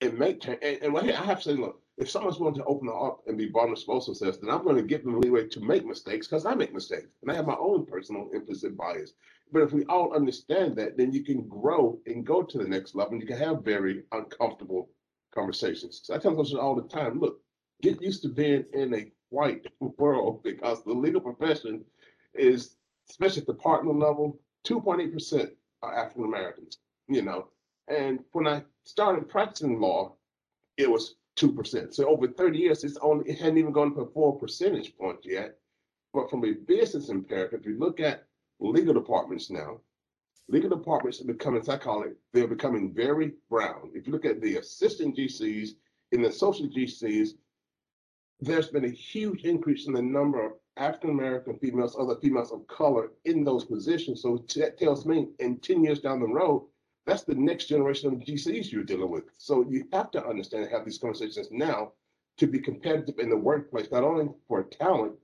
and 0.00 0.18
make 0.18 0.40
change. 0.40 0.60
And, 0.62 0.82
and 0.82 0.98
I 0.98 1.24
have 1.24 1.38
to 1.38 1.44
say, 1.44 1.52
look, 1.54 1.81
if 1.98 2.10
someone's 2.10 2.38
willing 2.38 2.54
to 2.54 2.64
open 2.64 2.88
up 2.88 3.20
and 3.26 3.36
be 3.36 3.50
vulnerable, 3.50 3.74
expose 3.74 4.06
themselves, 4.06 4.38
then 4.38 4.50
I'm 4.50 4.64
going 4.64 4.76
to 4.76 4.82
give 4.82 5.04
them 5.04 5.20
leeway 5.20 5.46
to 5.48 5.60
make 5.60 5.84
mistakes 5.84 6.26
because 6.26 6.46
I 6.46 6.54
make 6.54 6.72
mistakes 6.72 7.08
and 7.20 7.30
I 7.30 7.34
have 7.34 7.46
my 7.46 7.56
own 7.56 7.84
personal 7.86 8.30
implicit 8.32 8.76
bias. 8.76 9.12
But 9.52 9.62
if 9.62 9.72
we 9.72 9.84
all 9.84 10.14
understand 10.14 10.76
that, 10.76 10.96
then 10.96 11.12
you 11.12 11.22
can 11.22 11.46
grow 11.46 12.00
and 12.06 12.24
go 12.24 12.42
to 12.42 12.58
the 12.58 12.68
next 12.68 12.94
level 12.94 13.12
and 13.12 13.20
you 13.20 13.28
can 13.28 13.36
have 13.36 13.62
very 13.62 14.04
uncomfortable 14.12 14.88
conversations. 15.34 16.00
So 16.04 16.14
I 16.14 16.18
tell 16.18 16.34
them 16.34 16.58
all 16.58 16.74
the 16.74 16.88
time, 16.88 17.20
look, 17.20 17.40
get 17.82 18.00
used 18.00 18.22
to 18.22 18.28
being 18.28 18.64
in 18.72 18.94
a 18.94 19.12
white 19.28 19.66
world 19.80 20.42
because 20.42 20.82
the 20.84 20.92
legal 20.92 21.20
profession 21.20 21.84
is, 22.34 22.76
especially 23.10 23.42
at 23.42 23.46
the 23.46 23.54
partner 23.54 23.92
level, 23.92 24.40
2.8% 24.66 25.50
are 25.82 25.98
African 25.98 26.24
Americans, 26.24 26.78
you 27.08 27.22
know. 27.22 27.48
And 27.88 28.20
when 28.32 28.46
I 28.46 28.62
started 28.84 29.28
practicing 29.28 29.80
law, 29.80 30.14
it 30.78 30.90
was 30.90 31.16
2%. 31.36 31.94
So 31.94 32.08
over 32.08 32.28
30 32.28 32.58
years, 32.58 32.84
it's 32.84 32.98
only 32.98 33.30
it 33.30 33.38
hadn't 33.38 33.58
even 33.58 33.72
gone 33.72 33.94
up 33.98 34.12
four 34.12 34.38
percentage 34.38 34.96
points 34.96 35.26
yet. 35.26 35.58
But 36.12 36.28
from 36.28 36.44
a 36.44 36.52
business 36.52 37.08
imperative, 37.08 37.60
if 37.60 37.66
you 37.66 37.78
look 37.78 38.00
at 38.00 38.26
legal 38.60 38.92
departments 38.92 39.50
now, 39.50 39.80
legal 40.48 40.70
departments 40.70 41.20
are 41.20 41.26
becoming, 41.26 41.68
I 41.68 41.78
call 41.78 42.02
it, 42.02 42.16
they're 42.32 42.46
becoming 42.46 42.92
very 42.92 43.32
brown. 43.48 43.90
If 43.94 44.06
you 44.06 44.12
look 44.12 44.26
at 44.26 44.40
the 44.40 44.56
assistant 44.56 45.16
GCs 45.16 45.70
and 46.12 46.24
the 46.24 46.28
associate 46.28 46.74
GCs, 46.74 47.30
there's 48.40 48.68
been 48.68 48.84
a 48.84 48.90
huge 48.90 49.44
increase 49.44 49.86
in 49.86 49.94
the 49.94 50.02
number 50.02 50.44
of 50.44 50.52
African 50.76 51.10
American 51.10 51.58
females, 51.58 51.96
other 51.98 52.16
females 52.16 52.52
of 52.52 52.66
color 52.66 53.12
in 53.24 53.44
those 53.44 53.64
positions. 53.64 54.22
So 54.22 54.44
that 54.56 54.78
tells 54.78 55.06
me 55.06 55.28
in 55.38 55.58
10 55.58 55.84
years 55.84 56.00
down 56.00 56.20
the 56.20 56.26
road, 56.26 56.66
that's 57.06 57.24
the 57.24 57.34
next 57.34 57.66
generation 57.66 58.12
of 58.12 58.20
GCs 58.20 58.70
you're 58.70 58.84
dealing 58.84 59.10
with. 59.10 59.24
So 59.36 59.66
you 59.68 59.86
have 59.92 60.10
to 60.12 60.24
understand 60.24 60.64
and 60.64 60.72
have 60.72 60.84
these 60.84 60.98
conversations 60.98 61.48
now 61.50 61.92
to 62.38 62.46
be 62.46 62.58
competitive 62.58 63.18
in 63.18 63.28
the 63.28 63.36
workplace, 63.36 63.90
not 63.90 64.04
only 64.04 64.28
for 64.48 64.62
talent 64.64 65.14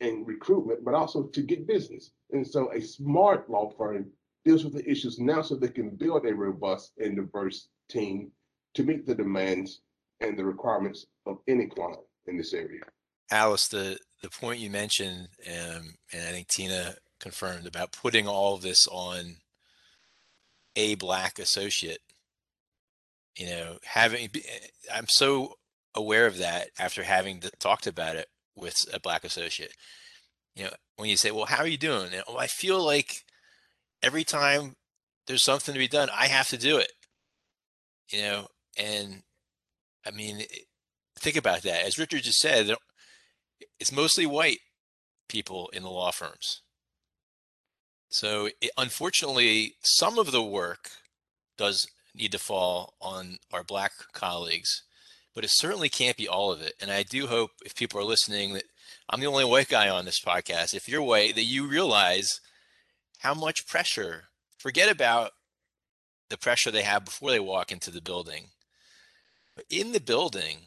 and 0.00 0.26
recruitment, 0.26 0.84
but 0.84 0.94
also 0.94 1.24
to 1.24 1.42
get 1.42 1.66
business. 1.66 2.10
And 2.32 2.46
so 2.46 2.72
a 2.72 2.80
smart 2.80 3.48
law 3.48 3.70
firm 3.76 4.06
deals 4.44 4.64
with 4.64 4.74
the 4.74 4.88
issues 4.88 5.18
now 5.18 5.40
so 5.42 5.56
they 5.56 5.68
can 5.68 5.90
build 5.90 6.26
a 6.26 6.34
robust 6.34 6.92
and 6.98 7.16
diverse 7.16 7.68
team 7.88 8.30
to 8.74 8.82
meet 8.82 9.06
the 9.06 9.14
demands 9.14 9.80
and 10.20 10.38
the 10.38 10.44
requirements 10.44 11.06
of 11.26 11.38
any 11.48 11.66
client 11.66 12.00
in 12.26 12.36
this 12.36 12.52
area. 12.52 12.82
Alice, 13.30 13.68
the, 13.68 13.98
the 14.22 14.28
point 14.28 14.60
you 14.60 14.70
mentioned, 14.70 15.28
um, 15.48 15.94
and 16.12 16.28
I 16.28 16.32
think 16.32 16.48
Tina 16.48 16.94
confirmed 17.20 17.66
about 17.66 17.92
putting 17.92 18.28
all 18.28 18.54
of 18.54 18.62
this 18.62 18.86
on 18.88 19.36
a 20.76 20.94
black 20.96 21.38
associate 21.38 22.00
you 23.36 23.46
know 23.46 23.78
having 23.84 24.28
eh, 24.34 24.66
i'm 24.92 25.06
so 25.08 25.54
aware 25.94 26.26
of 26.26 26.38
that 26.38 26.68
after 26.78 27.02
having 27.02 27.42
talked 27.58 27.86
about 27.86 28.16
it 28.16 28.26
with 28.56 28.76
a 28.92 29.00
black 29.00 29.24
associate. 29.24 29.72
You 30.54 30.64
know 30.64 30.70
when 30.96 31.08
you 31.08 31.16
say 31.16 31.30
well 31.30 31.46
how 31.46 31.58
are 31.58 31.66
you 31.66 31.78
doing? 31.78 32.12
And, 32.12 32.22
well, 32.28 32.38
i 32.38 32.46
feel 32.46 32.84
like 32.84 33.24
every 34.02 34.24
time 34.24 34.74
there's 35.26 35.42
something 35.42 35.72
to 35.72 35.78
be 35.78 35.88
done 35.88 36.08
i 36.12 36.26
have 36.26 36.48
to 36.48 36.56
do 36.56 36.78
it. 36.78 36.92
You 38.10 38.22
know 38.22 38.48
and 38.78 39.22
i 40.06 40.10
mean 40.10 40.40
eh, 40.40 40.58
think 41.18 41.36
about 41.36 41.62
that. 41.62 41.84
As 41.84 41.98
richard 41.98 42.22
just 42.22 42.38
said 42.38 42.70
eh, 42.70 42.74
it's 43.80 43.92
mostly 43.92 44.26
white 44.26 44.60
people 45.28 45.70
in 45.72 45.82
the 45.82 45.90
law 45.90 46.10
firms 46.10 46.62
so 48.14 48.48
it, 48.60 48.70
unfortunately, 48.78 49.74
some 49.82 50.20
of 50.20 50.30
the 50.30 50.40
work 50.40 50.88
does 51.58 51.88
need 52.14 52.30
to 52.30 52.38
fall 52.38 52.94
on 53.00 53.38
our 53.52 53.64
black 53.64 53.90
colleagues, 54.12 54.84
but 55.34 55.42
it 55.42 55.50
certainly 55.50 55.88
can't 55.88 56.16
be 56.16 56.28
all 56.28 56.52
of 56.52 56.62
it. 56.62 56.74
And 56.80 56.92
I 56.92 57.02
do 57.02 57.26
hope 57.26 57.50
if 57.64 57.74
people 57.74 57.98
are 57.98 58.04
listening 58.04 58.52
that 58.52 58.66
I'm 59.10 59.18
the 59.18 59.26
only 59.26 59.44
white 59.44 59.66
guy 59.66 59.88
on 59.88 60.04
this 60.04 60.20
podcast. 60.20 60.74
If 60.74 60.88
you're 60.88 61.02
white, 61.02 61.34
that 61.34 61.42
you 61.42 61.66
realize 61.66 62.40
how 63.18 63.34
much 63.34 63.66
pressure, 63.66 64.26
forget 64.58 64.88
about 64.88 65.32
the 66.30 66.38
pressure 66.38 66.70
they 66.70 66.82
have 66.82 67.04
before 67.04 67.32
they 67.32 67.40
walk 67.40 67.72
into 67.72 67.90
the 67.90 68.00
building. 68.00 68.50
But 69.56 69.64
in 69.70 69.90
the 69.90 70.00
building, 70.00 70.58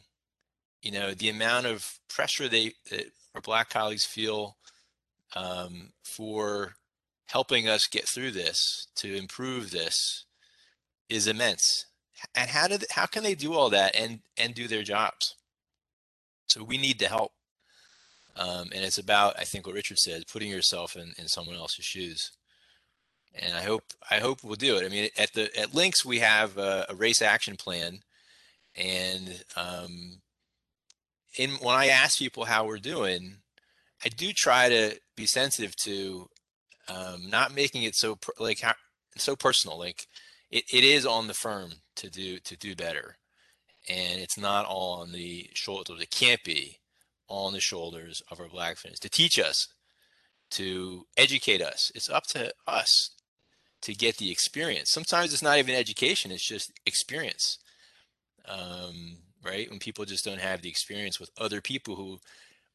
you 0.82 0.92
know, 0.92 1.14
the 1.14 1.30
amount 1.30 1.64
of 1.64 1.98
pressure 2.10 2.46
they 2.46 2.74
that 2.90 3.06
our 3.34 3.40
black 3.40 3.70
colleagues 3.70 4.04
feel 4.04 4.58
um, 5.34 5.92
for 6.04 6.74
helping 7.28 7.68
us 7.68 7.86
get 7.86 8.08
through 8.08 8.30
this 8.30 8.88
to 8.96 9.14
improve 9.14 9.70
this 9.70 10.24
is 11.08 11.26
immense. 11.26 11.86
And 12.34 12.50
how 12.50 12.66
did 12.68 12.84
how 12.90 13.06
can 13.06 13.22
they 13.22 13.34
do 13.34 13.54
all 13.54 13.70
that 13.70 13.94
and 13.94 14.20
and 14.36 14.54
do 14.54 14.66
their 14.66 14.82
jobs? 14.82 15.36
So 16.48 16.64
we 16.64 16.78
need 16.78 16.98
to 17.00 17.08
help. 17.08 17.32
Um, 18.36 18.70
and 18.72 18.84
it's 18.84 18.98
about 18.98 19.34
i 19.36 19.42
think 19.42 19.66
what 19.66 19.74
richard 19.74 19.98
said 19.98 20.28
putting 20.30 20.48
yourself 20.48 20.94
in, 20.94 21.12
in 21.18 21.28
someone 21.28 21.56
else's 21.56 21.84
shoes. 21.84 22.32
And 23.34 23.54
i 23.54 23.62
hope 23.62 23.84
i 24.10 24.16
hope 24.16 24.42
we'll 24.42 24.56
do 24.56 24.76
it. 24.76 24.84
I 24.84 24.88
mean 24.88 25.10
at 25.16 25.32
the 25.34 25.56
at 25.58 25.74
links 25.74 26.04
we 26.04 26.18
have 26.20 26.56
a, 26.56 26.86
a 26.88 26.94
race 26.94 27.22
action 27.22 27.56
plan 27.56 28.00
and 28.76 29.44
um, 29.56 30.20
in 31.36 31.50
when 31.50 31.76
i 31.76 31.88
ask 31.88 32.18
people 32.18 32.44
how 32.44 32.66
we're 32.66 32.78
doing 32.78 33.36
i 34.04 34.08
do 34.08 34.32
try 34.32 34.68
to 34.68 34.98
be 35.16 35.26
sensitive 35.26 35.74
to 35.76 36.28
um, 36.88 37.28
not 37.28 37.54
making 37.54 37.82
it 37.82 37.94
so 37.94 38.18
like 38.38 38.62
so 39.16 39.36
personal. 39.36 39.78
Like 39.78 40.06
it, 40.50 40.64
it 40.72 40.84
is 40.84 41.06
on 41.06 41.26
the 41.26 41.34
firm 41.34 41.72
to 41.96 42.10
do 42.10 42.38
to 42.40 42.56
do 42.56 42.74
better, 42.74 43.16
and 43.88 44.20
it's 44.20 44.38
not 44.38 44.66
all 44.66 45.00
on 45.00 45.12
the 45.12 45.50
shoulders. 45.54 46.00
It 46.00 46.10
can't 46.10 46.42
be 46.44 46.78
on 47.28 47.52
the 47.52 47.60
shoulders 47.60 48.22
of 48.30 48.40
our 48.40 48.48
black 48.48 48.76
friends 48.76 48.98
to 49.00 49.10
teach 49.10 49.38
us, 49.38 49.68
to 50.52 51.04
educate 51.16 51.60
us. 51.60 51.92
It's 51.94 52.08
up 52.08 52.26
to 52.28 52.52
us 52.66 53.10
to 53.82 53.94
get 53.94 54.16
the 54.16 54.30
experience. 54.30 54.90
Sometimes 54.90 55.32
it's 55.32 55.42
not 55.42 55.58
even 55.58 55.74
education; 55.74 56.30
it's 56.30 56.46
just 56.46 56.72
experience. 56.86 57.58
Um, 58.46 59.18
right? 59.44 59.68
When 59.68 59.78
people 59.78 60.04
just 60.04 60.24
don't 60.24 60.40
have 60.40 60.62
the 60.62 60.70
experience 60.70 61.20
with 61.20 61.30
other 61.38 61.60
people 61.60 61.96
who 61.96 62.18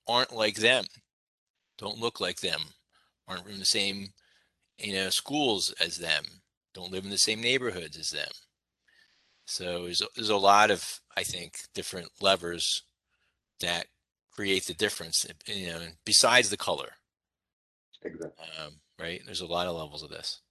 aren't 0.08 0.32
like 0.34 0.58
them, 0.58 0.86
don't 1.78 2.00
look 2.00 2.20
like 2.20 2.42
them, 2.42 2.62
aren't 3.28 3.46
from 3.46 3.60
the 3.60 3.66
same 3.66 4.08
you 4.78 4.94
know 4.94 5.10
schools 5.10 5.74
as 5.80 5.98
them 5.98 6.24
don't 6.74 6.92
live 6.92 7.04
in 7.04 7.12
the 7.12 7.18
same 7.18 7.42
neighborhoods 7.42 7.98
as 7.98 8.10
them. 8.10 8.32
So 9.46 9.84
there's, 9.84 10.02
there's 10.16 10.30
a 10.30 10.38
lot 10.38 10.72
of 10.72 11.00
i 11.16 11.24
think 11.24 11.60
different 11.74 12.10
levers 12.22 12.84
that 13.60 13.86
create 14.32 14.66
the 14.66 14.74
difference 14.74 15.26
you 15.46 15.68
know 15.68 15.80
besides 16.06 16.50
the 16.50 16.58
color. 16.58 16.90
Exactly. 18.04 18.46
Um, 18.60 18.74
right? 19.00 19.22
There's 19.26 19.42
a 19.42 19.46
lot 19.46 19.68
of 19.68 19.78
levels 19.78 20.04
of 20.04 20.10
this. 20.10 20.42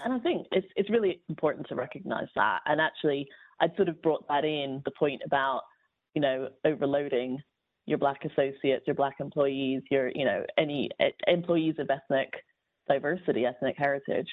And 0.00 0.12
i 0.12 0.18
think 0.18 0.46
it's 0.52 0.66
it's 0.76 0.90
really 0.90 1.20
important 1.28 1.66
to 1.68 1.74
recognize 1.74 2.28
that. 2.34 2.60
And 2.66 2.80
actually 2.80 3.28
i'd 3.60 3.74
sort 3.76 3.88
of 3.88 4.00
brought 4.02 4.26
that 4.28 4.44
in 4.44 4.82
the 4.84 4.90
point 4.90 5.22
about 5.24 5.62
you 6.14 6.20
know 6.20 6.48
overloading 6.64 7.38
your 7.86 7.98
black 7.98 8.24
associates, 8.24 8.86
your 8.86 8.94
black 8.94 9.16
employees, 9.20 9.82
your 9.90 10.10
you 10.14 10.24
know 10.24 10.44
any 10.58 10.90
employees 11.26 11.76
of 11.78 11.88
ethnic 11.90 12.32
diversity, 12.88 13.46
ethnic 13.46 13.76
heritage, 13.78 14.28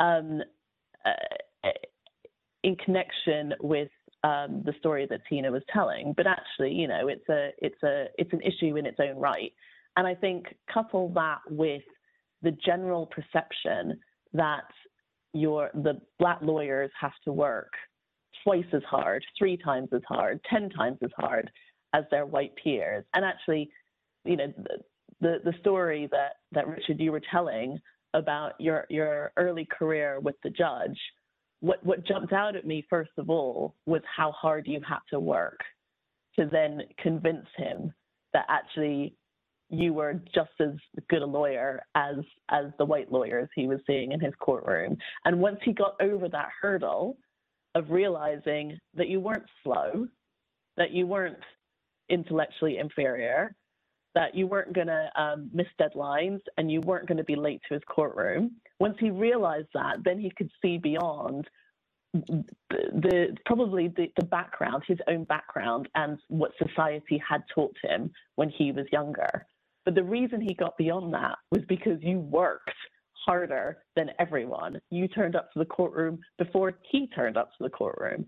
um, 0.00 0.40
uh, 1.04 1.70
in 2.62 2.76
connection 2.76 3.54
with 3.60 3.88
um, 4.24 4.62
the 4.64 4.74
story 4.78 5.06
that 5.08 5.20
Tina 5.28 5.50
was 5.50 5.62
telling. 5.72 6.12
But 6.16 6.26
actually, 6.26 6.72
you 6.72 6.88
know, 6.88 7.08
it's 7.08 7.28
a 7.28 7.50
it's 7.58 7.82
a 7.82 8.06
it's 8.18 8.32
an 8.32 8.40
issue 8.42 8.76
in 8.76 8.86
its 8.86 8.98
own 9.00 9.16
right, 9.16 9.52
and 9.96 10.06
I 10.06 10.14
think 10.14 10.46
couple 10.72 11.08
that 11.14 11.40
with 11.48 11.82
the 12.42 12.52
general 12.64 13.06
perception 13.06 13.98
that 14.32 14.64
your 15.32 15.70
the 15.74 16.00
black 16.18 16.38
lawyers 16.42 16.90
have 17.00 17.12
to 17.24 17.32
work 17.32 17.72
twice 18.42 18.66
as 18.72 18.82
hard, 18.88 19.24
three 19.38 19.56
times 19.56 19.88
as 19.94 20.02
hard, 20.08 20.40
ten 20.50 20.70
times 20.70 20.98
as 21.02 21.10
hard 21.16 21.50
as 21.92 22.04
their 22.10 22.26
white 22.26 22.52
peers. 22.62 23.04
And 23.14 23.24
actually, 23.24 23.70
you 24.24 24.36
know, 24.36 24.52
the, 24.56 24.78
the, 25.20 25.50
the 25.50 25.58
story 25.60 26.08
that, 26.12 26.36
that 26.52 26.68
Richard, 26.68 27.00
you 27.00 27.12
were 27.12 27.22
telling 27.30 27.78
about 28.14 28.60
your, 28.60 28.86
your 28.88 29.32
early 29.36 29.66
career 29.66 30.20
with 30.20 30.36
the 30.42 30.50
judge, 30.50 30.98
what, 31.60 31.84
what 31.84 32.06
jumped 32.06 32.32
out 32.32 32.56
at 32.56 32.66
me, 32.66 32.86
first 32.88 33.12
of 33.18 33.30
all, 33.30 33.74
was 33.86 34.02
how 34.14 34.32
hard 34.32 34.66
you 34.66 34.80
had 34.86 34.98
to 35.10 35.20
work 35.20 35.60
to 36.38 36.46
then 36.50 36.82
convince 36.98 37.46
him 37.56 37.92
that 38.32 38.44
actually 38.48 39.16
you 39.68 39.92
were 39.92 40.14
just 40.34 40.50
as 40.60 40.74
good 41.08 41.22
a 41.22 41.26
lawyer 41.26 41.82
as 41.94 42.16
as 42.50 42.66
the 42.78 42.84
white 42.84 43.10
lawyers 43.10 43.48
he 43.54 43.66
was 43.66 43.80
seeing 43.86 44.12
in 44.12 44.20
his 44.20 44.34
courtroom. 44.38 44.96
And 45.24 45.40
once 45.40 45.58
he 45.64 45.72
got 45.72 45.96
over 46.00 46.28
that 46.28 46.50
hurdle 46.60 47.16
of 47.74 47.90
realizing 47.90 48.78
that 48.94 49.08
you 49.08 49.20
weren't 49.20 49.46
slow, 49.64 50.06
that 50.76 50.92
you 50.92 51.06
weren't 51.06 51.38
intellectually 52.08 52.78
inferior, 52.78 53.54
that 54.14 54.34
you 54.34 54.46
weren't 54.46 54.72
going 54.72 54.86
to 54.86 55.10
um, 55.20 55.50
miss 55.52 55.66
deadlines 55.80 56.40
and 56.56 56.72
you 56.72 56.80
weren't 56.80 57.06
going 57.06 57.18
to 57.18 57.24
be 57.24 57.36
late 57.36 57.60
to 57.68 57.74
his 57.74 57.82
courtroom. 57.86 58.52
Once 58.80 58.96
he 58.98 59.10
realized 59.10 59.68
that, 59.74 59.98
then 60.04 60.18
he 60.18 60.32
could 60.36 60.50
see 60.62 60.78
beyond 60.78 61.46
the, 62.14 62.44
the 62.70 63.36
probably 63.44 63.88
the, 63.88 64.10
the 64.16 64.24
background, 64.24 64.82
his 64.86 64.98
own 65.08 65.24
background, 65.24 65.88
and 65.94 66.18
what 66.28 66.52
society 66.56 67.22
had 67.28 67.42
taught 67.54 67.76
him 67.82 68.10
when 68.36 68.48
he 68.48 68.72
was 68.72 68.86
younger. 68.90 69.46
But 69.84 69.94
the 69.94 70.02
reason 70.02 70.40
he 70.40 70.54
got 70.54 70.76
beyond 70.76 71.12
that 71.14 71.36
was 71.50 71.62
because 71.68 71.98
you 72.00 72.18
worked 72.18 72.70
harder 73.26 73.78
than 73.96 74.10
everyone. 74.18 74.80
You 74.90 75.08
turned 75.08 75.36
up 75.36 75.52
to 75.52 75.58
the 75.58 75.64
courtroom 75.64 76.20
before 76.38 76.72
he 76.90 77.08
turned 77.08 77.36
up 77.36 77.50
to 77.50 77.64
the 77.64 77.70
courtroom. 77.70 78.24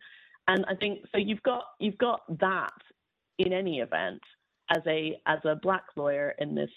And 0.48 0.64
I 0.68 0.74
think 0.74 1.00
so 1.12 1.18
you've 1.18 1.42
got 1.42 1.64
you've 1.78 1.98
got 1.98 2.20
that 2.40 2.72
in 3.38 3.52
any 3.52 3.80
event 3.80 4.20
as 4.70 4.82
a 4.86 5.18
as 5.26 5.38
a 5.44 5.56
black 5.56 5.84
lawyer 5.96 6.34
in 6.38 6.54
this 6.54 6.70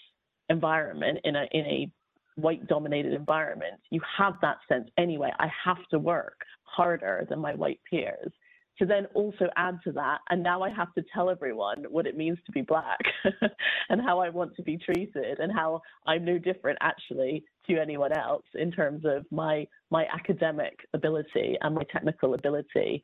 environment 0.48 1.18
in 1.24 1.36
a 1.36 1.46
in 1.52 1.64
a 1.66 1.90
white 2.36 2.66
dominated 2.66 3.12
environment 3.12 3.74
you 3.90 4.00
have 4.18 4.34
that 4.40 4.56
sense 4.68 4.88
anyway. 4.96 5.30
I 5.38 5.48
have 5.64 5.84
to 5.90 5.98
work 5.98 6.40
harder 6.62 7.26
than 7.28 7.40
my 7.40 7.54
white 7.54 7.80
peers 7.88 8.32
to 8.78 8.86
then 8.86 9.04
also 9.12 9.48
add 9.56 9.78
to 9.84 9.92
that 9.92 10.20
and 10.30 10.42
now 10.42 10.62
i 10.62 10.70
have 10.70 10.90
to 10.94 11.04
tell 11.14 11.28
everyone 11.28 11.84
what 11.90 12.06
it 12.06 12.16
means 12.16 12.38
to 12.46 12.52
be 12.52 12.62
black 12.62 12.98
and 13.90 14.00
how 14.00 14.18
i 14.18 14.30
want 14.30 14.56
to 14.56 14.62
be 14.62 14.78
treated 14.78 15.40
and 15.40 15.52
how 15.52 15.78
i'm 16.06 16.24
no 16.24 16.38
different 16.38 16.78
actually 16.80 17.44
to 17.68 17.78
anyone 17.78 18.12
else 18.12 18.46
in 18.54 18.70
terms 18.70 19.04
of 19.04 19.24
my 19.30 19.66
my 19.90 20.06
academic 20.12 20.74
ability 20.94 21.56
and 21.60 21.74
my 21.74 21.82
technical 21.92 22.34
ability. 22.34 23.02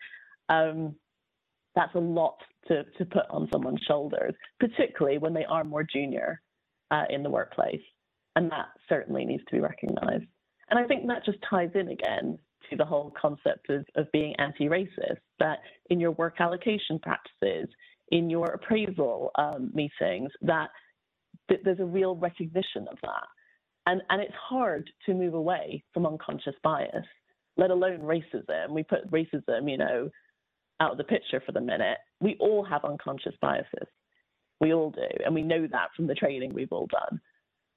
Um, 0.49 0.97
that's 1.79 1.95
a 1.95 2.01
lot 2.01 2.39
to, 2.67 2.83
to 2.99 3.05
put 3.05 3.23
on 3.31 3.49
someone's 3.53 3.81
shoulders, 3.87 4.35
particularly 4.59 5.19
when 5.19 5.33
they 5.33 5.45
are 5.45 5.63
more 5.63 5.85
junior 5.85 6.43
uh, 6.91 7.05
in 7.09 7.23
the 7.23 7.31
workplace. 7.31 7.81
And 8.35 8.51
that 8.51 8.67
certainly 8.89 9.25
needs 9.25 9.45
to 9.45 9.55
be 9.55 9.61
recognized. 9.61 10.25
And 10.71 10.79
I 10.79 10.85
think 10.85 11.07
that 11.07 11.25
just 11.25 11.39
ties 11.49 11.71
in 11.75 11.89
again 11.89 12.37
to 12.69 12.77
the 12.77 12.85
whole 12.85 13.15
concept 13.21 13.71
of, 13.71 13.85
of 13.95 14.11
being 14.13 14.35
anti 14.39 14.69
racist, 14.69 15.19
that 15.39 15.61
in 15.89 16.01
your 16.01 16.11
work 16.13 16.41
allocation 16.41 16.99
practices, 16.99 17.69
in 18.11 18.29
your 18.29 18.47
appraisal 18.47 19.31
um, 19.37 19.71
meetings, 19.73 20.33
that, 20.43 20.71
that 21.49 21.61
there's 21.65 21.81
a 21.81 21.85
real 21.85 22.17
recognition 22.17 22.87
of 22.91 22.99
that. 23.03 23.27
And, 23.87 24.03
and 24.11 24.21
it's 24.21 24.35
hard 24.35 24.91
to 25.07 25.15
move 25.15 25.35
away 25.35 25.85
from 25.95 26.07
unconscious 26.07 26.55
bias, 26.65 27.07
let 27.57 27.71
alone 27.71 28.01
racism. 28.01 28.71
We 28.71 28.83
put 28.83 29.11
racism, 29.11 29.71
you 29.71 29.79
know, 29.79 30.11
out 30.81 30.93
of 30.93 30.99
the 30.99 31.05
picture 31.05 31.43
for 31.45 31.53
the 31.53 31.61
minute, 31.61 31.99
we 32.21 32.37
all 32.41 32.65
have 32.65 32.85
unconscious 32.85 33.35
biases. 33.41 33.89
We 34.61 34.75
all 34.75 34.91
do, 34.91 35.07
and 35.25 35.35
we 35.35 35.43
know 35.43 35.67
that 35.67 35.89
from 35.97 36.07
the 36.07 36.15
training 36.15 36.53
we've 36.53 36.73
all 36.73 36.89
done. 36.89 37.21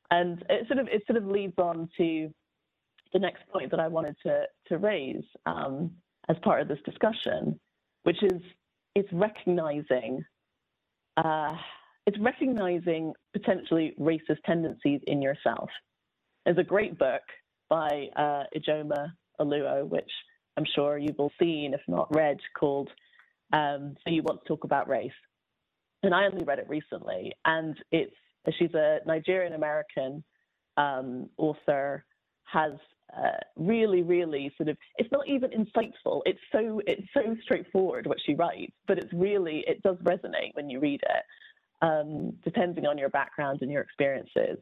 And 0.09 0.43
it 0.49 0.67
sort 0.67 0.79
of 0.79 0.87
it 0.87 1.03
sort 1.07 1.17
of 1.17 1.27
leads 1.27 1.53
on 1.57 1.89
to 1.97 2.29
the 3.13 3.19
next 3.19 3.43
point 3.51 3.71
that 3.71 3.79
I 3.79 3.87
wanted 3.87 4.15
to 4.23 4.45
to 4.67 4.77
raise 4.77 5.23
um, 5.45 5.91
as 6.29 6.37
part 6.43 6.61
of 6.61 6.67
this 6.67 6.79
discussion, 6.85 7.59
which 8.03 8.21
is 8.23 8.41
it's 8.95 9.09
recognizing 9.11 10.23
uh, 11.17 11.55
it's 12.07 12.17
recognizing 12.19 13.13
potentially 13.33 13.93
racist 13.99 14.41
tendencies 14.45 15.01
in 15.07 15.21
yourself. 15.21 15.69
There's 16.45 16.57
a 16.57 16.63
great 16.63 16.97
book 16.97 17.21
by 17.69 18.07
uh, 18.15 18.43
Ijeoma 18.57 19.11
Oluo, 19.39 19.87
which 19.87 20.09
I'm 20.57 20.65
sure 20.75 20.97
you've 20.97 21.19
all 21.19 21.31
seen, 21.39 21.73
if 21.73 21.81
not 21.87 22.13
read, 22.13 22.37
called 22.57 22.89
um, 23.53 23.95
So 24.03 24.13
You 24.13 24.23
Want 24.23 24.41
to 24.41 24.47
Talk 24.47 24.63
About 24.63 24.89
Race. 24.89 25.11
And 26.03 26.13
I 26.13 26.25
only 26.25 26.43
read 26.43 26.59
it 26.59 26.69
recently. 26.69 27.33
And 27.45 27.77
it's 27.91 28.15
she's 28.57 28.73
a 28.73 28.99
Nigerian 29.05 29.53
American 29.53 30.23
um, 30.77 31.29
author, 31.37 32.05
has 32.45 32.73
uh, 33.15 33.37
really, 33.55 34.03
really 34.03 34.51
sort 34.57 34.69
of 34.69 34.77
it's 34.97 35.11
not 35.11 35.27
even 35.27 35.51
insightful. 35.51 36.21
It's 36.25 36.39
so 36.51 36.81
it's 36.87 37.07
so 37.13 37.35
straightforward 37.43 38.07
what 38.07 38.19
she 38.25 38.35
writes, 38.35 38.73
but 38.87 38.97
it's 38.97 39.13
really 39.13 39.63
it 39.67 39.81
does 39.83 39.97
resonate 39.97 40.53
when 40.53 40.69
you 40.69 40.79
read 40.79 41.01
it, 41.03 41.85
um, 41.85 42.33
depending 42.43 42.85
on 42.85 42.97
your 42.97 43.09
background 43.09 43.59
and 43.61 43.71
your 43.71 43.81
experiences. 43.81 44.57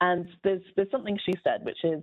And 0.00 0.26
there's 0.42 0.62
there's 0.76 0.90
something 0.90 1.18
she 1.24 1.34
said, 1.44 1.64
which 1.64 1.84
is 1.84 2.02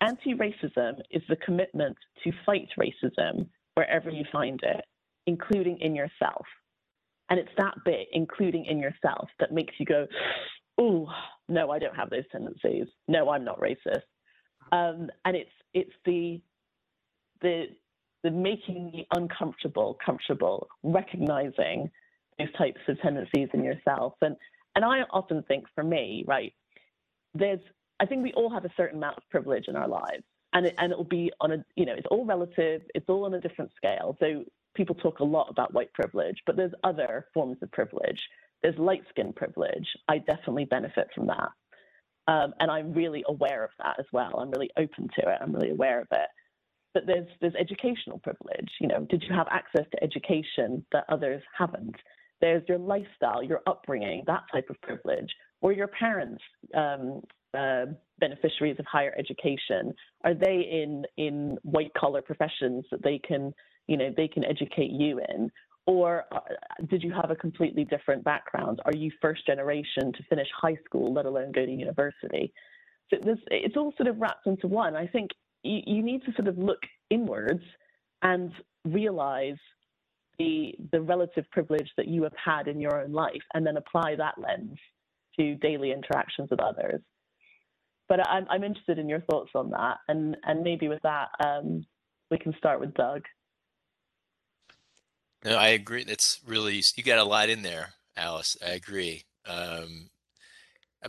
Anti-racism 0.00 1.00
is 1.10 1.22
the 1.28 1.36
commitment 1.36 1.96
to 2.22 2.32
fight 2.44 2.68
racism 2.78 3.48
wherever 3.74 4.10
you 4.10 4.24
find 4.30 4.60
it, 4.62 4.84
including 5.26 5.78
in 5.80 5.94
yourself. 5.94 6.46
And 7.28 7.40
it's 7.40 7.50
that 7.58 7.74
bit, 7.84 8.08
including 8.12 8.66
in 8.66 8.78
yourself, 8.78 9.28
that 9.40 9.52
makes 9.52 9.74
you 9.78 9.86
go, 9.86 10.06
oh, 10.78 11.08
no, 11.48 11.70
I 11.70 11.78
don't 11.78 11.96
have 11.96 12.10
those 12.10 12.24
tendencies. 12.30 12.86
No, 13.08 13.30
I'm 13.30 13.44
not 13.44 13.60
racist. 13.60 14.02
Um, 14.72 15.10
and 15.24 15.36
it's 15.36 15.50
it's 15.74 15.92
the 16.04 16.40
the 17.40 17.66
the 18.22 18.30
making 18.30 18.92
the 18.92 19.18
uncomfortable 19.18 19.96
comfortable, 20.04 20.68
recognizing 20.82 21.90
those 22.38 22.52
types 22.58 22.80
of 22.88 23.00
tendencies 23.00 23.48
in 23.54 23.62
yourself. 23.62 24.14
And 24.22 24.36
and 24.74 24.84
I 24.84 25.02
often 25.10 25.42
think 25.44 25.64
for 25.74 25.84
me, 25.84 26.24
right, 26.26 26.52
there's 27.34 27.60
I 28.00 28.06
think 28.06 28.22
we 28.22 28.32
all 28.32 28.50
have 28.50 28.64
a 28.64 28.72
certain 28.76 28.98
amount 28.98 29.18
of 29.18 29.22
privilege 29.30 29.68
in 29.68 29.76
our 29.76 29.88
lives, 29.88 30.24
and 30.52 30.66
it, 30.66 30.74
and 30.78 30.92
it 30.92 30.98
will 30.98 31.04
be 31.04 31.32
on 31.40 31.52
a 31.52 31.64
you 31.76 31.86
know 31.86 31.94
it's 31.94 32.06
all 32.10 32.24
relative, 32.24 32.82
it's 32.94 33.08
all 33.08 33.24
on 33.24 33.34
a 33.34 33.40
different 33.40 33.70
scale. 33.76 34.16
So 34.20 34.44
people 34.74 34.94
talk 34.94 35.20
a 35.20 35.24
lot 35.24 35.48
about 35.50 35.72
white 35.72 35.92
privilege, 35.92 36.36
but 36.46 36.56
there's 36.56 36.72
other 36.84 37.26
forms 37.32 37.58
of 37.62 37.70
privilege. 37.72 38.20
There's 38.62 38.78
light 38.78 39.02
skin 39.10 39.32
privilege. 39.32 39.86
I 40.08 40.18
definitely 40.18 40.64
benefit 40.66 41.08
from 41.14 41.26
that, 41.28 41.50
um, 42.28 42.54
and 42.60 42.70
I'm 42.70 42.92
really 42.92 43.24
aware 43.28 43.64
of 43.64 43.70
that 43.78 43.96
as 43.98 44.06
well. 44.12 44.38
I'm 44.38 44.50
really 44.50 44.70
open 44.76 45.08
to 45.18 45.28
it. 45.28 45.38
I'm 45.40 45.52
really 45.52 45.70
aware 45.70 46.00
of 46.00 46.08
it. 46.12 46.28
But 46.94 47.06
there's 47.06 47.28
there's 47.40 47.54
educational 47.58 48.18
privilege. 48.18 48.70
You 48.80 48.88
know, 48.88 49.06
did 49.08 49.22
you 49.22 49.34
have 49.34 49.48
access 49.50 49.84
to 49.92 50.02
education 50.02 50.84
that 50.92 51.04
others 51.08 51.42
haven't? 51.56 51.96
There's 52.40 52.62
your 52.68 52.78
lifestyle, 52.78 53.42
your 53.42 53.62
upbringing, 53.66 54.22
that 54.26 54.42
type 54.52 54.68
of 54.68 54.80
privilege, 54.82 55.30
or 55.62 55.72
your 55.72 55.88
parents 55.88 56.42
um, 56.74 57.22
uh, 57.54 57.86
beneficiaries 58.18 58.76
of 58.78 58.86
higher 58.86 59.14
education? 59.18 59.94
Are 60.24 60.34
they 60.34 60.60
in 60.70 61.04
in 61.16 61.58
white 61.62 61.92
collar 61.94 62.22
professions 62.22 62.84
that 62.90 63.02
they 63.02 63.18
can 63.18 63.52
you 63.86 63.96
know 63.96 64.12
they 64.16 64.28
can 64.28 64.44
educate 64.44 64.90
you 64.90 65.20
in? 65.28 65.50
Or 65.86 66.24
uh, 66.32 66.40
did 66.88 67.02
you 67.02 67.12
have 67.12 67.30
a 67.30 67.36
completely 67.36 67.84
different 67.84 68.24
background? 68.24 68.80
Are 68.84 68.96
you 68.96 69.10
first 69.22 69.46
generation 69.46 70.12
to 70.12 70.22
finish 70.28 70.48
high 70.60 70.76
school, 70.84 71.14
let 71.14 71.26
alone 71.26 71.52
go 71.52 71.64
to 71.64 71.70
university? 71.70 72.52
So 73.08 73.18
this, 73.22 73.38
it's 73.52 73.76
all 73.76 73.92
sort 73.96 74.08
of 74.08 74.20
wrapped 74.20 74.48
into 74.48 74.66
one. 74.66 74.96
I 74.96 75.06
think 75.06 75.30
you, 75.62 75.80
you 75.86 76.02
need 76.02 76.24
to 76.24 76.32
sort 76.32 76.48
of 76.48 76.58
look 76.58 76.80
inwards 77.10 77.62
and 78.22 78.50
realize 78.84 79.58
the 80.38 80.74
the 80.92 81.00
relative 81.00 81.44
privilege 81.52 81.88
that 81.96 82.08
you 82.08 82.24
have 82.24 82.34
had 82.42 82.66
in 82.68 82.80
your 82.80 83.02
own 83.02 83.12
life, 83.12 83.42
and 83.54 83.64
then 83.66 83.76
apply 83.76 84.16
that 84.16 84.34
lens 84.38 84.76
to 85.38 85.54
daily 85.56 85.92
interactions 85.92 86.50
with 86.50 86.60
others 86.60 87.00
but 88.08 88.26
I'm, 88.26 88.46
I'm 88.48 88.64
interested 88.64 88.98
in 88.98 89.08
your 89.08 89.20
thoughts 89.22 89.50
on 89.54 89.70
that. 89.70 89.98
And, 90.08 90.36
and 90.44 90.62
maybe 90.62 90.88
with 90.88 91.02
that, 91.02 91.28
um, 91.44 91.84
we 92.30 92.38
can 92.38 92.54
start 92.58 92.80
with 92.80 92.94
Doug. 92.94 93.22
No, 95.44 95.56
I 95.56 95.68
agree. 95.68 96.04
That's 96.04 96.40
really, 96.46 96.82
you 96.96 97.02
got 97.02 97.18
a 97.18 97.24
lot 97.24 97.48
in 97.48 97.62
there, 97.62 97.94
Alice. 98.16 98.56
I 98.64 98.70
agree. 98.70 99.24
Um, 99.46 100.10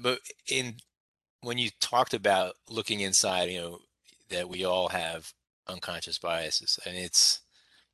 but 0.01 0.19
in, 0.49 0.75
when 1.41 1.57
you 1.57 1.69
talked 1.79 2.13
about 2.13 2.53
looking 2.69 2.99
inside, 2.99 3.49
you 3.49 3.61
know, 3.61 3.79
that 4.29 4.49
we 4.49 4.65
all 4.65 4.89
have 4.89 5.31
unconscious 5.67 6.19
biases 6.19 6.79
and 6.85 6.95
it's 6.97 7.41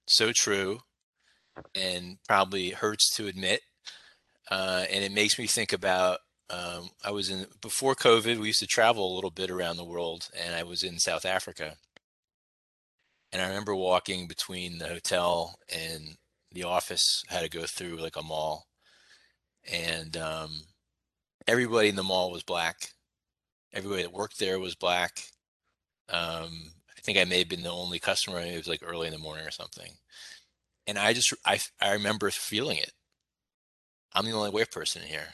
so 0.08 0.32
true 0.32 0.80
and 1.76 2.18
probably 2.28 2.72
hurts 2.72 3.16
to 3.16 3.28
admit. 3.28 3.62
Uh, 4.50 4.86
and 4.92 5.04
it 5.04 5.12
makes 5.12 5.40
me 5.40 5.48
think 5.48 5.72
about 5.72 6.20
um, 6.54 6.90
I 7.04 7.12
was 7.12 7.30
in 7.30 7.48
before 7.62 7.96
COVID. 7.96 8.38
We 8.40 8.48
used 8.48 8.60
to 8.60 8.68
travel 8.68 9.12
a 9.12 9.16
little 9.16 9.32
bit 9.32 9.50
around 9.50 9.78
the 9.78 9.84
world, 9.84 10.30
and 10.40 10.56
I 10.56 10.64
was 10.64 10.84
in 10.84 11.00
South 11.00 11.26
Africa. 11.26 11.76
And 13.32 13.42
I 13.42 13.48
remember 13.48 13.76
walking 13.76 14.28
between 14.28 14.78
the 14.78 14.88
hotel 14.88 15.60
and 15.74 16.18
the 16.52 16.64
office. 16.64 17.24
Had 17.28 17.42
to 17.42 17.50
go 17.50 17.66
through 17.66 17.98
like 17.98 18.16
a 18.16 18.24
mall, 18.24 18.68
and 19.72 20.16
um, 20.18 20.62
everybody 21.48 21.90
in 21.90 21.96
the 21.96 22.04
mall 22.04 22.32
was 22.32 22.44
black. 22.44 22.90
Everybody 23.74 24.04
that 24.04 24.14
worked 24.14 24.40
there 24.40 24.60
was 24.60 24.76
black. 24.76 25.24
Um, 26.10 26.74
I 26.90 27.02
think 27.02 27.18
I 27.18 27.26
may 27.26 27.40
have 27.40 27.50
been 27.50 27.64
the 27.64 27.72
only 27.72 28.00
customer. 28.00 28.40
It 28.40 28.58
was 28.58 28.68
like 28.68 28.82
early 28.86 29.08
in 29.08 29.14
the 29.14 29.20
morning 29.20 29.46
or 29.48 29.52
something. 29.52 29.92
And 30.86 30.98
I 31.00 31.14
just 31.14 31.34
I 31.46 31.60
I 31.82 31.94
remember 31.94 32.30
feeling 32.30 32.78
it 32.78 32.92
I'm 34.14 34.26
the 34.26 34.32
only 34.32 34.52
white 34.52 34.72
person 34.72 35.02
here. 35.02 35.28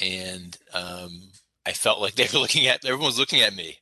And 0.00 0.56
um, 0.72 1.30
I 1.66 1.72
felt 1.72 2.00
like 2.00 2.14
they 2.16 2.28
were 2.32 2.40
looking 2.40 2.66
at, 2.66 2.84
everyone 2.84 3.06
was 3.06 3.18
looking 3.18 3.40
at 3.40 3.54
me. 3.54 3.78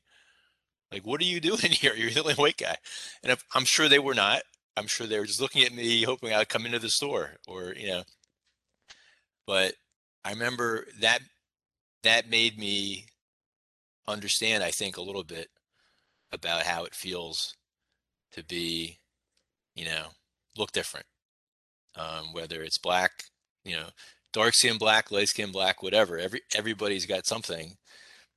Like, 0.92 1.06
what 1.06 1.20
are 1.20 1.24
you 1.24 1.40
doing 1.40 1.58
here? 1.70 1.94
You're 1.94 2.10
the 2.10 2.20
only 2.20 2.34
white 2.34 2.56
guy. 2.56 2.76
And 3.22 3.32
if, 3.32 3.44
I'm 3.54 3.64
sure 3.64 3.88
they 3.88 3.98
were 3.98 4.14
not. 4.14 4.42
I'm 4.76 4.86
sure 4.86 5.06
they 5.06 5.18
were 5.18 5.26
just 5.26 5.40
looking 5.40 5.64
at 5.64 5.72
me, 5.72 6.02
hoping 6.02 6.32
I'd 6.32 6.50
come 6.50 6.66
into 6.66 6.78
the 6.78 6.90
store 6.90 7.36
or, 7.48 7.74
you 7.74 7.88
know. 7.88 8.02
But 9.46 9.74
I 10.24 10.30
remember 10.30 10.86
that 11.00 11.20
that 12.02 12.28
made 12.28 12.58
me 12.58 13.06
understand, 14.06 14.62
I 14.62 14.70
think, 14.70 14.96
a 14.96 15.02
little 15.02 15.24
bit 15.24 15.48
about 16.32 16.62
how 16.62 16.84
it 16.84 16.94
feels 16.94 17.56
to 18.32 18.44
be, 18.44 18.98
you 19.74 19.84
know, 19.84 20.06
look 20.58 20.72
different. 20.72 21.06
Um, 21.96 22.32
whether 22.32 22.62
it's 22.62 22.78
black, 22.78 23.24
you 23.64 23.76
know, 23.76 23.88
dark 24.36 24.52
skin 24.52 24.76
black, 24.76 25.10
light 25.10 25.28
skin 25.28 25.50
black, 25.50 25.82
whatever. 25.82 26.18
Every 26.18 26.42
everybody's 26.54 27.06
got 27.06 27.26
something. 27.26 27.74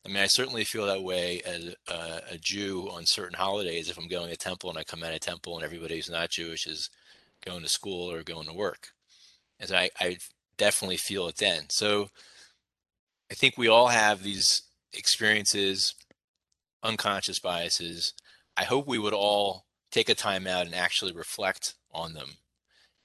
I 0.06 0.08
mean, 0.08 0.24
I 0.24 0.28
certainly 0.28 0.64
feel 0.64 0.86
that 0.86 1.04
way 1.04 1.42
as 1.46 1.76
a, 1.90 2.22
a 2.32 2.38
Jew 2.38 2.90
on 2.90 3.06
certain 3.06 3.36
holidays. 3.36 3.90
If 3.90 3.98
I'm 3.98 4.08
going 4.08 4.30
to 4.30 4.38
temple 4.38 4.70
and 4.70 4.80
I 4.80 4.86
come 4.86 5.04
out 5.04 5.14
of 5.14 5.20
temple 5.20 5.58
and 5.58 5.66
everybody 5.66 5.98
who's 5.98 6.10
not 6.10 6.30
Jewish 6.30 6.66
is 6.68 6.90
going 7.46 7.64
to 7.64 7.68
school 7.70 8.10
or 8.10 8.24
going 8.24 8.48
to 8.48 8.54
work, 8.54 8.88
as 9.60 9.74
I, 9.74 9.90
I 10.00 10.20
definitely 10.58 10.96
feel 10.96 11.28
it 11.28 11.36
then. 11.36 11.64
So 11.70 12.08
I 13.30 13.34
think 13.34 13.58
we 13.58 13.68
all 13.68 13.88
have 13.88 14.24
these 14.24 14.62
experiences, 14.94 15.94
unconscious 16.82 17.40
biases. 17.40 18.14
I 18.56 18.64
hope 18.64 18.88
we 18.88 19.00
would 19.00 19.14
all 19.14 19.66
take 19.92 20.08
a 20.08 20.16
time 20.16 20.48
out 20.48 20.66
and 20.66 20.76
actually 20.76 21.12
reflect 21.12 21.74
on 21.92 22.14
them 22.14 22.30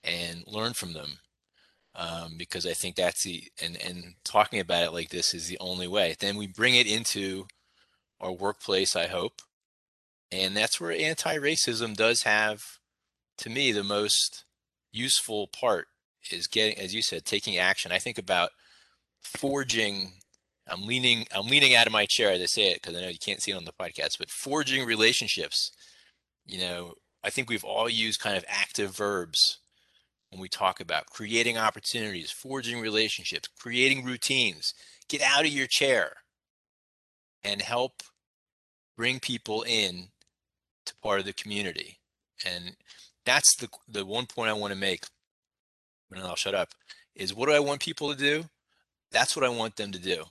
and 0.04 0.44
learn 0.46 0.74
from 0.74 0.92
them. 0.92 1.18
Um, 1.96 2.34
because 2.36 2.66
I 2.66 2.72
think 2.72 2.96
that's 2.96 3.22
the 3.22 3.44
and 3.62 3.76
and 3.80 4.14
talking 4.24 4.58
about 4.58 4.82
it 4.82 4.92
like 4.92 5.10
this 5.10 5.32
is 5.32 5.46
the 5.46 5.58
only 5.60 5.86
way. 5.86 6.16
Then 6.18 6.36
we 6.36 6.48
bring 6.48 6.74
it 6.74 6.88
into 6.88 7.46
our 8.20 8.32
workplace. 8.32 8.96
I 8.96 9.06
hope, 9.06 9.42
and 10.32 10.56
that's 10.56 10.80
where 10.80 10.90
anti-racism 10.90 11.96
does 11.96 12.22
have, 12.24 12.64
to 13.38 13.50
me, 13.50 13.70
the 13.70 13.84
most 13.84 14.44
useful 14.92 15.46
part 15.48 15.86
is 16.32 16.48
getting, 16.48 16.78
as 16.78 16.94
you 16.94 17.02
said, 17.02 17.24
taking 17.24 17.58
action. 17.58 17.92
I 17.92 17.98
think 17.98 18.18
about 18.18 18.50
forging 19.24 20.12
i'm 20.68 20.86
leaning 20.86 21.26
i'm 21.34 21.46
leaning 21.48 21.74
out 21.74 21.86
of 21.86 21.92
my 21.92 22.06
chair 22.06 22.30
as 22.30 22.40
i 22.40 22.46
say 22.46 22.70
it 22.70 22.80
because 22.80 22.96
i 22.96 23.00
know 23.00 23.08
you 23.08 23.18
can't 23.18 23.42
see 23.42 23.50
it 23.50 23.56
on 23.56 23.64
the 23.64 23.72
podcast 23.72 24.18
but 24.18 24.30
forging 24.30 24.86
relationships 24.86 25.72
you 26.46 26.58
know 26.60 26.94
i 27.22 27.30
think 27.30 27.48
we've 27.48 27.64
all 27.64 27.88
used 27.88 28.20
kind 28.20 28.36
of 28.36 28.44
active 28.48 28.94
verbs 28.96 29.58
when 30.34 30.42
we 30.42 30.48
talk 30.48 30.80
about 30.80 31.06
creating 31.06 31.56
opportunities 31.56 32.30
forging 32.30 32.80
relationships 32.80 33.48
creating 33.58 34.04
routines 34.04 34.74
get 35.08 35.22
out 35.22 35.44
of 35.44 35.52
your 35.52 35.66
chair 35.66 36.12
and 37.44 37.62
help 37.62 38.02
bring 38.96 39.20
people 39.20 39.62
in 39.62 40.08
to 40.84 40.94
part 41.02 41.20
of 41.20 41.24
the 41.24 41.32
community 41.32 41.98
and 42.44 42.76
that's 43.24 43.54
the 43.56 43.68
the 43.88 44.04
one 44.04 44.26
point 44.26 44.50
i 44.50 44.52
want 44.52 44.72
to 44.72 44.78
make 44.78 45.04
and 46.10 46.22
i'll 46.22 46.36
shut 46.36 46.54
up 46.54 46.70
is 47.14 47.32
what 47.32 47.46
do 47.46 47.54
i 47.54 47.60
want 47.60 47.80
people 47.80 48.12
to 48.12 48.18
do 48.18 48.44
that's 49.14 49.36
what 49.36 49.44
I 49.44 49.48
want 49.48 49.76
them 49.76 49.92
to 49.92 49.98
do. 49.98 50.24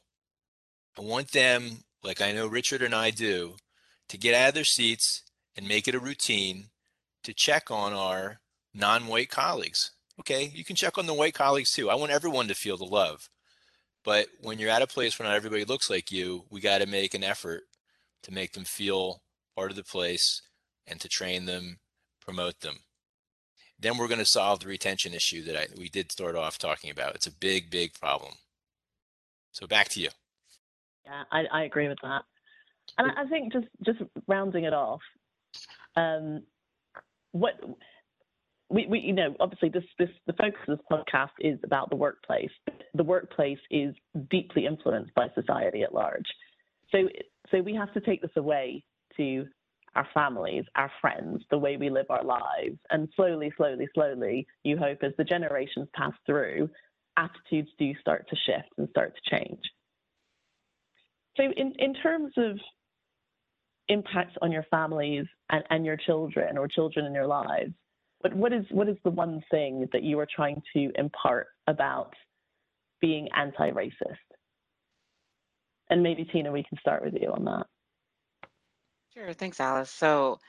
I 0.98 1.02
want 1.02 1.32
them, 1.32 1.84
like 2.04 2.22
I 2.22 2.34
know 2.34 2.46
Richard 2.46 2.82
and 2.82 2.94
I 2.94 3.12
do, 3.12 3.56
to 4.10 4.18
get 4.18 4.36
out 4.36 4.50
of 4.50 4.56
their 4.56 4.66
seats 4.66 5.24
and 5.56 5.68
make 5.68 5.88
it 5.88 5.96
a 5.96 6.00
routine 6.00 6.66
to 7.24 7.34
check 7.34 7.72
on 7.72 7.94
our 7.94 8.42
non-white 8.74 9.30
colleagues. 9.30 9.92
Okay, 10.20 10.52
you 10.54 10.64
can 10.64 10.76
check 10.76 10.98
on 10.98 11.06
the 11.06 11.14
white 11.14 11.34
colleagues 11.34 11.72
too. 11.72 11.90
I 11.90 11.96
want 11.96 12.12
everyone 12.12 12.48
to 12.48 12.56
feel 12.56 12.78
the 12.78 12.86
love. 12.86 13.30
But 14.04 14.28
when 14.42 14.60
you're 14.60 14.70
at 14.70 14.82
a 14.82 14.88
place 14.88 15.18
where 15.18 15.28
not 15.28 15.36
everybody 15.36 15.64
looks 15.64 15.90
like 15.90 16.12
you, 16.12 16.44
we 16.50 16.60
got 16.60 16.80
to 16.80 16.86
make 16.86 17.14
an 17.14 17.24
effort 17.24 17.64
to 18.24 18.34
make 18.34 18.54
them 18.54 18.66
feel 18.66 19.22
part 19.56 19.72
of 19.72 19.78
the 19.78 19.84
place 19.84 20.42
and 20.86 21.00
to 21.00 21.08
train 21.08 21.46
them, 21.46 21.80
promote 22.22 22.60
them. 22.60 22.80
Then 23.80 23.98
we're 23.98 24.08
going 24.08 24.20
to 24.20 24.26
solve 24.26 24.60
the 24.60 24.68
retention 24.68 25.14
issue 25.14 25.44
that 25.44 25.58
I, 25.58 25.68
we 25.78 25.90
did 25.90 26.12
start 26.12 26.36
off 26.36 26.58
talking 26.58 26.92
about. 26.92 27.16
It's 27.16 27.28
a 27.28 27.32
big, 27.32 27.70
big 27.70 27.94
problem. 27.94 28.34
So 29.52 29.68
back 29.68 29.90
to 29.90 30.00
you. 30.00 30.10
Yeah, 31.06 31.24
I, 31.32 31.46
I 31.52 31.64
agree 31.64 31.88
with 31.88 32.00
that. 32.02 32.24
And 32.98 33.12
I, 33.12 33.24
I 33.24 33.28
think 33.28 33.54
just 33.54 33.68
just 33.86 34.00
rounding 34.28 34.66
it 34.66 34.74
off, 34.74 35.02
um, 35.96 36.44
what 37.32 37.56
we, 38.74 38.88
we 38.88 39.00
you 39.00 39.14
know 39.14 39.36
obviously 39.40 39.70
this 39.70 39.84
this 40.00 40.10
the 40.26 40.34
focus 40.34 40.60
of 40.68 40.78
this 40.78 40.86
podcast 40.92 41.30
is 41.40 41.60
about 41.64 41.90
the 41.90 41.96
workplace. 41.96 42.50
The 42.96 43.04
workplace 43.04 43.60
is 43.70 43.96
deeply 44.30 44.66
influenced 44.66 45.14
by 45.14 45.28
society 45.36 45.84
at 45.84 45.94
large. 45.94 46.26
So 46.92 47.08
so 47.52 47.62
we 47.62 47.76
have 47.76 47.94
to 47.94 48.02
take 48.02 48.22
this 48.22 48.32
away 48.36 48.84
to 49.18 49.46
our 49.96 50.08
families, 50.12 50.66
our 50.76 50.92
friends, 51.00 51.44
the 51.52 51.58
way 51.58 51.78
we 51.78 51.92
live 51.92 52.08
our 52.10 52.24
lives, 52.24 52.80
and 52.90 53.08
slowly, 53.16 53.54
slowly, 53.56 53.88
slowly, 53.94 54.48
you 54.64 54.76
hope 54.76 55.04
as 55.04 55.14
the 55.20 55.24
generations 55.24 55.88
pass 55.94 56.14
through, 56.26 56.68
attitudes 57.16 57.70
do 57.78 57.94
start 58.02 58.28
to 58.28 58.36
shift 58.36 58.70
and 58.80 58.90
start 58.90 59.14
to 59.16 59.38
change. 59.38 59.62
So, 61.38 61.44
in, 61.44 61.74
in 61.78 61.94
terms 61.94 62.34
of 62.38 62.58
impacts 63.88 64.36
on 64.42 64.52
your 64.52 64.66
families 64.72 65.26
and, 65.52 65.64
and 65.70 65.86
your 65.86 65.98
children 65.98 66.58
or 66.58 66.68
children 66.68 67.06
in 67.06 67.14
your 67.14 67.28
lives, 67.28 67.74
but 68.24 68.34
what 68.34 68.54
is 68.54 68.66
what 68.72 68.88
is 68.88 68.96
the 69.04 69.10
one 69.10 69.44
thing 69.52 69.88
that 69.92 70.02
you 70.02 70.18
are 70.20 70.28
trying 70.34 70.62
to 70.74 70.92
impart 70.96 71.48
about 71.68 72.14
being 73.02 73.28
anti-racist? 73.36 74.18
And 75.90 76.02
maybe 76.02 76.24
Tina, 76.24 76.52
we 76.52 76.64
can 76.64 76.80
start 76.80 77.04
with 77.04 77.14
you 77.22 77.32
on 77.32 77.44
that. 77.46 77.68
Sure, 79.14 79.34
thanks, 79.34 79.60
Alice. 79.60 79.92
So, 79.92 80.40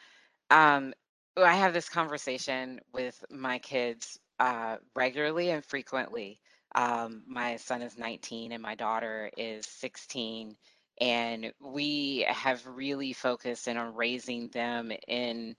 um, 0.51 0.95
I 1.37 1.55
have 1.55 1.75
this 1.75 1.89
conversation 1.89 2.81
with 2.93 3.23
my 3.29 3.59
kids 3.59 4.19
uh, 4.39 4.77
regularly 4.95 5.51
and 5.51 5.65
frequently. 5.65 6.41
Um, 6.77 7.23
my 7.27 7.57
son 7.57 7.83
is 7.83 7.99
19 7.99 8.53
and 8.53 8.63
my 8.63 8.75
daughter 8.75 9.31
is 9.37 9.67
16. 9.67 10.57
And 11.01 11.53
we 11.61 12.25
have 12.29 12.65
really 12.67 13.13
focused 13.13 13.67
in 13.67 13.77
on 13.77 13.95
raising 13.95 14.49
them 14.49 14.93
in 15.09 15.57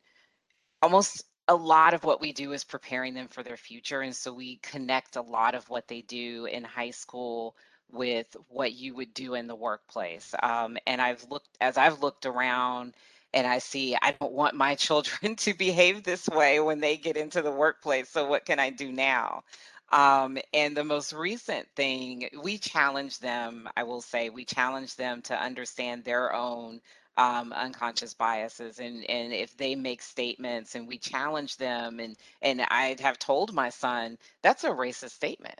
almost 0.82 1.26
a 1.48 1.56
lot 1.56 1.94
of 1.94 2.04
what 2.04 2.22
we 2.22 2.32
do 2.32 2.54
is 2.54 2.64
preparing 2.64 3.14
them 3.14 3.28
for 3.28 3.44
their 3.44 3.58
future. 3.58 4.02
And 4.02 4.16
so 4.16 4.34
we 4.34 4.58
connect 4.58 5.16
a 5.16 5.22
lot 5.22 5.56
of 5.56 5.70
what 5.70 5.88
they 5.88 6.02
do 6.02 6.46
in 6.46 6.64
high 6.64 6.92
school 6.92 7.56
with 7.92 8.36
what 8.50 8.74
you 8.74 8.96
would 8.96 9.14
do 9.14 9.36
in 9.36 9.48
the 9.48 9.56
workplace. 9.56 10.34
Um, 10.42 10.78
and 10.88 11.02
I've 11.02 11.24
looked, 11.30 11.50
as 11.62 11.78
I've 11.78 12.02
looked 12.02 12.26
around 12.26 12.96
and 13.34 13.46
I 13.46 13.60
see, 13.60 13.96
I 14.02 14.16
don't 14.20 14.34
want 14.34 14.56
my 14.56 14.76
children 14.88 15.36
to 15.38 15.54
behave 15.54 16.04
this 16.04 16.28
way 16.28 16.60
when 16.60 16.80
they 16.80 16.98
get 16.98 17.18
into 17.18 17.42
the 17.42 17.52
workplace. 17.52 18.10
So 18.10 18.26
what 18.28 18.46
can 18.46 18.60
I 18.60 18.72
do 18.72 18.92
now? 18.92 19.44
Um, 19.92 20.40
and 20.54 20.76
the 20.76 20.84
most 20.84 21.14
recent 21.14 21.68
thing, 21.76 22.28
we 22.42 22.58
challenge 22.58 23.20
them, 23.20 23.70
I 23.78 23.84
will 23.84 24.02
say, 24.02 24.30
we 24.30 24.44
challenge 24.44 24.96
them 24.96 25.22
to 25.24 25.40
understand 25.40 26.04
their 26.04 26.34
own 26.34 26.82
um, 27.18 27.54
unconscious 27.54 28.14
biases 28.16 28.80
and 28.80 29.10
and 29.10 29.34
if 29.34 29.58
they 29.58 29.76
make 29.76 30.02
statements 30.02 30.76
and 30.76 30.88
we 30.88 30.98
challenge 31.00 31.58
them 31.58 32.00
and 32.00 32.18
and 32.42 32.62
I 32.70 32.96
have 33.02 33.20
told 33.20 33.54
my 33.54 33.70
son 33.70 34.18
that's 34.44 34.64
a 34.66 34.70
racist 34.70 35.12
statement 35.12 35.60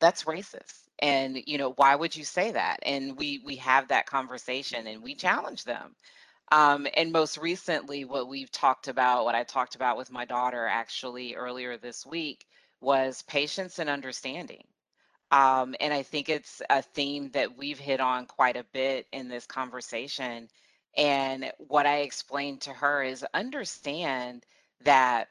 that's 0.00 0.24
racist 0.24 0.84
and 1.00 1.38
you 1.46 1.58
know 1.58 1.72
why 1.76 1.94
would 1.96 2.16
you 2.16 2.24
say 2.24 2.52
that 2.52 2.78
and 2.84 3.16
we 3.18 3.42
we 3.46 3.56
have 3.56 3.88
that 3.88 4.06
conversation 4.06 4.86
and 4.88 5.02
we 5.02 5.14
challenge 5.14 5.64
them 5.64 5.94
um, 6.52 6.86
and 6.96 7.12
most 7.12 7.38
recently 7.38 8.04
what 8.06 8.28
we've 8.28 8.52
talked 8.52 8.88
about 8.88 9.24
what 9.24 9.34
I 9.34 9.44
talked 9.44 9.74
about 9.74 9.96
with 9.98 10.12
my 10.12 10.24
daughter 10.24 10.66
actually 10.66 11.34
earlier 11.34 11.76
this 11.76 12.06
week 12.06 12.46
was 12.80 13.22
patience 13.24 13.80
and 13.80 13.90
understanding. 13.90 14.64
Um, 15.32 15.76
and 15.80 15.94
I 15.94 16.02
think 16.04 16.28
it's 16.30 16.62
a 16.70 16.82
theme 16.82 17.30
that 17.32 17.56
we've 17.58 17.78
hit 17.78 18.00
on 18.00 18.26
quite 18.26 18.56
a 18.56 18.66
bit 18.72 19.06
in 19.12 19.28
this 19.28 19.46
conversation. 19.46 20.48
And 20.96 21.52
what 21.58 21.86
I 21.86 21.98
explained 21.98 22.62
to 22.62 22.72
her 22.72 23.02
is 23.02 23.24
understand 23.34 24.44
that 24.84 25.28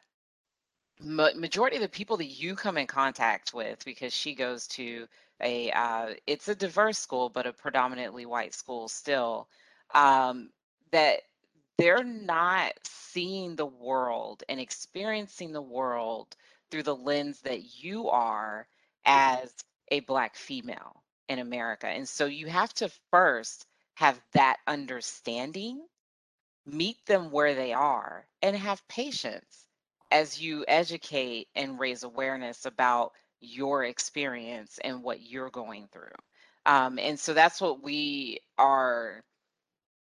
majority 0.99 1.75
of 1.77 1.81
the 1.81 1.89
people 1.89 2.17
that 2.17 2.25
you 2.25 2.55
come 2.55 2.77
in 2.77 2.87
contact 2.87 3.53
with, 3.53 3.83
because 3.85 4.13
she 4.13 4.35
goes 4.35 4.67
to 4.67 5.07
a, 5.41 5.71
uh, 5.71 6.13
it's 6.27 6.47
a 6.47 6.55
diverse 6.55 6.97
school, 6.97 7.29
but 7.29 7.47
a 7.47 7.53
predominantly 7.53 8.25
white 8.25 8.53
school 8.53 8.87
still, 8.87 9.47
um, 9.93 10.49
that 10.91 11.21
they're 11.77 12.03
not 12.03 12.73
seeing 12.83 13.55
the 13.55 13.65
world 13.65 14.43
and 14.49 14.59
experiencing 14.59 15.51
the 15.51 15.61
world 15.61 16.35
through 16.69 16.83
the 16.83 16.95
lens 16.95 17.41
that 17.41 17.83
you 17.83 18.09
are 18.09 18.67
as 19.05 19.53
a 19.89 19.99
Black 20.01 20.35
female 20.35 21.03
in 21.27 21.39
America. 21.39 21.87
And 21.87 22.07
so 22.07 22.25
you 22.25 22.47
have 22.47 22.73
to 22.75 22.91
first 23.09 23.65
have 23.95 24.19
that 24.33 24.57
understanding, 24.67 25.81
meet 26.65 27.05
them 27.05 27.31
where 27.31 27.55
they 27.55 27.73
are, 27.73 28.25
and 28.41 28.55
have 28.55 28.87
patience 28.87 29.65
as 30.11 30.41
you 30.41 30.65
educate 30.67 31.47
and 31.55 31.79
raise 31.79 32.03
awareness 32.03 32.65
about 32.65 33.11
your 33.39 33.85
experience 33.85 34.79
and 34.83 35.03
what 35.03 35.21
you're 35.21 35.49
going 35.49 35.87
through. 35.91 36.11
Um, 36.65 36.99
and 36.99 37.19
so 37.19 37.33
that's 37.33 37.59
what 37.59 37.81
we 37.83 38.39
are 38.57 39.23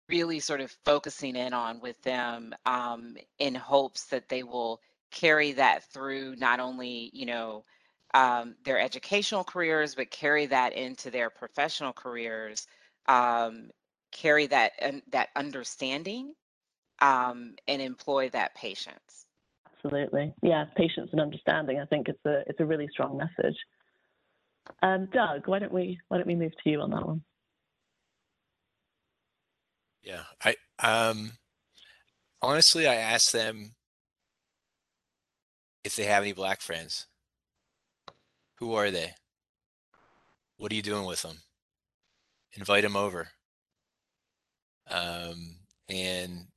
really 0.10 0.40
sort 0.40 0.62
of 0.62 0.76
focusing 0.86 1.36
in 1.36 1.54
on 1.54 1.80
with 1.80 2.02
them 2.04 2.54
um, 2.66 3.16
in 3.40 3.56
hopes 3.56 4.06
that 4.08 4.30
they 4.30 4.44
will 4.44 4.80
carry 5.12 5.54
that 5.54 5.84
through 5.92 6.36
not 6.36 6.60
only, 6.60 7.10
you 7.14 7.26
know, 7.26 7.64
um, 8.14 8.56
their 8.64 8.80
educational 8.80 9.44
careers, 9.44 9.96
but 9.96 10.12
carry 10.12 10.46
that 10.46 10.74
into 10.74 11.10
their 11.10 11.30
professional 11.30 11.94
careers, 11.94 12.68
um, 13.08 13.70
carry 14.12 14.47
that 14.47 14.74
and 14.80 15.01
that 15.12 15.30
understanding, 15.36 16.34
um, 17.01 17.56
and 17.68 17.82
employ 17.82 18.30
that 18.30 18.56
patience. 18.56 19.26
Absolutely, 19.74 20.34
yeah, 20.41 20.66
patience 20.76 21.10
and 21.12 21.22
understanding. 21.22 21.80
I 21.80 21.86
think 21.86 22.08
it's 22.08 22.26
a 22.26 22.43
it's 22.47 22.60
a 22.60 22.66
really 22.66 22.88
strong 22.91 23.18
message. 23.18 23.58
Um, 24.82 25.08
Doug, 25.12 25.47
why 25.47 25.60
don't 25.60 25.74
we 25.74 25.99
why 26.08 26.18
don't 26.18 26.28
we 26.28 26.36
move 26.36 26.54
to 26.64 26.70
you 26.70 26.82
on 26.82 26.91
that 26.91 27.06
one? 27.06 27.22
Yeah, 30.01 30.24
I 30.43 30.56
um 30.80 31.34
honestly 32.41 32.88
I 32.88 32.95
asked 32.95 33.34
them 33.34 33.76
if 35.84 35.95
they 35.95 36.06
have 36.06 36.24
any 36.24 36.34
black 36.34 36.62
friends. 36.62 37.08
Who 38.60 38.74
are 38.74 38.91
they? 38.91 39.14
What 40.58 40.72
are 40.72 40.76
you 40.76 40.82
doing 40.82 41.06
with 41.06 41.24
them? 41.24 41.39
Invite 42.56 42.84
them 42.84 42.95
over. 42.95 43.30
Um, 44.89 45.58
and 45.89 46.47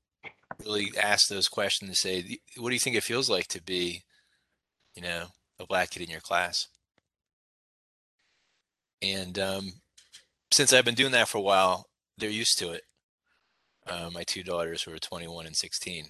really 0.65 0.93
ask 1.01 1.29
those 1.29 1.49
questions 1.49 1.89
and 1.89 1.97
say, 1.97 2.39
what 2.57 2.71
do 2.71 2.75
you 2.75 2.81
think 2.81 2.97
it 2.97 3.03
feels 3.03 3.31
like 3.31 3.47
to 3.49 3.63
be, 3.63 4.03
you 4.95 5.03
know, 5.03 5.27
a 5.59 5.67
black 5.67 5.91
kid 5.91 6.03
in 6.03 6.11
your 6.11 6.21
class? 6.21 6.69
And 9.03 9.39
um, 9.39 9.73
since 10.51 10.73
I've 10.73 10.85
been 10.85 10.95
doing 10.95 11.13
that 11.13 11.29
for 11.29 11.39
a 11.39 11.43
while, 11.43 11.87
they're 12.19 12.31
used 12.31 12.59
to 12.59 12.71
it. 12.71 12.83
Uh, 13.87 14.11
my 14.13 14.25
two 14.25 14.43
daughters 14.43 14.83
who 14.83 14.93
are 14.93 14.99
21 14.99 15.47
and 15.47 15.57
16. 15.57 16.07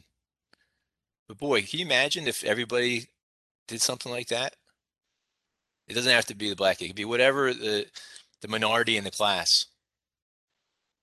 But 1.29 1.39
boy, 1.39 1.63
can 1.63 1.81
you 1.81 1.85
imagine 1.85 2.27
if 2.27 2.45
everybody 2.45 3.07
did 3.69 3.83
something 3.83 4.11
like 4.11 4.29
that? 4.29 4.55
It 5.89 5.95
doesn't 5.95 6.13
have 6.13 6.27
to 6.27 6.35
be 6.35 6.49
the 6.49 6.57
black 6.57 6.79
kid. 6.79 6.87
It 6.87 6.89
could 6.89 6.97
be 6.97 7.05
whatever 7.05 7.53
the 7.53 7.87
the 8.43 8.49
minority 8.49 8.97
in 8.97 9.05
the 9.05 9.11
class. 9.11 9.66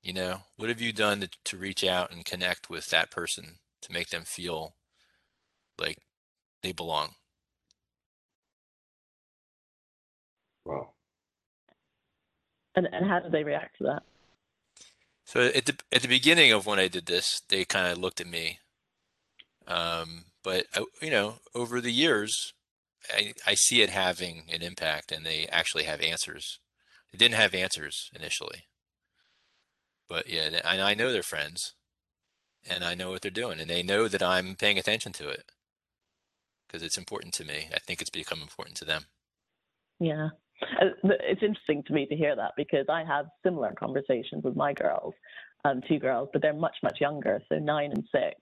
You 0.04 0.12
know, 0.12 0.41
what 0.58 0.68
have 0.68 0.82
you 0.82 0.91
done 0.91 1.22
to, 1.22 1.30
to 1.45 1.58
reach 1.58 1.84
out 1.84 2.12
and 2.12 2.26
connect 2.26 2.70
with 2.70 2.89
that 2.89 3.10
person 3.10 3.60
to 3.82 3.93
make 3.93 4.10
them 4.10 4.24
feel 4.24 4.76
like 5.80 5.97
they 6.62 6.74
belong? 6.74 7.16
Wow. 10.66 10.89
And 12.76 12.88
and 12.91 13.08
how 13.08 13.20
did 13.20 13.32
they 13.32 13.43
react 13.43 13.78
to 13.78 13.84
that? 13.86 14.04
So 15.26 15.41
at 15.41 15.66
the 15.66 15.78
at 15.93 16.01
the 16.01 16.08
beginning 16.10 16.51
of 16.51 16.66
when 16.66 16.80
I 16.80 16.89
did 16.89 17.06
this, 17.06 17.41
they 17.47 17.64
kind 17.64 17.88
of 17.88 17.97
looked 17.97 18.20
at 18.20 18.28
me. 18.28 18.60
Um, 19.68 20.26
but 20.43 20.66
uh, 20.76 20.84
you 21.01 21.12
know, 21.12 21.36
over 21.56 21.80
the 21.80 21.93
years, 21.93 22.54
I 23.10 23.34
I 23.47 23.54
see 23.54 23.82
it 23.82 23.89
having 23.89 24.49
an 24.51 24.62
impact, 24.62 25.14
and 25.14 25.26
they 25.26 25.47
actually 25.47 25.84
have 25.86 26.01
answers. 26.01 26.60
They 27.12 27.18
didn't 27.18 27.36
have 27.36 27.54
answers 27.54 28.10
initially, 28.14 28.66
but 30.10 30.30
yeah, 30.30 30.49
and 30.64 30.82
I 30.82 30.93
know 30.93 31.12
they're 31.12 31.24
friends, 31.24 31.74
and 32.70 32.84
I 32.84 32.95
know 32.95 33.12
what 33.12 33.22
they're 33.22 33.32
doing, 33.32 33.60
and 33.60 33.70
they 33.70 33.84
know 33.84 34.08
that 34.08 34.24
I'm 34.24 34.56
paying 34.56 34.78
attention 34.78 35.12
to 35.14 35.30
it 35.30 35.51
because 36.68 36.84
it's 36.84 36.97
important 36.97 37.34
to 37.36 37.45
me. 37.45 37.70
I 37.74 37.80
think 37.80 38.01
it's 38.01 38.10
become 38.10 38.41
important 38.41 38.78
to 38.78 38.86
them. 38.86 39.06
Yeah. 39.99 40.30
Uh, 40.82 40.88
it's 41.04 41.43
interesting 41.43 41.84
to 41.88 41.93
me 41.93 42.06
to 42.08 42.16
hear 42.16 42.36
that 42.36 42.54
because 42.58 42.86
I 42.89 43.04
have 43.04 43.26
similar 43.43 43.74
conversations 43.78 44.43
with 44.43 44.56
my 44.56 44.74
girls, 44.74 45.14
um, 45.66 45.82
two 45.88 45.99
girls, 45.99 46.30
but 46.34 46.41
they're 46.41 46.54
much, 46.54 46.76
much 46.82 46.99
younger, 46.99 47.41
so 47.49 47.60
nine 47.60 47.91
and 47.91 48.04
six. 48.12 48.36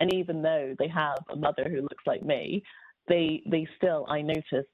And 0.00 0.12
even 0.14 0.42
though 0.42 0.74
they 0.78 0.88
have 0.88 1.18
a 1.30 1.36
mother 1.36 1.68
who 1.68 1.82
looks 1.82 2.04
like 2.06 2.22
me, 2.22 2.62
they 3.08 3.42
they 3.50 3.66
still 3.76 4.06
I 4.08 4.22
noticed 4.22 4.68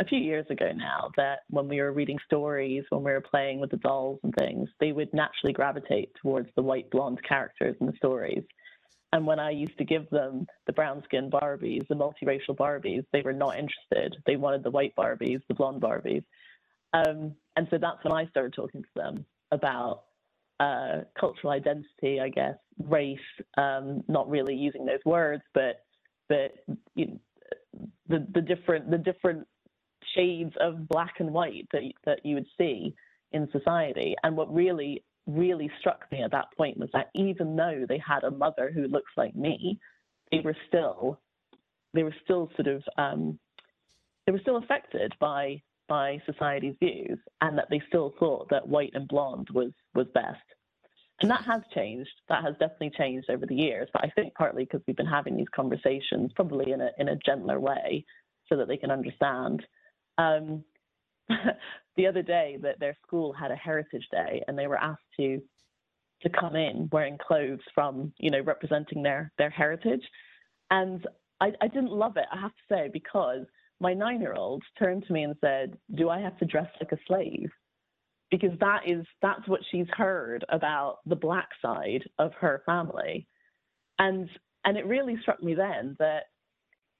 a 0.00 0.04
few 0.04 0.18
years 0.18 0.46
ago 0.48 0.72
now 0.74 1.10
that 1.16 1.40
when 1.50 1.68
we 1.68 1.80
were 1.80 1.92
reading 1.92 2.18
stories, 2.24 2.84
when 2.88 3.04
we 3.04 3.12
were 3.12 3.20
playing 3.20 3.60
with 3.60 3.70
the 3.70 3.76
dolls 3.76 4.18
and 4.22 4.34
things, 4.38 4.68
they 4.80 4.92
would 4.92 5.12
naturally 5.12 5.52
gravitate 5.52 6.10
towards 6.20 6.48
the 6.56 6.62
white 6.62 6.90
blonde 6.90 7.20
characters 7.22 7.76
in 7.80 7.86
the 7.86 7.92
stories. 7.98 8.42
And 9.12 9.26
when 9.26 9.38
I 9.38 9.50
used 9.50 9.76
to 9.76 9.84
give 9.84 10.08
them 10.08 10.46
the 10.66 10.72
brown 10.72 11.02
skin 11.04 11.30
Barbies, 11.30 11.86
the 11.88 11.94
multiracial 11.94 12.56
Barbies, 12.56 13.04
they 13.12 13.20
were 13.20 13.34
not 13.34 13.58
interested. 13.58 14.16
They 14.24 14.36
wanted 14.36 14.62
the 14.62 14.70
white 14.70 14.94
Barbies, 14.96 15.42
the 15.48 15.54
blonde 15.54 15.82
Barbies. 15.82 16.24
Um, 16.94 17.34
and 17.56 17.68
so 17.70 17.76
that's 17.76 18.02
when 18.02 18.14
I 18.14 18.26
started 18.28 18.54
talking 18.54 18.82
to 18.82 18.88
them 18.96 19.26
about 19.52 20.04
uh, 20.60 21.00
cultural 21.18 21.52
identity, 21.52 22.20
I 22.20 22.28
guess, 22.30 22.56
race, 22.84 23.18
um, 23.58 24.02
not 24.08 24.30
really 24.30 24.54
using 24.54 24.86
those 24.86 25.04
words, 25.04 25.42
but 25.52 25.84
but 26.28 26.52
you 26.94 27.06
know, 27.06 27.18
the 28.08 28.26
the 28.32 28.40
different 28.40 28.90
the 28.90 28.98
different 28.98 29.46
shades 30.14 30.54
of 30.60 30.88
black 30.88 31.14
and 31.18 31.32
white 31.32 31.66
that 31.72 31.82
that 32.04 32.24
you 32.24 32.34
would 32.34 32.46
see 32.58 32.94
in 33.32 33.48
society. 33.52 34.14
And 34.22 34.36
what 34.36 34.52
really 34.52 35.04
really 35.26 35.70
struck 35.78 36.10
me 36.10 36.22
at 36.22 36.32
that 36.32 36.46
point 36.56 36.78
was 36.78 36.88
that 36.92 37.10
even 37.14 37.54
though 37.54 37.84
they 37.88 37.98
had 37.98 38.24
a 38.24 38.30
mother 38.30 38.70
who 38.74 38.88
looks 38.88 39.12
like 39.16 39.34
me, 39.36 39.78
they 40.32 40.40
were 40.40 40.56
still 40.68 41.20
they 41.94 42.02
were 42.02 42.14
still 42.24 42.50
sort 42.56 42.68
of 42.68 42.82
um, 42.96 43.38
they 44.26 44.32
were 44.32 44.40
still 44.40 44.56
affected 44.56 45.14
by 45.20 45.60
by 45.88 46.22
society's 46.24 46.76
views, 46.80 47.18
and 47.40 47.58
that 47.58 47.66
they 47.68 47.82
still 47.88 48.14
thought 48.18 48.48
that 48.50 48.66
white 48.66 48.92
and 48.94 49.08
blonde 49.08 49.48
was 49.52 49.72
was 49.94 50.06
best. 50.14 50.38
And 51.20 51.30
that 51.30 51.44
has 51.44 51.60
changed. 51.74 52.10
That 52.28 52.42
has 52.44 52.54
definitely 52.58 52.92
changed 52.96 53.28
over 53.28 53.44
the 53.44 53.54
years. 53.54 53.88
But 53.92 54.04
I 54.04 54.10
think 54.10 54.34
partly 54.34 54.64
because 54.64 54.80
we've 54.86 54.96
been 54.96 55.04
having 55.04 55.36
these 55.36 55.48
conversations, 55.54 56.32
probably 56.34 56.72
in 56.72 56.80
a 56.80 56.90
in 56.98 57.08
a 57.08 57.16
gentler 57.16 57.60
way, 57.60 58.04
so 58.48 58.56
that 58.56 58.68
they 58.68 58.76
can 58.76 58.90
understand. 58.90 59.64
Um, 60.20 60.64
the 61.96 62.06
other 62.06 62.22
day 62.22 62.58
that 62.62 62.78
their 62.80 62.96
school 63.06 63.32
had 63.32 63.50
a 63.50 63.56
heritage 63.56 64.06
day 64.10 64.42
and 64.46 64.58
they 64.58 64.66
were 64.66 64.76
asked 64.76 65.02
to 65.18 65.40
to 66.22 66.28
come 66.28 66.54
in 66.54 66.88
wearing 66.92 67.16
clothes 67.16 67.60
from 67.74 68.12
you 68.18 68.30
know 68.30 68.40
representing 68.40 69.02
their 69.02 69.32
their 69.38 69.50
heritage. 69.50 70.02
And 70.70 71.06
I, 71.40 71.52
I 71.60 71.68
didn't 71.68 71.92
love 71.92 72.16
it 72.16 72.26
i 72.32 72.38
have 72.38 72.52
to 72.52 72.74
say 72.74 72.90
because 72.92 73.46
my 73.80 73.94
nine 73.94 74.20
year 74.20 74.34
old 74.34 74.62
turned 74.78 75.06
to 75.06 75.12
me 75.12 75.22
and 75.24 75.34
said 75.40 75.76
do 75.94 76.10
i 76.10 76.20
have 76.20 76.38
to 76.38 76.44
dress 76.44 76.68
like 76.80 76.92
a 76.92 77.02
slave? 77.06 77.50
Because 78.30 78.56
that 78.60 78.82
is 78.86 79.04
that's 79.22 79.48
what 79.48 79.60
she's 79.70 79.88
heard 79.96 80.44
about 80.50 80.98
the 81.06 81.16
black 81.16 81.48
side 81.62 82.04
of 82.18 82.32
her 82.40 82.62
family. 82.66 83.26
And 83.98 84.28
and 84.64 84.76
it 84.76 84.86
really 84.86 85.16
struck 85.22 85.42
me 85.42 85.54
then 85.54 85.96
that 85.98 86.24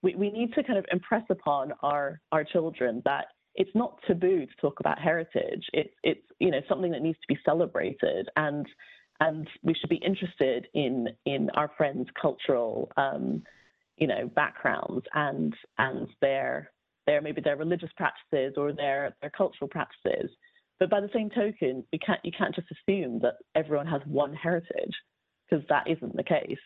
we, 0.03 0.15
we 0.15 0.31
need 0.31 0.53
to 0.55 0.63
kind 0.63 0.79
of 0.79 0.87
impress 0.93 1.25
upon 1.31 1.73
our 1.83 2.21
our 2.33 2.45
children 2.45 3.03
that 3.05 3.27
it's 3.55 3.71
not 3.75 3.99
taboo 4.07 4.47
to 4.47 4.53
talk 4.61 4.81
about 4.81 4.99
heritage. 4.99 5.65
It's 5.73 5.95
it's 6.03 6.27
you 6.39 6.51
know 6.51 6.61
something 6.69 6.93
that 6.93 7.03
needs 7.03 7.19
to 7.19 7.35
be 7.35 7.39
celebrated, 7.45 8.29
and 8.37 8.67
and 9.21 9.49
we 9.63 9.75
should 9.75 9.91
be 9.91 9.97
interested 10.05 10.69
in 10.75 11.09
in 11.27 11.51
our 11.55 11.71
friends' 11.77 12.09
cultural 12.21 12.91
um, 12.97 13.43
you 13.97 14.07
know 14.07 14.31
backgrounds 14.35 15.05
and 15.15 15.55
and 15.79 16.09
their 16.21 16.71
their 17.07 17.21
maybe 17.21 17.41
their 17.41 17.57
religious 17.57 17.91
practices 17.97 18.55
or 18.57 18.73
their 18.73 19.15
their 19.21 19.31
cultural 19.31 19.69
practices. 19.69 20.31
But 20.79 20.89
by 20.89 21.01
the 21.01 21.11
same 21.13 21.29
token, 21.29 21.85
we 21.93 21.99
can't 21.99 22.21
you 22.25 22.33
can't 22.37 22.55
just 22.55 22.69
assume 22.71 23.21
that 23.21 23.35
everyone 23.55 23.87
has 23.87 24.01
one 24.07 24.35
heritage 24.35 24.95
because 25.49 25.65
that 25.69 25.89
isn't 25.89 26.17
the 26.17 26.25
case. 26.25 26.59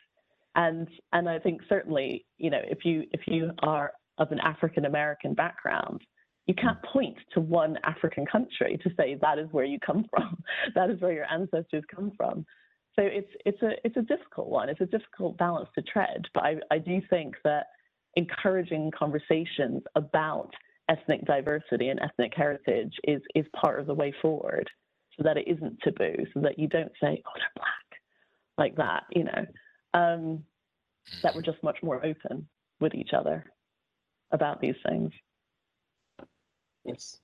And 0.57 0.89
and 1.13 1.29
I 1.29 1.39
think 1.39 1.61
certainly 1.69 2.25
you 2.39 2.51
know 2.51 2.61
if 2.63 2.85
you 2.85 3.05
if 3.13 3.23
you 3.27 3.51
are 3.63 3.93
of 4.19 4.31
an 4.31 4.41
African 4.41 4.85
American 4.85 5.35
background, 5.35 6.01
you 6.47 6.55
can't 6.55 6.81
point 6.83 7.17
to 7.33 7.41
one 7.41 7.79
African 7.85 8.27
country 8.27 8.79
to 8.83 8.91
say 8.97 9.17
that 9.21 9.39
is 9.39 9.49
where 9.51 9.65
you 9.65 9.79
come 9.85 10.05
from, 10.11 10.43
that 10.75 10.91
is 10.91 11.01
where 11.01 11.13
your 11.13 11.31
ancestors 11.31 11.85
come 11.95 12.13
from. 12.17 12.45
So 12.97 13.03
it's 13.03 13.31
it's 13.45 13.61
a 13.63 13.71
it's 13.85 13.97
a 13.97 14.03
difficult 14.03 14.49
one. 14.49 14.69
It's 14.69 14.81
a 14.81 14.87
difficult 14.87 15.37
balance 15.37 15.69
to 15.75 15.83
tread. 15.83 16.27
But 16.33 16.45
I, 16.45 16.57
I 16.71 16.79
do 16.79 17.01
think 17.11 17.35
that 17.45 17.67
encouraging 18.15 18.93
conversations 18.97 19.83
about 19.97 20.51
ethnic 20.89 21.25
diversity 21.25 21.89
and 21.89 21.99
ethnic 22.01 22.33
heritage 22.37 22.95
is 23.05 23.21
is 23.35 23.47
part 23.61 23.81
of 23.81 23.87
the 23.87 23.95
way 23.95 24.15
forward, 24.23 24.71
so 25.17 25.25
that 25.25 25.37
it 25.37 25.49
isn't 25.49 25.79
taboo, 25.83 26.15
so 26.33 26.41
that 26.41 26.59
you 26.59 26.69
don't 26.69 26.93
say, 27.01 27.21
"Oh, 27.27 27.33
they're 27.37 27.49
black," 27.57 28.01
like 28.59 28.77
that. 28.77 29.05
You 29.11 29.25
know, 29.25 29.45
um, 29.95 30.45
that 31.23 31.35
we're 31.35 31.43
just 31.43 31.63
much 31.63 31.79
more 31.83 32.05
open 32.05 32.47
with 32.81 32.95
each 32.95 33.13
other 33.13 33.45
about 34.33 34.61
these 34.61 34.77
things. 34.87 35.13
Yes. 36.85 37.19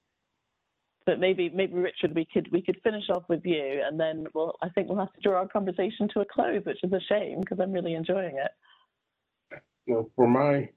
But 1.06 1.18
maybe, 1.18 1.50
maybe 1.50 1.74
Richard, 1.74 2.14
we 2.14 2.26
could 2.32 2.50
we 2.52 2.62
could 2.62 2.80
finish 2.82 3.08
off 3.10 3.24
with 3.28 3.44
you, 3.44 3.82
and 3.84 3.98
then 3.98 4.26
well, 4.32 4.56
I 4.62 4.68
think 4.68 4.88
we'll 4.88 4.98
have 4.98 5.12
to 5.14 5.20
draw 5.20 5.38
our 5.38 5.48
conversation 5.48 6.08
to 6.10 6.20
a 6.20 6.24
close, 6.24 6.64
which 6.64 6.82
is 6.82 6.92
a 6.92 7.00
shame 7.00 7.40
because 7.40 7.58
I'm 7.58 7.72
really 7.72 7.94
enjoying 7.94 8.36
it. 8.36 9.60
Well, 9.86 10.10
for 10.14 10.28
my 10.28 10.68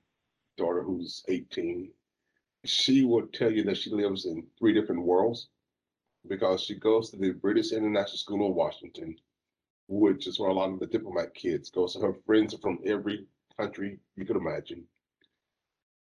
daughter 0.58 0.82
who's 0.82 1.24
18, 1.28 1.92
she 2.66 3.04
will 3.04 3.28
tell 3.28 3.52
you 3.52 3.64
that 3.66 3.78
she 3.78 3.92
lives 3.92 4.26
in 4.26 4.48
three 4.58 4.74
different 4.74 5.04
worlds 5.04 5.50
because 6.28 6.64
she 6.64 6.76
goes 6.76 7.10
to 7.10 7.18
the 7.18 7.32
British 7.32 7.72
International 7.72 8.18
School 8.18 8.50
of 8.50 8.56
Washington, 8.56 9.16
which 10.00 10.28
is 10.28 10.40
where 10.40 10.50
a 10.50 10.54
lot 10.54 10.72
of 10.72 10.80
the 10.80 10.88
diplomat 10.88 11.34
kids 11.34 11.70
go. 11.70 11.88
So 11.88 12.02
her 12.02 12.14
friends 12.26 12.54
are 12.54 12.60
from 12.60 12.80
every 12.86 13.26
country 13.60 14.00
you 14.16 14.26
could 14.26 14.36
imagine. 14.36 14.84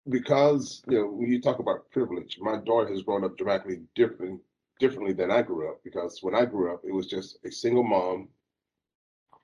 Because 0.09 0.83
you 0.89 0.99
know, 0.99 1.07
when 1.09 1.31
you 1.31 1.41
talk 1.41 1.59
about 1.59 1.91
privilege, 1.91 2.39
my 2.41 2.57
daughter 2.59 2.89
has 2.91 3.03
grown 3.03 3.25
up 3.25 3.37
dramatically 3.37 3.81
different 3.95 4.41
differently 4.81 5.13
than 5.13 5.31
I 5.31 5.43
grew 5.43 5.71
up. 5.71 5.81
Because 5.85 6.23
when 6.23 6.35
I 6.35 6.45
grew 6.45 6.73
up, 6.75 6.83
it 6.85 6.93
was 6.93 7.07
just 7.07 7.39
a 7.45 7.51
single 7.51 7.85
mom, 7.85 8.29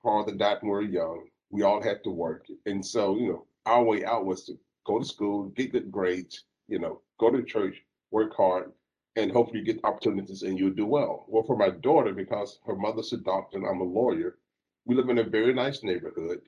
father 0.03 0.35
died 0.35 0.59
when 0.61 0.71
we 0.71 0.77
were 0.77 0.83
young. 0.83 1.29
We 1.51 1.63
all 1.63 1.83
had 1.83 2.03
to 2.05 2.11
work, 2.11 2.47
and 2.67 2.85
so 2.85 3.17
you 3.17 3.29
know, 3.29 3.47
our 3.67 3.83
way 3.83 4.05
out 4.05 4.25
was 4.25 4.45
to 4.45 4.59
go 4.87 4.99
to 4.99 5.05
school, 5.05 5.49
get 5.51 5.73
good 5.73 5.91
grades, 5.91 6.45
you 6.69 6.79
know, 6.79 7.01
go 7.19 7.31
to 7.31 7.43
church, 7.43 7.83
work 8.11 8.35
hard, 8.37 8.73
and 9.17 9.31
hopefully 9.33 9.61
you 9.61 9.65
get 9.65 9.85
opportunities 9.85 10.43
and 10.43 10.59
you'll 10.59 10.71
do 10.71 10.87
well. 10.87 11.25
Well, 11.29 11.43
for 11.43 11.57
my 11.57 11.71
daughter, 11.71 12.13
because 12.13 12.61
her 12.67 12.77
mother's 12.77 13.13
a 13.13 13.19
doctor 13.19 13.59
and 13.59 13.67
I'm 13.67 13.81
a 13.81 13.85
lawyer, 13.85 14.39
we 14.85 14.95
live 14.95 15.09
in 15.09 15.19
a 15.19 15.25
very 15.25 15.53
nice 15.53 15.83
neighborhood. 15.83 16.41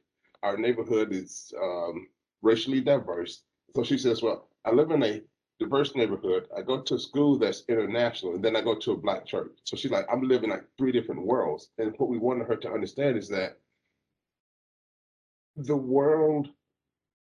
Our 0.42 0.56
neighborhood 0.56 1.12
is 1.12 1.52
um, 1.60 2.08
racially 2.40 2.80
diverse. 2.80 3.42
So 3.74 3.82
she 3.82 3.98
says, 3.98 4.22
well, 4.22 4.48
I 4.64 4.70
live 4.70 4.90
in 4.90 5.02
a 5.02 5.22
diverse 5.58 5.94
neighborhood. 5.94 6.48
I 6.56 6.62
go 6.62 6.80
to 6.80 6.94
a 6.94 6.98
school 6.98 7.38
that's 7.38 7.64
international, 7.68 8.34
and 8.34 8.44
then 8.44 8.56
I 8.56 8.62
go 8.62 8.74
to 8.74 8.92
a 8.92 8.96
black 8.96 9.26
church. 9.26 9.52
So 9.64 9.76
she's 9.76 9.90
like, 9.90 10.06
I'm 10.10 10.22
living 10.22 10.50
like 10.50 10.64
three 10.78 10.92
different 10.92 11.24
worlds. 11.26 11.70
And 11.78 11.94
what 11.98 12.08
we 12.08 12.18
wanted 12.18 12.48
her 12.48 12.56
to 12.56 12.72
understand 12.72 13.16
is 13.16 13.28
that 13.28 13.58
the 15.56 15.76
world 15.76 16.48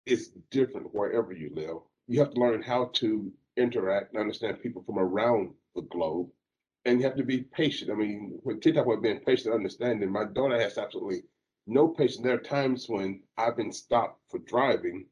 is 0.07 0.33
different 0.51 0.95
wherever 0.95 1.33
you 1.33 1.51
live. 1.55 1.79
You 2.07 2.21
have 2.21 2.33
to 2.33 2.41
learn 2.41 2.63
how 2.63 2.91
to 2.95 3.33
interact 3.57 4.13
and 4.13 4.21
understand 4.21 4.63
people 4.63 4.83
from 4.83 4.99
around 4.99 5.51
the 5.75 5.83
globe. 5.83 6.29
And 6.85 7.01
you 7.01 7.07
have 7.07 7.17
to 7.17 7.25
be 7.25 7.43
patient. 7.43 7.91
I 7.91 7.95
mean, 7.95 8.39
when 8.43 8.61
T 8.61 8.73
talk 8.73 8.87
about 8.87 9.03
being 9.03 9.21
patient 9.21 9.55
understanding, 9.55 10.11
my 10.11 10.25
daughter 10.25 10.61
has 10.61 10.77
absolutely 10.77 11.23
no 11.67 11.89
patience. 11.89 12.23
There 12.23 12.35
are 12.35 12.39
times 12.39 12.89
when 12.89 13.23
I've 13.39 13.57
been 13.57 13.73
stopped 13.73 14.21
for 14.31 14.39
driving 14.41 15.07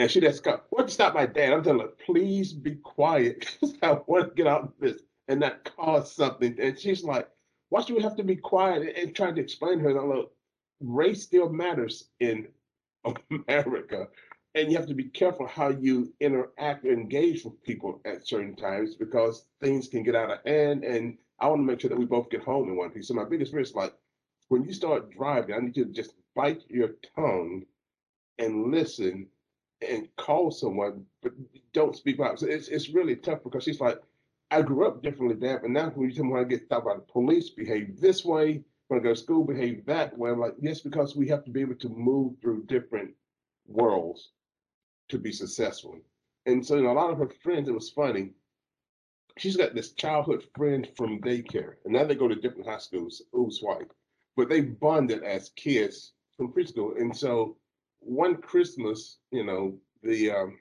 and 0.00 0.10
she 0.10 0.20
just 0.20 0.42
got, 0.42 0.64
what 0.70 0.90
stop 0.90 1.14
my 1.14 1.26
dad? 1.26 1.52
I'm 1.52 1.62
telling 1.62 1.80
her, 1.80 1.92
please 2.06 2.54
be 2.54 2.76
quiet 2.76 3.46
I 3.82 3.98
want 4.06 4.30
to 4.30 4.34
get 4.34 4.46
out 4.46 4.62
of 4.62 4.72
this 4.80 5.02
and 5.28 5.40
not 5.40 5.64
cause 5.76 6.12
something. 6.12 6.56
And 6.58 6.78
she's 6.78 7.04
like, 7.04 7.28
why 7.68 7.82
should 7.82 7.96
we 7.96 8.02
have 8.02 8.16
to 8.16 8.24
be 8.24 8.36
quiet? 8.36 8.96
And, 8.96 9.14
trying 9.14 9.34
to 9.34 9.42
explain 9.42 9.78
to 9.78 9.84
her, 9.84 9.92
that, 9.94 10.02
look, 10.02 10.32
race 10.80 11.22
still 11.22 11.50
matters 11.50 12.08
in 12.18 12.48
America 13.48 14.08
and 14.54 14.70
you 14.70 14.76
have 14.76 14.86
to 14.88 14.94
be 14.94 15.04
careful 15.04 15.46
how 15.46 15.68
you 15.68 16.12
interact 16.20 16.84
or 16.84 16.92
engage 16.92 17.44
with 17.44 17.62
people 17.62 18.00
at 18.04 18.26
certain 18.26 18.56
times 18.56 18.96
because 18.96 19.44
things 19.60 19.86
can 19.88 20.02
get 20.02 20.16
out 20.16 20.30
of 20.30 20.38
hand. 20.44 20.84
And 20.84 21.18
I 21.38 21.48
want 21.48 21.60
to 21.60 21.64
make 21.64 21.80
sure 21.80 21.90
that 21.90 21.98
we 21.98 22.04
both 22.04 22.30
get 22.30 22.42
home 22.42 22.68
in 22.68 22.76
one 22.76 22.90
piece. 22.90 23.08
So 23.08 23.14
my 23.14 23.24
biggest 23.24 23.52
fear 23.52 23.60
is 23.60 23.74
like 23.74 23.94
when 24.48 24.64
you 24.64 24.72
start 24.72 25.10
driving, 25.12 25.54
I 25.54 25.58
need 25.60 25.76
you 25.76 25.84
to 25.84 25.92
just 25.92 26.14
bite 26.34 26.62
your 26.68 26.90
tongue 27.14 27.64
and 28.38 28.72
listen 28.72 29.28
and 29.88 30.08
call 30.16 30.50
someone, 30.50 31.06
but 31.22 31.32
don't 31.72 31.96
speak 31.96 32.18
out. 32.20 32.40
So 32.40 32.46
it's 32.46 32.68
it's 32.68 32.90
really 32.90 33.16
tough 33.16 33.44
because 33.44 33.64
she's 33.64 33.80
like, 33.80 34.00
I 34.50 34.62
grew 34.62 34.86
up 34.88 35.02
differently, 35.02 35.36
Dad, 35.36 35.60
but 35.62 35.70
now 35.70 35.90
when 35.90 36.10
you 36.10 36.14
tell 36.14 36.24
me 36.24 36.32
when 36.32 36.44
I 36.44 36.48
get 36.48 36.64
stopped 36.64 36.86
by 36.86 36.94
the 36.94 37.00
police, 37.02 37.50
behave 37.50 38.00
this 38.00 38.24
way. 38.24 38.64
When 38.88 38.98
I 38.98 39.02
go 39.04 39.10
to 39.10 39.16
school, 39.16 39.44
behave 39.44 39.86
that 39.86 40.18
way. 40.18 40.30
I'm 40.30 40.40
like, 40.40 40.56
yes, 40.60 40.80
because 40.80 41.14
we 41.14 41.28
have 41.28 41.44
to 41.44 41.50
be 41.52 41.60
able 41.60 41.76
to 41.76 41.88
move 41.88 42.34
through 42.42 42.64
different 42.66 43.12
worlds 43.68 44.32
to 45.10 45.18
be 45.18 45.32
successful. 45.32 45.98
And 46.46 46.64
so, 46.64 46.76
you 46.76 46.82
know, 46.82 46.92
a 46.92 46.94
lot 46.94 47.10
of 47.10 47.18
her 47.18 47.30
friends, 47.42 47.68
it 47.68 47.74
was 47.74 47.90
funny. 47.90 48.30
She's 49.38 49.56
got 49.56 49.74
this 49.74 49.92
childhood 49.92 50.44
friend 50.56 50.88
from 50.96 51.20
daycare, 51.20 51.74
and 51.84 51.92
now 51.92 52.04
they 52.04 52.14
go 52.14 52.28
to 52.28 52.34
different 52.34 52.68
high 52.68 52.78
schools. 52.78 53.22
Oops, 53.38 53.62
white, 53.62 53.90
but 54.36 54.48
they 54.48 54.60
bonded 54.60 55.22
as 55.22 55.50
kids 55.50 56.12
from 56.36 56.52
preschool. 56.52 56.98
And 56.98 57.16
so, 57.16 57.56
one 58.00 58.36
Christmas, 58.36 59.18
you 59.30 59.44
know, 59.44 59.78
the 60.02 60.30
um, 60.30 60.58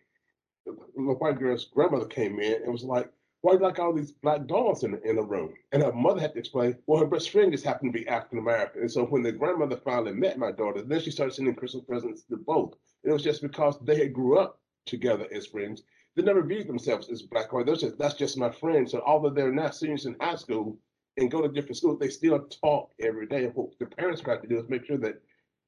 the 0.66 0.72
white 0.74 1.40
girl's 1.40 1.66
grandmother 1.66 2.06
came 2.06 2.40
in 2.40 2.62
and 2.64 2.72
was 2.72 2.84
like, 2.84 3.12
"Why 3.42 3.54
do 3.54 3.60
you 3.60 3.64
like 3.64 3.80
all 3.80 3.94
these 3.94 4.12
black 4.12 4.48
dolls 4.48 4.84
in 4.84 5.00
in 5.06 5.16
the 5.16 5.24
room?" 5.24 5.54
And 5.72 5.82
her 5.82 5.94
mother 5.94 6.20
had 6.20 6.34
to 6.34 6.40
explain, 6.40 6.78
"Well, 6.88 7.00
her 7.00 7.08
best 7.08 7.30
friend 7.30 7.52
just 7.54 7.64
happened 7.64 7.94
to 7.94 8.00
be 8.00 8.08
African 8.08 8.40
American." 8.40 8.82
And 8.82 8.92
so, 8.92 9.06
when 9.06 9.24
the 9.24 9.32
grandmother 9.32 9.78
finally 9.78 10.12
met 10.14 10.38
my 10.38 10.52
daughter, 10.52 10.82
then 10.82 11.00
she 11.00 11.12
started 11.12 11.34
sending 11.34 11.56
Christmas 11.56 11.86
presents 11.86 12.24
to 12.24 12.36
both. 12.36 12.76
It 13.04 13.12
was 13.12 13.24
just 13.24 13.42
because 13.42 13.80
they 13.80 13.98
had 13.98 14.14
grew 14.14 14.38
up 14.38 14.60
together 14.86 15.26
as 15.32 15.46
friends. 15.46 15.84
They 16.16 16.24
never 16.24 16.44
viewed 16.44 16.68
themselves 16.68 17.08
as 17.10 17.22
black 17.22 17.54
or 17.54 17.64
white. 17.64 17.80
Just, 17.80 17.98
that's 17.98 18.16
just 18.16 18.38
my 18.38 18.52
friend. 18.52 18.90
So 18.90 19.02
although 19.06 19.30
they're 19.30 19.54
not 19.54 19.74
seniors 19.74 20.06
in 20.06 20.18
high 20.20 20.36
school 20.36 20.78
and 21.16 21.32
go 21.32 21.42
to 21.42 21.48
different 21.48 21.78
schools, 21.78 22.00
they 22.00 22.10
still 22.10 22.40
talk 22.48 22.92
every 23.00 23.26
day. 23.26 23.46
And 23.46 23.56
what 23.56 23.80
the 23.80 23.86
parents 23.86 24.22
got 24.22 24.42
to 24.42 24.50
do 24.50 24.60
is 24.60 24.68
make 24.68 24.84
sure 24.86 24.98
that 24.98 25.22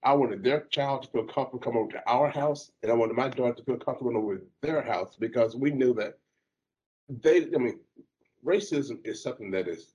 I 0.03 0.13
wanted 0.13 0.43
their 0.43 0.61
child 0.72 1.03
to 1.03 1.09
feel 1.09 1.26
comfortable 1.26 1.59
come 1.59 1.78
over 1.78 1.91
to 1.91 2.09
our 2.09 2.30
house, 2.30 2.72
and 2.84 2.91
I 2.91 2.95
wanted 2.95 3.15
my 3.15 3.30
daughter 3.30 3.53
to 3.53 3.63
feel 3.63 3.78
comfortable 3.78 4.17
over 4.17 4.41
their 4.61 4.82
house 4.82 5.15
because 5.15 5.55
we 5.55 5.72
knew 5.72 5.93
that 5.93 6.17
they, 7.22 7.47
I 7.53 7.57
mean, 7.57 7.80
racism 8.45 8.99
is 9.05 9.22
something 9.22 9.51
that 9.51 9.68
is 9.68 9.93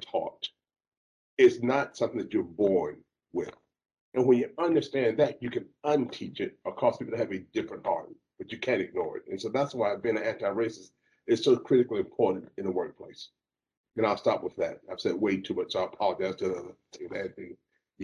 taught. 0.00 0.48
It's 1.38 1.62
not 1.62 1.96
something 1.96 2.18
that 2.18 2.32
you're 2.32 2.42
born 2.42 2.98
with. 3.32 3.52
And 4.14 4.26
when 4.26 4.38
you 4.38 4.50
understand 4.58 5.18
that, 5.18 5.42
you 5.42 5.50
can 5.50 5.66
unteach 5.84 6.40
it 6.40 6.58
or 6.64 6.74
cause 6.74 6.96
people 6.96 7.12
to 7.12 7.18
have 7.18 7.32
a 7.32 7.40
different 7.52 7.84
heart, 7.84 8.08
but 8.38 8.50
you 8.50 8.58
can't 8.58 8.80
ignore 8.80 9.18
it. 9.18 9.24
And 9.28 9.40
so 9.40 9.50
that's 9.50 9.74
why 9.74 9.94
being 9.96 10.16
an 10.16 10.22
anti-racist 10.22 10.90
is 11.26 11.44
so 11.44 11.56
critically 11.56 12.00
important 12.00 12.48
in 12.56 12.64
the 12.64 12.70
workplace. 12.70 13.30
And 13.96 14.06
I'll 14.06 14.16
stop 14.16 14.42
with 14.42 14.56
that. 14.56 14.80
I've 14.90 15.00
said 15.00 15.14
way 15.14 15.38
too 15.38 15.54
much, 15.54 15.72
so 15.72 15.80
I 15.80 15.84
apologize 15.84 16.36
to, 16.36 16.74
you, 16.98 17.08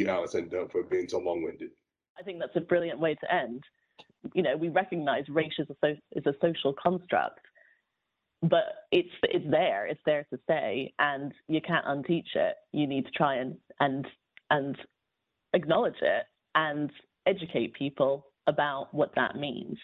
Doug 0.05 0.73
for 0.73 0.83
being 0.83 1.09
so 1.09 1.19
long-winded. 1.19 1.71
I 2.19 2.23
think 2.23 2.41
that's 2.41 2.57
a 2.57 2.61
brilliant 2.61 2.99
way 2.99 3.15
to 3.15 3.35
end. 3.35 3.63
You 4.35 4.43
know, 4.43 4.57
we 4.57 4.69
recognize 4.69 5.29
race 5.29 5.53
is 5.59 5.69
a, 5.71 5.75
so, 5.83 5.95
is 6.13 6.27
a 6.27 6.35
social 6.43 6.75
construct, 6.75 7.41
but 8.43 8.87
it's 8.91 9.09
it's 9.23 9.49
there, 9.51 9.87
it's 9.87 10.01
there 10.05 10.27
to 10.31 10.39
stay, 10.45 10.93
and 10.99 11.33
you 11.49 11.61
can't 11.61 11.87
unteach 11.87 12.35
it. 12.35 12.57
You 12.73 12.87
need 12.87 13.07
to 13.07 13.13
try 13.13 13.37
and 13.37 13.57
and 13.81 14.07
and 14.51 14.77
acknowledge 15.55 16.01
it 16.03 16.25
and 16.55 16.91
educate 17.27 17.75
people 17.75 18.27
about 18.47 18.93
what 18.93 19.15
that 19.15 19.37
means. 19.37 19.79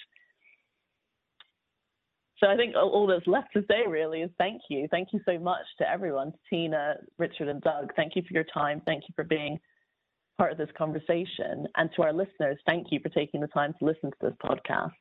So 2.38 2.46
I 2.46 2.56
think 2.56 2.74
all, 2.76 3.06
that's 3.06 3.26
left 3.26 3.52
to 3.54 3.64
say 3.68 3.88
really 3.88 4.22
is 4.22 4.30
thank 4.38 4.62
you. 4.70 4.86
Thank 4.90 5.08
you 5.12 5.20
so 5.24 5.38
much 5.38 5.64
to 5.78 5.90
everyone, 5.90 6.32
Tina, 6.48 6.94
Richard, 7.18 7.48
and 7.48 7.60
Doug. 7.62 7.92
Thank 7.96 8.14
you 8.14 8.22
for 8.22 8.32
your 8.32 8.44
time. 8.44 8.80
Thank 8.86 9.04
you 9.08 9.12
for 9.16 9.24
being 9.24 9.58
part 10.36 10.52
of 10.52 10.58
this 10.58 10.68
conversation. 10.76 11.66
And 11.76 11.90
to 11.96 12.02
our 12.02 12.12
listeners, 12.12 12.58
thank 12.64 12.88
you 12.90 13.00
for 13.00 13.08
taking 13.08 13.40
the 13.40 13.48
time 13.48 13.74
to 13.78 13.84
listen 13.84 14.10
to 14.10 14.16
this 14.22 14.34
podcast. 14.40 14.92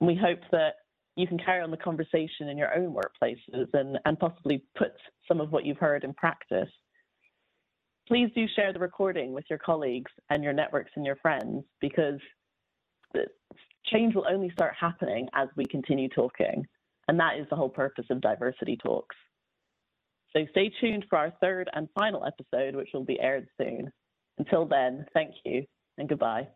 We 0.00 0.14
hope 0.14 0.40
that 0.52 0.76
you 1.16 1.26
can 1.26 1.38
carry 1.38 1.62
on 1.62 1.70
the 1.70 1.76
conversation 1.76 2.48
in 2.48 2.58
your 2.58 2.74
own 2.76 2.94
workplaces 2.94 3.68
and, 3.72 3.98
and 4.04 4.18
possibly 4.18 4.64
put 4.76 4.92
some 5.28 5.40
of 5.40 5.52
what 5.52 5.64
you've 5.64 5.78
heard 5.78 6.04
in 6.04 6.12
practice. 6.14 6.68
Please 8.08 8.30
do 8.34 8.46
share 8.54 8.72
the 8.72 8.78
recording 8.78 9.32
with 9.32 9.44
your 9.48 9.58
colleagues 9.58 10.10
and 10.28 10.42
your 10.42 10.52
networks 10.52 10.90
and 10.96 11.06
your 11.06 11.16
friends 11.16 11.64
because 11.80 12.20
change 13.86 14.14
will 14.14 14.26
only 14.28 14.50
start 14.50 14.74
happening 14.78 15.28
as 15.34 15.48
we 15.56 15.64
continue 15.66 16.08
talking. 16.08 16.66
And 17.08 17.18
that 17.20 17.38
is 17.38 17.46
the 17.50 17.56
whole 17.56 17.68
purpose 17.68 18.06
of 18.10 18.20
diversity 18.20 18.76
talks. 18.76 19.16
So 20.34 20.44
stay 20.50 20.72
tuned 20.80 21.06
for 21.08 21.18
our 21.18 21.32
third 21.40 21.70
and 21.74 21.88
final 21.94 22.26
episode, 22.26 22.74
which 22.74 22.88
will 22.92 23.04
be 23.04 23.20
aired 23.20 23.46
soon. 23.60 23.90
Until 24.38 24.66
then, 24.66 25.06
thank 25.14 25.34
you 25.44 25.64
and 25.96 26.08
goodbye. 26.08 26.48